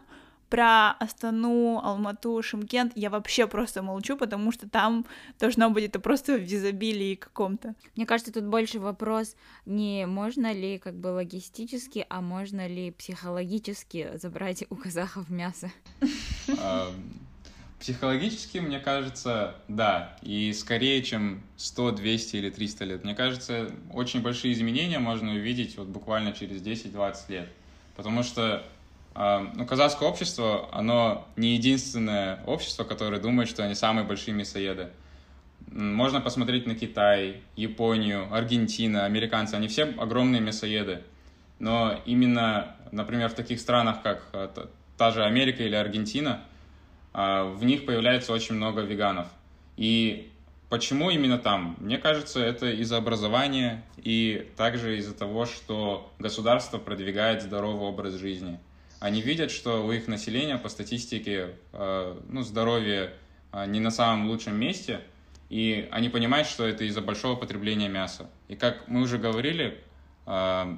про 0.50 0.92
Астану, 0.92 1.80
Алмату, 1.84 2.42
Шимкент 2.42 2.94
я 2.96 3.10
вообще 3.10 3.48
просто 3.48 3.82
молчу, 3.82 4.18
потому 4.18 4.52
что 4.52 4.68
там 4.68 5.06
должно 5.40 5.70
быть 5.70 5.86
это 5.86 6.00
просто 6.00 6.38
в 6.38 6.44
изобилии 6.44 7.16
каком-то. 7.16 7.76
Мне 7.96 8.06
кажется, 8.06 8.34
тут 8.34 8.46
больше 8.46 8.80
вопрос 8.80 9.36
не 9.66 10.06
можно 10.06 10.52
ли 10.52 10.80
как 10.80 10.96
бы 10.96 11.08
логистически, 11.08 12.06
а 12.10 12.22
можно 12.22 12.68
ли 12.68 12.92
психологически 12.92 14.12
забрать 14.16 14.66
у 14.70 14.76
казахов 14.76 15.30
мясо. 15.30 15.72
Психологически, 17.80 18.58
мне 18.58 18.80
кажется, 18.80 19.56
да. 19.70 20.18
И 20.22 20.52
скорее, 20.52 21.02
чем 21.02 21.42
100, 21.56 21.92
200 21.92 22.36
или 22.36 22.50
300 22.50 22.86
лет. 22.86 23.04
Мне 23.06 23.16
кажется, 23.16 23.72
очень 23.94 24.22
большие 24.22 24.54
изменения 24.54 25.00
можно 25.00 25.32
увидеть 25.32 25.78
вот 25.78 25.88
буквально 25.88 26.34
через 26.34 26.62
10-20 26.62 27.16
лет. 27.30 27.50
Потому 27.96 28.24
что 28.24 28.66
ну, 29.20 29.66
казахское 29.66 30.08
общество, 30.08 30.70
оно 30.72 31.28
не 31.36 31.56
единственное 31.56 32.42
общество, 32.46 32.86
которое 32.86 33.20
думает, 33.20 33.50
что 33.50 33.66
они 33.66 33.76
самые 33.76 34.06
большие 34.06 34.34
мясоеды. 34.34 34.92
Можно 35.72 36.22
посмотреть 36.22 36.66
на 36.66 36.74
Китай, 36.74 37.42
Японию, 37.58 38.34
Аргентину, 38.34 39.04
американцы, 39.04 39.56
они 39.56 39.68
все 39.68 39.84
огромные 39.98 40.40
мясоеды. 40.40 41.04
Но 41.60 42.00
именно, 42.06 42.78
например, 42.94 43.28
в 43.28 43.34
таких 43.34 43.60
странах, 43.60 44.02
как 44.04 44.24
э, 44.32 44.48
та 44.98 45.12
же 45.12 45.26
Америка 45.26 45.64
или 45.64 45.76
Аргентина, 45.76 46.42
а, 47.12 47.44
в 47.44 47.66
них 47.66 47.86
появляется 47.86 48.32
очень 48.32 48.56
много 48.56 48.82
веганов. 48.84 49.28
И 49.76 50.32
почему 50.70 51.10
именно 51.10 51.38
там? 51.38 51.76
Мне 51.80 51.98
кажется, 51.98 52.40
это 52.40 52.72
из-за 52.72 52.96
образования 52.96 53.84
и 53.98 54.50
также 54.56 54.98
из-за 55.00 55.14
того, 55.14 55.46
что 55.46 56.10
государство 56.20 56.78
продвигает 56.78 57.42
здоровый 57.42 57.90
образ 57.90 58.14
жизни– 58.14 58.60
они 59.00 59.22
видят, 59.22 59.50
что 59.50 59.86
у 59.86 59.92
их 59.92 60.08
населения 60.08 60.58
по 60.58 60.70
статистике 60.70 61.56
э, 61.72 62.20
ну, 62.28 62.42
здоровье 62.42 63.14
э, 63.54 63.66
не 63.66 63.80
на 63.80 63.92
самом 63.92 64.28
лучшем 64.28 64.60
месте, 64.60 65.00
и 65.50 65.88
они 65.92 66.10
понимают, 66.10 66.48
что 66.48 66.66
это 66.68 66.84
из-за 66.84 67.02
большого 67.02 67.36
потребления 67.36 67.88
мяса. 67.88 68.30
И 68.50 68.56
как 68.56 68.88
мы 68.88 69.02
уже 69.02 69.18
говорили, 69.18 69.82
э, 70.26 70.78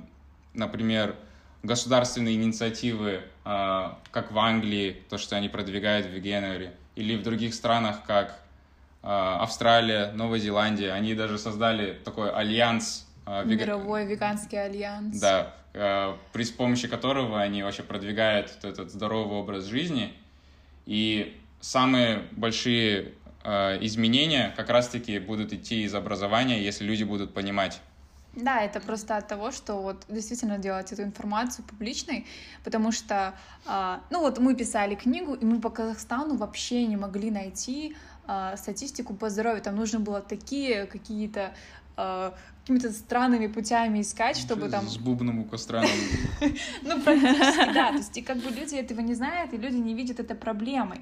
например, 0.53 1.15
государственные 1.63 2.35
инициативы, 2.35 3.21
как 3.43 4.31
в 4.31 4.39
Англии, 4.39 5.03
то, 5.11 5.19
что 5.19 5.35
они 5.35 5.47
продвигают 5.47 6.07
в 6.07 6.09
вегенере, 6.09 6.73
или 6.95 7.15
в 7.15 7.21
других 7.21 7.53
странах, 7.53 8.03
как 8.03 8.39
Австралия, 9.03 10.11
Новая 10.11 10.39
Зеландия, 10.39 10.91
они 10.91 11.13
даже 11.13 11.37
создали 11.37 11.99
такой 12.03 12.31
альянс. 12.31 13.07
Мировой 13.25 14.05
веганский 14.05 14.61
альянс. 14.61 15.19
Да, 15.19 15.53
Э, 15.73 16.17
при 16.33 16.43
с 16.43 16.51
помощи 16.51 16.87
которого 16.87 17.39
они 17.39 17.63
вообще 17.63 17.83
продвигают 17.83 18.51
этот 18.61 18.91
здоровый 18.91 19.37
образ 19.37 19.65
жизни. 19.65 20.13
И 20.85 21.39
самые 21.61 22.25
большие 22.31 23.13
э, 23.43 23.77
изменения 23.85 24.53
как 24.57 24.69
раз-таки 24.69 25.19
будут 25.19 25.53
идти 25.53 25.83
из 25.83 25.95
образования, 25.95 26.61
если 26.61 26.83
люди 26.83 27.03
будут 27.03 27.33
понимать. 27.33 27.79
Да, 28.35 28.61
это 28.61 28.79
просто 28.79 29.17
от 29.17 29.27
того, 29.27 29.51
что 29.51 29.75
вот 29.75 30.05
действительно 30.07 30.57
делать 30.57 30.91
эту 30.91 31.03
информацию 31.03 31.65
публичной, 31.65 32.25
потому 32.63 32.93
что, 32.93 33.33
ну 34.09 34.21
вот 34.21 34.39
мы 34.39 34.55
писали 34.55 34.95
книгу, 34.95 35.33
и 35.33 35.43
мы 35.43 35.59
по 35.59 35.69
Казахстану 35.69 36.37
вообще 36.37 36.85
не 36.85 36.95
могли 36.95 37.29
найти 37.29 37.93
статистику 38.55 39.13
по 39.15 39.29
здоровью, 39.29 39.61
там 39.61 39.75
нужно 39.75 39.99
было 39.99 40.21
такие 40.21 40.85
какие-то 40.85 41.53
какими-то 42.71 42.97
странными 42.97 43.47
путями 43.47 44.01
искать, 44.01 44.37
чтобы 44.37 44.69
там... 44.69 44.87
С 44.87 44.97
бубном 44.97 45.39
у 45.39 45.45
костра. 45.45 45.83
Ну, 46.83 47.01
практически, 47.01 47.73
да. 47.73 47.91
То 47.91 47.97
есть, 47.97 48.17
и 48.17 48.21
как 48.21 48.37
бы 48.37 48.49
люди 48.49 48.75
этого 48.75 49.01
не 49.01 49.13
знают, 49.13 49.53
и 49.53 49.57
люди 49.57 49.75
не 49.75 49.93
видят 49.93 50.19
это 50.19 50.35
проблемой. 50.35 51.01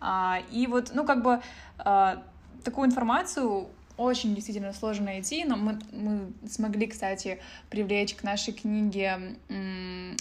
А, 0.00 0.40
и 0.50 0.66
вот, 0.66 0.92
ну, 0.94 1.04
как 1.04 1.22
бы 1.22 1.40
а, 1.78 2.22
такую 2.64 2.88
информацию 2.88 3.68
очень 3.96 4.34
действительно 4.34 4.72
сложно 4.72 5.06
найти, 5.06 5.44
но 5.44 5.56
мы, 5.56 5.78
мы 5.92 6.32
смогли, 6.48 6.86
кстати, 6.86 7.38
привлечь 7.68 8.14
к 8.14 8.22
нашей 8.22 8.54
книге 8.54 9.36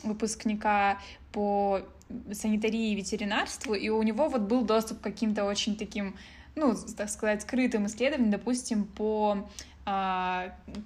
выпускника 0.04 1.00
по 1.32 1.82
санитарии 2.34 2.92
и 2.92 2.96
ветеринарству, 2.96 3.74
и 3.74 3.90
у 3.90 4.04
него 4.04 4.28
вот 4.28 4.42
был 4.42 4.64
доступ 4.64 5.00
к 5.00 5.04
каким-то 5.04 5.46
очень 5.46 5.78
таким, 5.78 6.16
ну, 6.56 6.76
так 6.98 7.10
сказать, 7.10 7.42
скрытым 7.44 7.86
исследованиям, 7.86 8.32
допустим, 8.32 8.84
по 8.84 9.48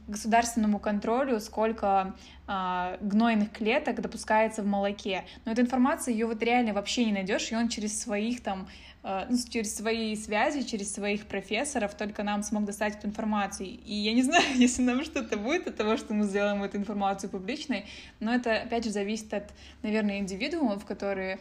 государственному 0.07 0.79
контролю, 0.79 1.39
сколько 1.39 2.15
а, 2.47 2.97
гнойных 3.01 3.51
клеток 3.51 4.01
допускается 4.01 4.63
в 4.63 4.65
молоке. 4.65 5.25
Но 5.43 5.51
эта 5.51 5.61
информация 5.61 6.13
ее 6.13 6.27
вот 6.27 6.41
реально 6.41 6.73
вообще 6.73 7.05
не 7.05 7.11
найдешь, 7.11 7.51
и 7.51 7.55
он 7.55 7.67
через 7.67 7.99
своих 7.99 8.41
там 8.41 8.67
а, 9.07 9.27
ну, 9.29 9.37
через 9.49 9.75
свои 9.75 10.15
связи, 10.15 10.63
через 10.63 10.91
своих 10.91 11.27
профессоров 11.27 11.93
только 11.93 12.23
нам 12.23 12.41
смог 12.41 12.65
достать 12.65 12.97
эту 12.97 13.07
информацию. 13.07 13.67
И 13.67 13.93
я 13.93 14.13
не 14.13 14.23
знаю, 14.23 14.43
если 14.55 14.81
нам 14.81 15.03
что-то 15.03 15.37
будет 15.37 15.67
от 15.67 15.77
того, 15.77 15.95
что 15.95 16.15
мы 16.15 16.23
сделаем 16.23 16.63
эту 16.63 16.77
информацию 16.77 17.29
публичной, 17.29 17.85
но 18.19 18.33
это, 18.33 18.61
опять 18.61 18.83
же, 18.83 18.89
зависит 18.89 19.31
от, 19.31 19.51
наверное, 19.83 20.17
индивидуумов, 20.17 20.85
которые 20.85 21.37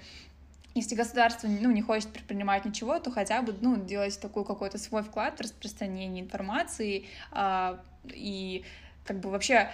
если 0.75 0.95
государство 0.95 1.47
ну, 1.47 1.71
не 1.71 1.83
хочет 1.83 2.09
предпринимать 2.13 2.65
ничего, 2.65 2.99
то 2.99 3.11
хотя 3.11 3.43
бы 3.43 3.55
ну, 3.61 3.77
делать 3.77 4.19
такой 4.21 4.45
какой-то 4.45 4.79
свой 4.79 5.03
вклад 5.03 5.39
в 5.39 5.41
распространение 5.41 6.23
информации 6.23 7.07
а, 7.31 7.81
и 8.07 8.65
как 9.05 9.21
бы 9.21 9.31
вообще 9.31 9.71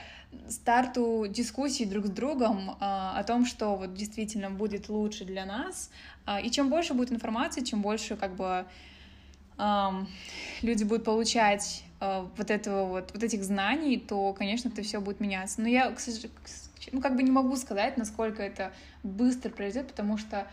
старту 0.49 1.27
дискуссий 1.29 1.87
друг 1.87 2.07
с 2.07 2.11
другом 2.11 2.77
а, 2.81 3.19
о 3.19 3.25
том, 3.25 3.47
что 3.47 3.77
вот 3.77 3.95
действительно 3.95 4.51
будет 4.51 4.89
лучше 4.89 5.25
для 5.25 5.47
нас. 5.47 5.91
А, 6.27 6.41
и 6.41 6.51
чем 6.51 6.69
больше 6.69 6.95
будет 6.95 7.13
информации, 7.13 7.63
чем 7.63 7.81
больше 7.81 8.17
как 8.17 8.37
бы 8.37 8.67
а, 9.57 10.07
люди 10.63 10.85
будут 10.85 11.05
получать 11.05 11.85
а, 12.01 12.29
вот 12.37 12.51
этого 12.51 12.87
вот, 12.87 13.11
вот 13.13 13.23
этих 13.23 13.43
знаний, 13.43 13.99
то, 13.99 14.33
конечно, 14.33 14.69
это 14.69 14.83
все 14.83 15.01
будет 15.01 15.21
меняться. 15.21 15.61
Но 15.61 15.69
я, 15.69 15.91
к 15.91 15.99
сожалению, 15.99 16.31
ну, 16.93 17.01
как 17.01 17.17
бы 17.17 17.23
не 17.23 17.31
могу 17.31 17.57
сказать, 17.57 17.97
насколько 17.97 18.43
это 18.43 18.73
быстро 19.03 19.51
произойдет, 19.51 19.89
потому 19.89 20.19
что 20.19 20.47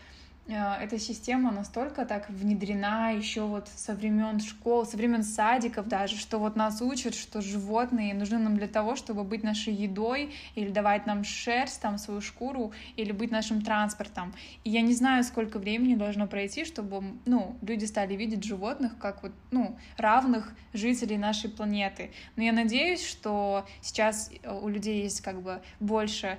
эта 0.48 0.98
система 0.98 1.52
настолько 1.52 2.06
так 2.06 2.30
внедрена 2.30 3.10
еще 3.10 3.42
вот 3.42 3.68
со 3.68 3.94
времен 3.94 4.40
школ, 4.40 4.86
со 4.86 4.96
времен 4.96 5.22
садиков 5.22 5.88
даже, 5.88 6.16
что 6.16 6.38
вот 6.38 6.56
нас 6.56 6.80
учат, 6.80 7.14
что 7.14 7.42
животные 7.42 8.14
нужны 8.14 8.38
нам 8.38 8.56
для 8.56 8.66
того, 8.66 8.96
чтобы 8.96 9.24
быть 9.24 9.42
нашей 9.42 9.74
едой 9.74 10.34
или 10.54 10.70
давать 10.70 11.04
нам 11.04 11.22
шерсть, 11.22 11.82
там, 11.82 11.98
свою 11.98 12.22
шкуру, 12.22 12.72
или 12.96 13.12
быть 13.12 13.30
нашим 13.30 13.60
транспортом. 13.60 14.34
И 14.64 14.70
я 14.70 14.80
не 14.80 14.94
знаю, 14.94 15.22
сколько 15.22 15.58
времени 15.58 15.94
должно 15.96 16.26
пройти, 16.26 16.64
чтобы, 16.64 17.04
ну, 17.26 17.56
люди 17.60 17.84
стали 17.84 18.14
видеть 18.14 18.44
животных 18.44 18.98
как 18.98 19.22
вот, 19.22 19.32
ну, 19.50 19.76
равных 19.98 20.54
жителей 20.72 21.18
нашей 21.18 21.50
планеты. 21.50 22.10
Но 22.36 22.42
я 22.42 22.52
надеюсь, 22.52 23.06
что 23.06 23.66
сейчас 23.82 24.30
у 24.44 24.68
людей 24.68 25.02
есть 25.02 25.20
как 25.20 25.42
бы 25.42 25.60
больше 25.78 26.38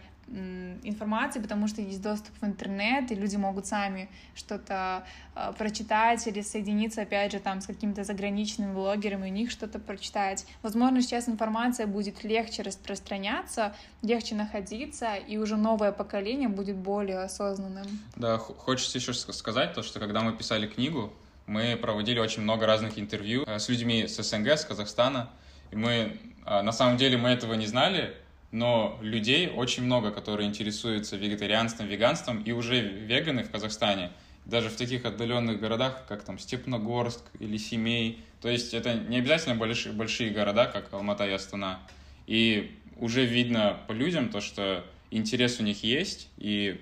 информации, 0.83 1.39
потому 1.39 1.67
что 1.67 1.81
есть 1.81 2.01
доступ 2.01 2.35
в 2.41 2.45
интернет, 2.45 3.11
и 3.11 3.15
люди 3.15 3.35
могут 3.35 3.65
сами 3.65 4.09
что-то 4.35 5.03
э, 5.35 5.53
прочитать 5.57 6.25
или 6.27 6.41
соединиться, 6.41 7.01
опять 7.01 7.31
же, 7.31 7.39
там 7.39 7.61
с 7.61 7.65
каким-то 7.65 8.03
заграничным 8.03 8.73
блогером 8.73 9.23
и 9.25 9.29
у 9.29 9.33
них 9.33 9.51
что-то 9.51 9.79
прочитать. 9.79 10.45
Возможно, 10.61 11.01
сейчас 11.01 11.27
информация 11.27 11.87
будет 11.87 12.23
легче 12.23 12.61
распространяться, 12.61 13.75
легче 14.01 14.35
находиться, 14.35 15.15
и 15.15 15.37
уже 15.37 15.57
новое 15.57 15.91
поколение 15.91 16.49
будет 16.49 16.75
более 16.75 17.19
осознанным. 17.19 17.87
Да, 18.15 18.37
хочется 18.37 18.97
еще 18.97 19.13
сказать 19.13 19.73
то, 19.73 19.83
что 19.83 19.99
когда 19.99 20.21
мы 20.21 20.33
писали 20.33 20.67
книгу, 20.67 21.11
мы 21.47 21.75
проводили 21.75 22.19
очень 22.19 22.43
много 22.43 22.67
разных 22.67 22.99
интервью 22.99 23.43
э, 23.47 23.57
с 23.57 23.67
людьми 23.69 24.07
с 24.07 24.21
СНГ, 24.21 24.49
с 24.49 24.65
Казахстана, 24.65 25.29
и 25.71 25.75
мы, 25.75 26.19
э, 26.45 26.61
на 26.61 26.71
самом 26.71 26.97
деле, 26.97 27.17
мы 27.17 27.29
этого 27.29 27.55
не 27.55 27.65
знали, 27.65 28.15
но 28.51 28.97
людей 29.01 29.47
очень 29.49 29.83
много, 29.83 30.11
которые 30.11 30.47
интересуются 30.47 31.15
вегетарианством, 31.17 31.87
веганством, 31.87 32.41
и 32.41 32.51
уже 32.51 32.81
веганы 32.81 33.43
в 33.43 33.51
Казахстане, 33.51 34.11
даже 34.45 34.69
в 34.69 34.75
таких 34.75 35.05
отдаленных 35.05 35.59
городах, 35.59 36.05
как 36.07 36.23
там 36.23 36.39
Степногорск 36.39 37.21
или 37.39 37.57
Семей. 37.57 38.23
То 38.41 38.49
есть 38.49 38.73
это 38.73 38.95
не 38.95 39.17
обязательно 39.17 39.55
большие, 39.55 39.93
большие 39.93 40.31
города, 40.31 40.65
как 40.65 40.91
Алмата 40.93 41.27
и 41.27 41.31
Астана. 41.31 41.79
И 42.25 42.75
уже 42.97 43.25
видно 43.25 43.79
по 43.87 43.91
людям 43.91 44.29
то, 44.29 44.41
что 44.41 44.83
интерес 45.11 45.59
у 45.59 45.63
них 45.63 45.83
есть, 45.83 46.29
и 46.37 46.81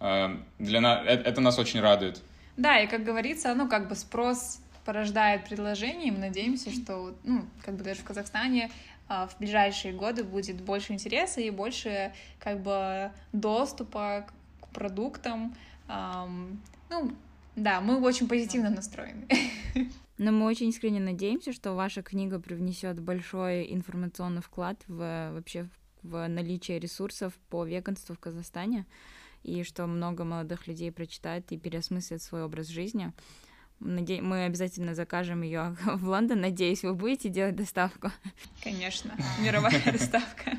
э, 0.00 0.36
для 0.58 0.80
нас, 0.80 1.02
это, 1.06 1.28
это 1.28 1.40
нас 1.40 1.58
очень 1.58 1.80
радует. 1.80 2.22
Да, 2.56 2.80
и 2.80 2.86
как 2.86 3.04
говорится, 3.04 3.54
ну 3.54 3.68
как 3.68 3.88
бы 3.88 3.94
спрос 3.94 4.60
порождает 4.84 5.44
предложение, 5.44 6.08
и 6.08 6.10
мы 6.10 6.18
надеемся, 6.18 6.70
что, 6.70 7.14
ну, 7.22 7.44
как 7.62 7.76
бы 7.76 7.84
даже 7.84 8.00
в 8.00 8.04
Казахстане 8.04 8.70
в 9.08 9.30
ближайшие 9.38 9.94
годы 9.94 10.22
будет 10.22 10.60
больше 10.60 10.92
интереса 10.92 11.40
и 11.40 11.50
больше 11.50 12.12
как 12.38 12.60
бы 12.60 13.10
доступа 13.32 14.26
к 14.60 14.68
продуктам. 14.68 15.54
Ну, 15.88 17.12
да, 17.56 17.80
мы 17.80 18.00
очень 18.00 18.28
позитивно 18.28 18.70
настроены. 18.70 19.26
Но 20.18 20.32
мы 20.32 20.46
очень 20.46 20.68
искренне 20.68 21.00
надеемся, 21.00 21.52
что 21.52 21.74
ваша 21.74 22.02
книга 22.02 22.40
привнесет 22.40 23.00
большой 23.00 23.72
информационный 23.72 24.42
вклад 24.42 24.82
в 24.88 25.30
вообще 25.32 25.68
в 26.02 26.26
наличие 26.28 26.78
ресурсов 26.78 27.34
по 27.48 27.64
веганству 27.64 28.14
в 28.14 28.18
Казахстане, 28.18 28.86
и 29.42 29.62
что 29.62 29.86
много 29.86 30.24
молодых 30.24 30.66
людей 30.66 30.90
прочитают 30.90 31.50
и 31.52 31.58
переосмыслят 31.58 32.22
свой 32.22 32.42
образ 32.42 32.66
жизни. 32.66 33.12
Мы 33.80 34.44
обязательно 34.44 34.94
закажем 34.94 35.42
ее 35.42 35.76
в 35.84 36.08
Лондон. 36.08 36.40
Надеюсь, 36.40 36.82
вы 36.82 36.94
будете 36.94 37.28
делать 37.28 37.56
доставку. 37.56 38.10
Конечно, 38.62 39.12
мировая 39.40 39.82
доставка. 39.92 40.58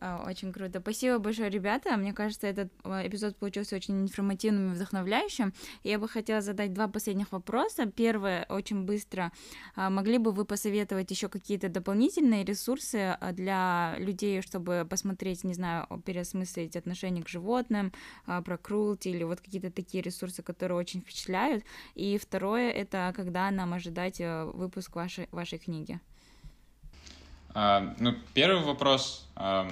А, 0.00 0.24
очень 0.26 0.50
круто. 0.52 0.80
Спасибо 0.80 1.18
большое, 1.18 1.50
ребята. 1.50 1.96
Мне 1.96 2.14
кажется, 2.14 2.46
этот 2.46 2.72
а, 2.84 3.06
эпизод 3.06 3.36
получился 3.36 3.76
очень 3.76 4.00
информативным 4.00 4.72
и 4.72 4.74
вдохновляющим. 4.74 5.52
Я 5.84 5.98
бы 5.98 6.08
хотела 6.08 6.40
задать 6.40 6.72
два 6.72 6.88
последних 6.88 7.32
вопроса. 7.32 7.84
Первое, 7.84 8.46
очень 8.48 8.84
быстро. 8.84 9.30
А, 9.76 9.90
могли 9.90 10.16
бы 10.16 10.32
вы 10.32 10.46
посоветовать 10.46 11.10
еще 11.10 11.28
какие-то 11.28 11.68
дополнительные 11.68 12.44
ресурсы 12.44 13.18
для 13.32 13.94
людей, 13.98 14.40
чтобы 14.40 14.86
посмотреть, 14.88 15.44
не 15.44 15.52
знаю, 15.52 15.86
переосмыслить 16.06 16.76
отношение 16.76 17.22
к 17.22 17.28
животным, 17.28 17.92
про 18.24 18.56
cruelty 18.56 19.10
или 19.10 19.24
вот 19.24 19.40
какие-то 19.40 19.70
такие 19.70 20.02
ресурсы, 20.02 20.42
которые 20.42 20.78
очень 20.78 21.02
впечатляют? 21.02 21.64
И 21.94 22.16
второе, 22.16 22.70
это 22.70 23.12
когда 23.14 23.50
нам 23.50 23.74
ожидать 23.74 24.20
э, 24.20 24.44
выпуск 24.44 24.96
вашей, 24.96 25.28
вашей 25.30 25.58
книги? 25.58 26.00
Uh, 27.54 27.94
ну, 27.98 28.14
первый 28.32 28.62
вопрос. 28.64 29.28
Uh, 29.34 29.68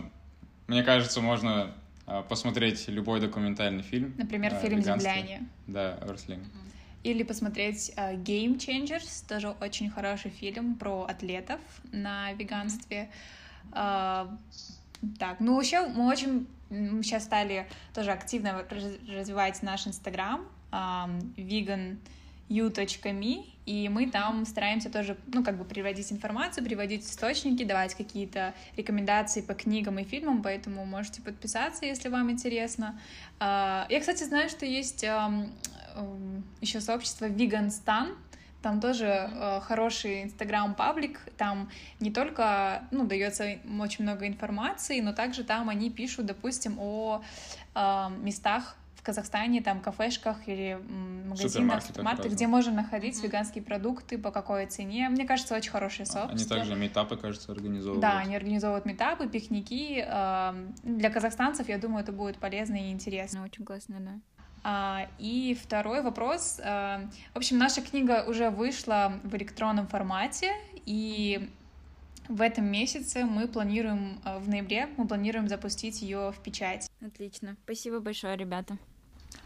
мне 0.69 0.83
кажется, 0.83 1.21
можно 1.21 1.75
а, 2.07 2.23
посмотреть 2.23 2.89
любой 2.89 3.21
документальный 3.21 3.83
фильм. 3.83 4.15
Например, 4.17 4.55
а, 4.55 4.59
фильм 4.59 4.83
«Земляне». 4.83 5.49
Да, 5.67 5.95
Орслин. 5.95 6.45
Или 7.03 7.23
посмотреть 7.23 7.93
uh, 7.97 8.17
Game 8.23 8.59
Changers, 8.59 9.27
тоже 9.29 9.55
очень 9.61 9.89
хороший 9.89 10.31
фильм 10.31 10.75
про 10.75 11.05
атлетов 11.05 11.61
на 11.93 12.33
веганстве. 12.33 13.09
Uh, 13.71 14.37
так, 15.19 15.41
ну 15.41 15.55
вообще 15.55 15.87
мы 15.87 16.09
очень 16.09 16.47
мы 16.71 17.03
сейчас 17.03 17.25
стали 17.25 17.67
тоже 17.95 18.11
активно 18.11 18.65
развивать 19.09 19.63
наш 19.63 19.87
инстаграм, 19.87 20.47
um, 20.71 21.99
vegan 22.49 22.67
u.me, 22.67 23.47
и 23.67 23.89
мы 23.89 24.11
там 24.11 24.47
стараемся 24.47 24.91
тоже, 24.91 25.17
ну, 25.33 25.45
как 25.45 25.59
бы 25.59 25.65
приводить 25.65 26.11
информацию, 26.13 26.65
приводить 26.65 27.05
источники, 27.05 27.65
давать 27.65 27.95
какие-то 27.95 28.55
рекомендации 28.77 29.43
по 29.43 29.55
книгам 29.55 29.99
и 29.99 30.05
фильмам, 30.05 30.43
поэтому 30.43 30.85
можете 30.85 31.21
подписаться, 31.23 31.85
если 31.85 32.09
вам 32.09 32.31
интересно. 32.31 32.99
А, 33.39 33.87
я, 33.91 34.01
кстати, 34.01 34.25
знаю, 34.25 34.49
что 34.49 34.65
есть 34.65 35.05
еще 36.61 36.81
сообщество 36.81 37.29
Stan, 37.29 38.17
там 38.63 38.81
тоже 38.81 39.07
э, 39.07 39.61
хороший 39.61 40.25
инстаграм-паблик, 40.25 41.21
там 41.37 41.71
не 42.01 42.11
только, 42.11 42.83
ну, 42.91 43.07
дается 43.07 43.59
очень 43.81 44.03
много 44.03 44.27
информации, 44.27 45.01
но 45.01 45.13
также 45.13 45.45
там 45.45 45.69
они 45.69 45.91
пишут, 45.91 46.27
допустим, 46.27 46.77
о 46.81 47.23
э, 47.75 48.09
местах 48.21 48.77
Казахстане, 49.03 49.63
там, 49.63 49.81
кафешках 49.81 50.49
или 50.49 50.79
магазинах, 51.27 51.83
супермаркетах, 51.83 52.33
где 52.33 52.47
можно 52.47 52.73
находить 52.73 53.17
mm-hmm. 53.17 53.23
веганские 53.23 53.65
продукты, 53.65 54.19
по 54.19 54.31
какой 54.31 54.67
цене. 54.67 55.09
Мне 55.09 55.25
кажется, 55.25 55.55
очень 55.55 55.71
хорошее 55.71 56.07
сообщество. 56.07 56.57
Они 56.57 56.63
также 56.63 56.77
метапы, 56.77 57.17
кажется, 57.17 57.53
организовывают. 57.53 58.01
Да, 58.01 58.19
они 58.19 58.37
организовывают 58.37 58.87
метапы, 58.87 59.29
пикники. 59.29 60.05
Для 60.83 61.11
казахстанцев, 61.11 61.69
я 61.69 61.79
думаю, 61.79 62.03
это 62.03 62.13
будет 62.13 62.39
полезно 62.39 62.77
и 62.77 62.91
интересно. 62.91 63.41
Ну, 63.41 63.47
очень 63.47 63.65
классно, 63.65 64.01
да. 64.01 64.13
А, 64.65 65.09
и 65.19 65.57
второй 65.63 66.03
вопрос. 66.03 66.61
А, 66.63 67.09
в 67.33 67.39
общем, 67.39 67.59
наша 67.59 67.81
книга 67.81 68.25
уже 68.27 68.51
вышла 68.51 69.13
в 69.23 69.35
электронном 69.37 69.87
формате, 69.87 70.53
и 70.85 71.49
в 72.29 72.41
этом 72.41 72.67
месяце 72.67 73.25
мы 73.25 73.49
планируем, 73.49 74.21
а, 74.25 74.39
в 74.39 74.49
ноябре, 74.49 74.89
мы 74.97 75.07
планируем 75.07 75.49
запустить 75.49 76.03
ее 76.03 76.33
в 76.33 76.43
печать. 76.43 76.89
Отлично. 77.05 77.57
Спасибо 77.65 78.01
большое, 78.01 78.37
ребята. 78.37 78.79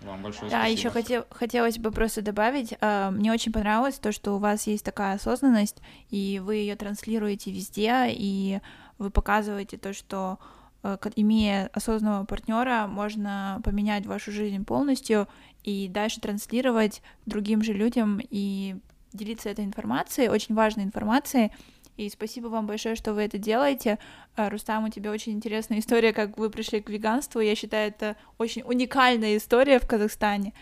Вам 0.02 0.22
большое 0.22 0.50
да, 0.50 0.60
спасибо. 0.60 0.78
еще 0.78 0.90
хотел, 0.90 1.24
хотелось 1.30 1.78
бы 1.78 1.92
просто 1.92 2.22
добавить, 2.22 2.74
э, 2.80 3.10
мне 3.10 3.32
очень 3.32 3.52
понравилось 3.52 3.98
то, 3.98 4.10
что 4.12 4.34
у 4.34 4.38
вас 4.38 4.66
есть 4.66 4.84
такая 4.84 5.14
осознанность, 5.14 5.80
и 6.10 6.40
вы 6.42 6.56
ее 6.56 6.76
транслируете 6.76 7.52
везде, 7.52 8.06
и 8.08 8.60
вы 8.98 9.10
показываете 9.10 9.78
то, 9.78 9.92
что 9.92 10.38
э, 10.82 10.96
имея 11.16 11.68
осознанного 11.72 12.24
партнера, 12.24 12.86
можно 12.88 13.60
поменять 13.64 14.06
вашу 14.06 14.32
жизнь 14.32 14.64
полностью 14.64 15.28
и 15.62 15.88
дальше 15.88 16.20
транслировать 16.20 17.02
другим 17.26 17.62
же 17.62 17.72
людям 17.72 18.20
и 18.20 18.76
делиться 19.12 19.50
этой 19.50 19.64
информацией, 19.64 20.28
очень 20.28 20.54
важной 20.54 20.84
информацией, 20.84 21.52
и 21.96 22.08
спасибо 22.08 22.46
вам 22.48 22.66
большое, 22.66 22.94
что 22.94 23.12
вы 23.12 23.22
это 23.22 23.38
делаете. 23.38 23.98
А, 24.34 24.48
Рустам, 24.48 24.84
у 24.84 24.88
тебя 24.88 25.10
очень 25.10 25.32
интересная 25.32 25.78
история, 25.78 26.12
как 26.12 26.38
вы 26.38 26.50
пришли 26.50 26.80
к 26.80 26.88
веганству. 26.88 27.40
Я 27.40 27.54
считаю, 27.54 27.88
это 27.88 28.16
очень 28.38 28.62
уникальная 28.62 29.36
история 29.36 29.78
в 29.78 29.86
Казахстане. 29.86 30.54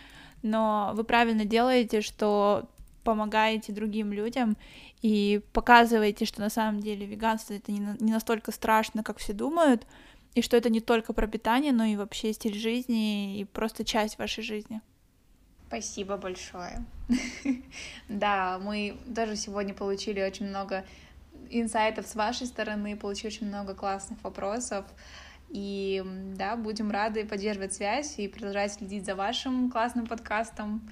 Но 0.43 0.93
вы 0.95 1.05
правильно 1.05 1.45
делаете, 1.45 2.01
что 2.01 2.69
помогаете 3.05 3.73
другим 3.73 4.13
людям 4.13 4.57
и 5.03 5.41
показываете, 5.53 6.25
что 6.25 6.41
на 6.41 6.51
самом 6.51 6.81
деле 6.81 7.07
веганство 7.07 7.55
это 7.55 7.73
не, 7.73 7.81
не 8.01 8.13
настолько 8.13 8.53
страшно, 8.53 9.03
как 9.03 9.19
все 9.19 9.33
думают, 9.33 9.87
и 10.35 10.43
что 10.43 10.57
это 10.57 10.69
не 10.69 10.81
только 10.81 11.13
про 11.13 11.27
питание, 11.27 11.73
но 11.73 11.85
и 11.85 11.97
вообще 11.97 12.33
стиль 12.33 12.59
жизни 12.59 13.39
и 13.39 13.45
просто 13.45 13.85
часть 13.85 14.19
вашей 14.19 14.43
жизни. 14.43 14.81
Спасибо 15.69 16.17
большое. 16.17 16.85
Да, 18.09 18.59
мы 18.61 18.97
даже 19.07 19.37
сегодня 19.37 19.73
получили 19.73 20.21
очень 20.21 20.49
много 20.49 20.85
инсайтов 21.51 22.07
с 22.07 22.15
вашей 22.15 22.47
стороны, 22.47 22.97
получили 22.97 23.29
очень 23.29 23.49
много 23.49 23.75
классных 23.75 24.23
вопросов. 24.23 24.87
И 25.51 26.03
да, 26.37 26.57
будем 26.57 26.91
рады 26.91 27.27
поддерживать 27.27 27.75
связь 27.75 28.19
и 28.19 28.29
продолжать 28.29 28.75
следить 28.75 29.05
за 29.05 29.17
вашим 29.17 29.71
классным 29.71 30.07
подкастом. 30.07 30.89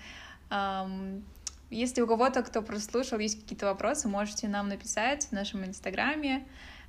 Если 1.70 2.00
у 2.00 2.06
кого-то, 2.06 2.42
кто 2.42 2.62
прослушал, 2.62 3.18
есть 3.18 3.40
какие-то 3.40 3.66
вопросы, 3.66 4.08
можете 4.08 4.48
нам 4.48 4.68
написать 4.68 5.26
в 5.26 5.32
нашем 5.32 5.64
инстаграме. 5.64 6.44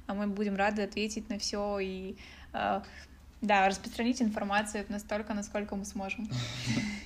а 0.07 0.13
Мы 0.15 0.27
будем 0.27 0.55
рады 0.55 0.81
ответить 0.81 1.29
на 1.29 1.37
все 1.37 1.79
и 1.79 2.17
Да, 3.41 3.67
распространить 3.69 4.21
информацию 4.21 4.85
настолько, 4.89 5.33
насколько 5.33 5.75
мы 5.75 5.85
сможем. 5.85 6.27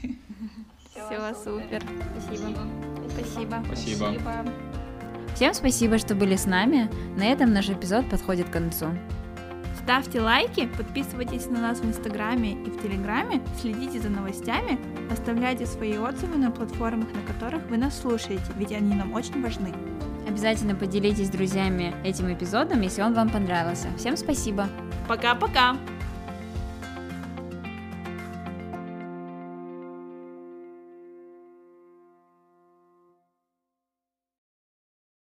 Все, 0.89 1.34
супер. 1.36 1.84
Спасибо. 2.20 2.68
Спасибо. 3.09 3.64
Спасибо. 3.66 4.83
Всем 5.36 5.54
спасибо, 5.54 5.98
что 5.98 6.14
были 6.14 6.36
с 6.36 6.46
нами. 6.46 6.90
На 7.18 7.26
этом 7.26 7.54
наш 7.54 7.70
эпизод 7.70 8.10
подходит 8.10 8.50
к 8.50 8.54
концу. 8.54 8.88
Ставьте 9.84 10.22
лайки, 10.22 10.70
подписывайтесь 10.78 11.48
на 11.48 11.60
нас 11.60 11.80
в 11.80 11.86
Инстаграме 11.86 12.54
и 12.54 12.70
в 12.70 12.82
Телеграме, 12.82 13.42
следите 13.60 14.00
за 14.00 14.10
новостями, 14.10 14.80
оставляйте 15.12 15.66
свои 15.66 15.98
отзывы 15.98 16.38
на 16.38 16.52
платформах, 16.52 17.10
на 17.14 17.22
которых 17.34 17.64
вы 17.70 17.76
нас 17.78 18.00
слушаете, 18.00 18.44
ведь 18.56 18.72
они 18.72 18.96
нам 18.96 19.12
очень 19.12 19.42
важны. 19.42 19.74
Обязательно 20.26 20.76
поделитесь 20.76 21.28
с 21.28 21.32
друзьями 21.32 21.94
этим 22.06 22.32
эпизодом, 22.32 22.80
если 22.80 23.02
он 23.02 23.14
вам 23.14 23.30
понравился. 23.30 23.90
Всем 23.98 24.16
спасибо. 24.16 24.70
Пока-пока. 25.10 25.76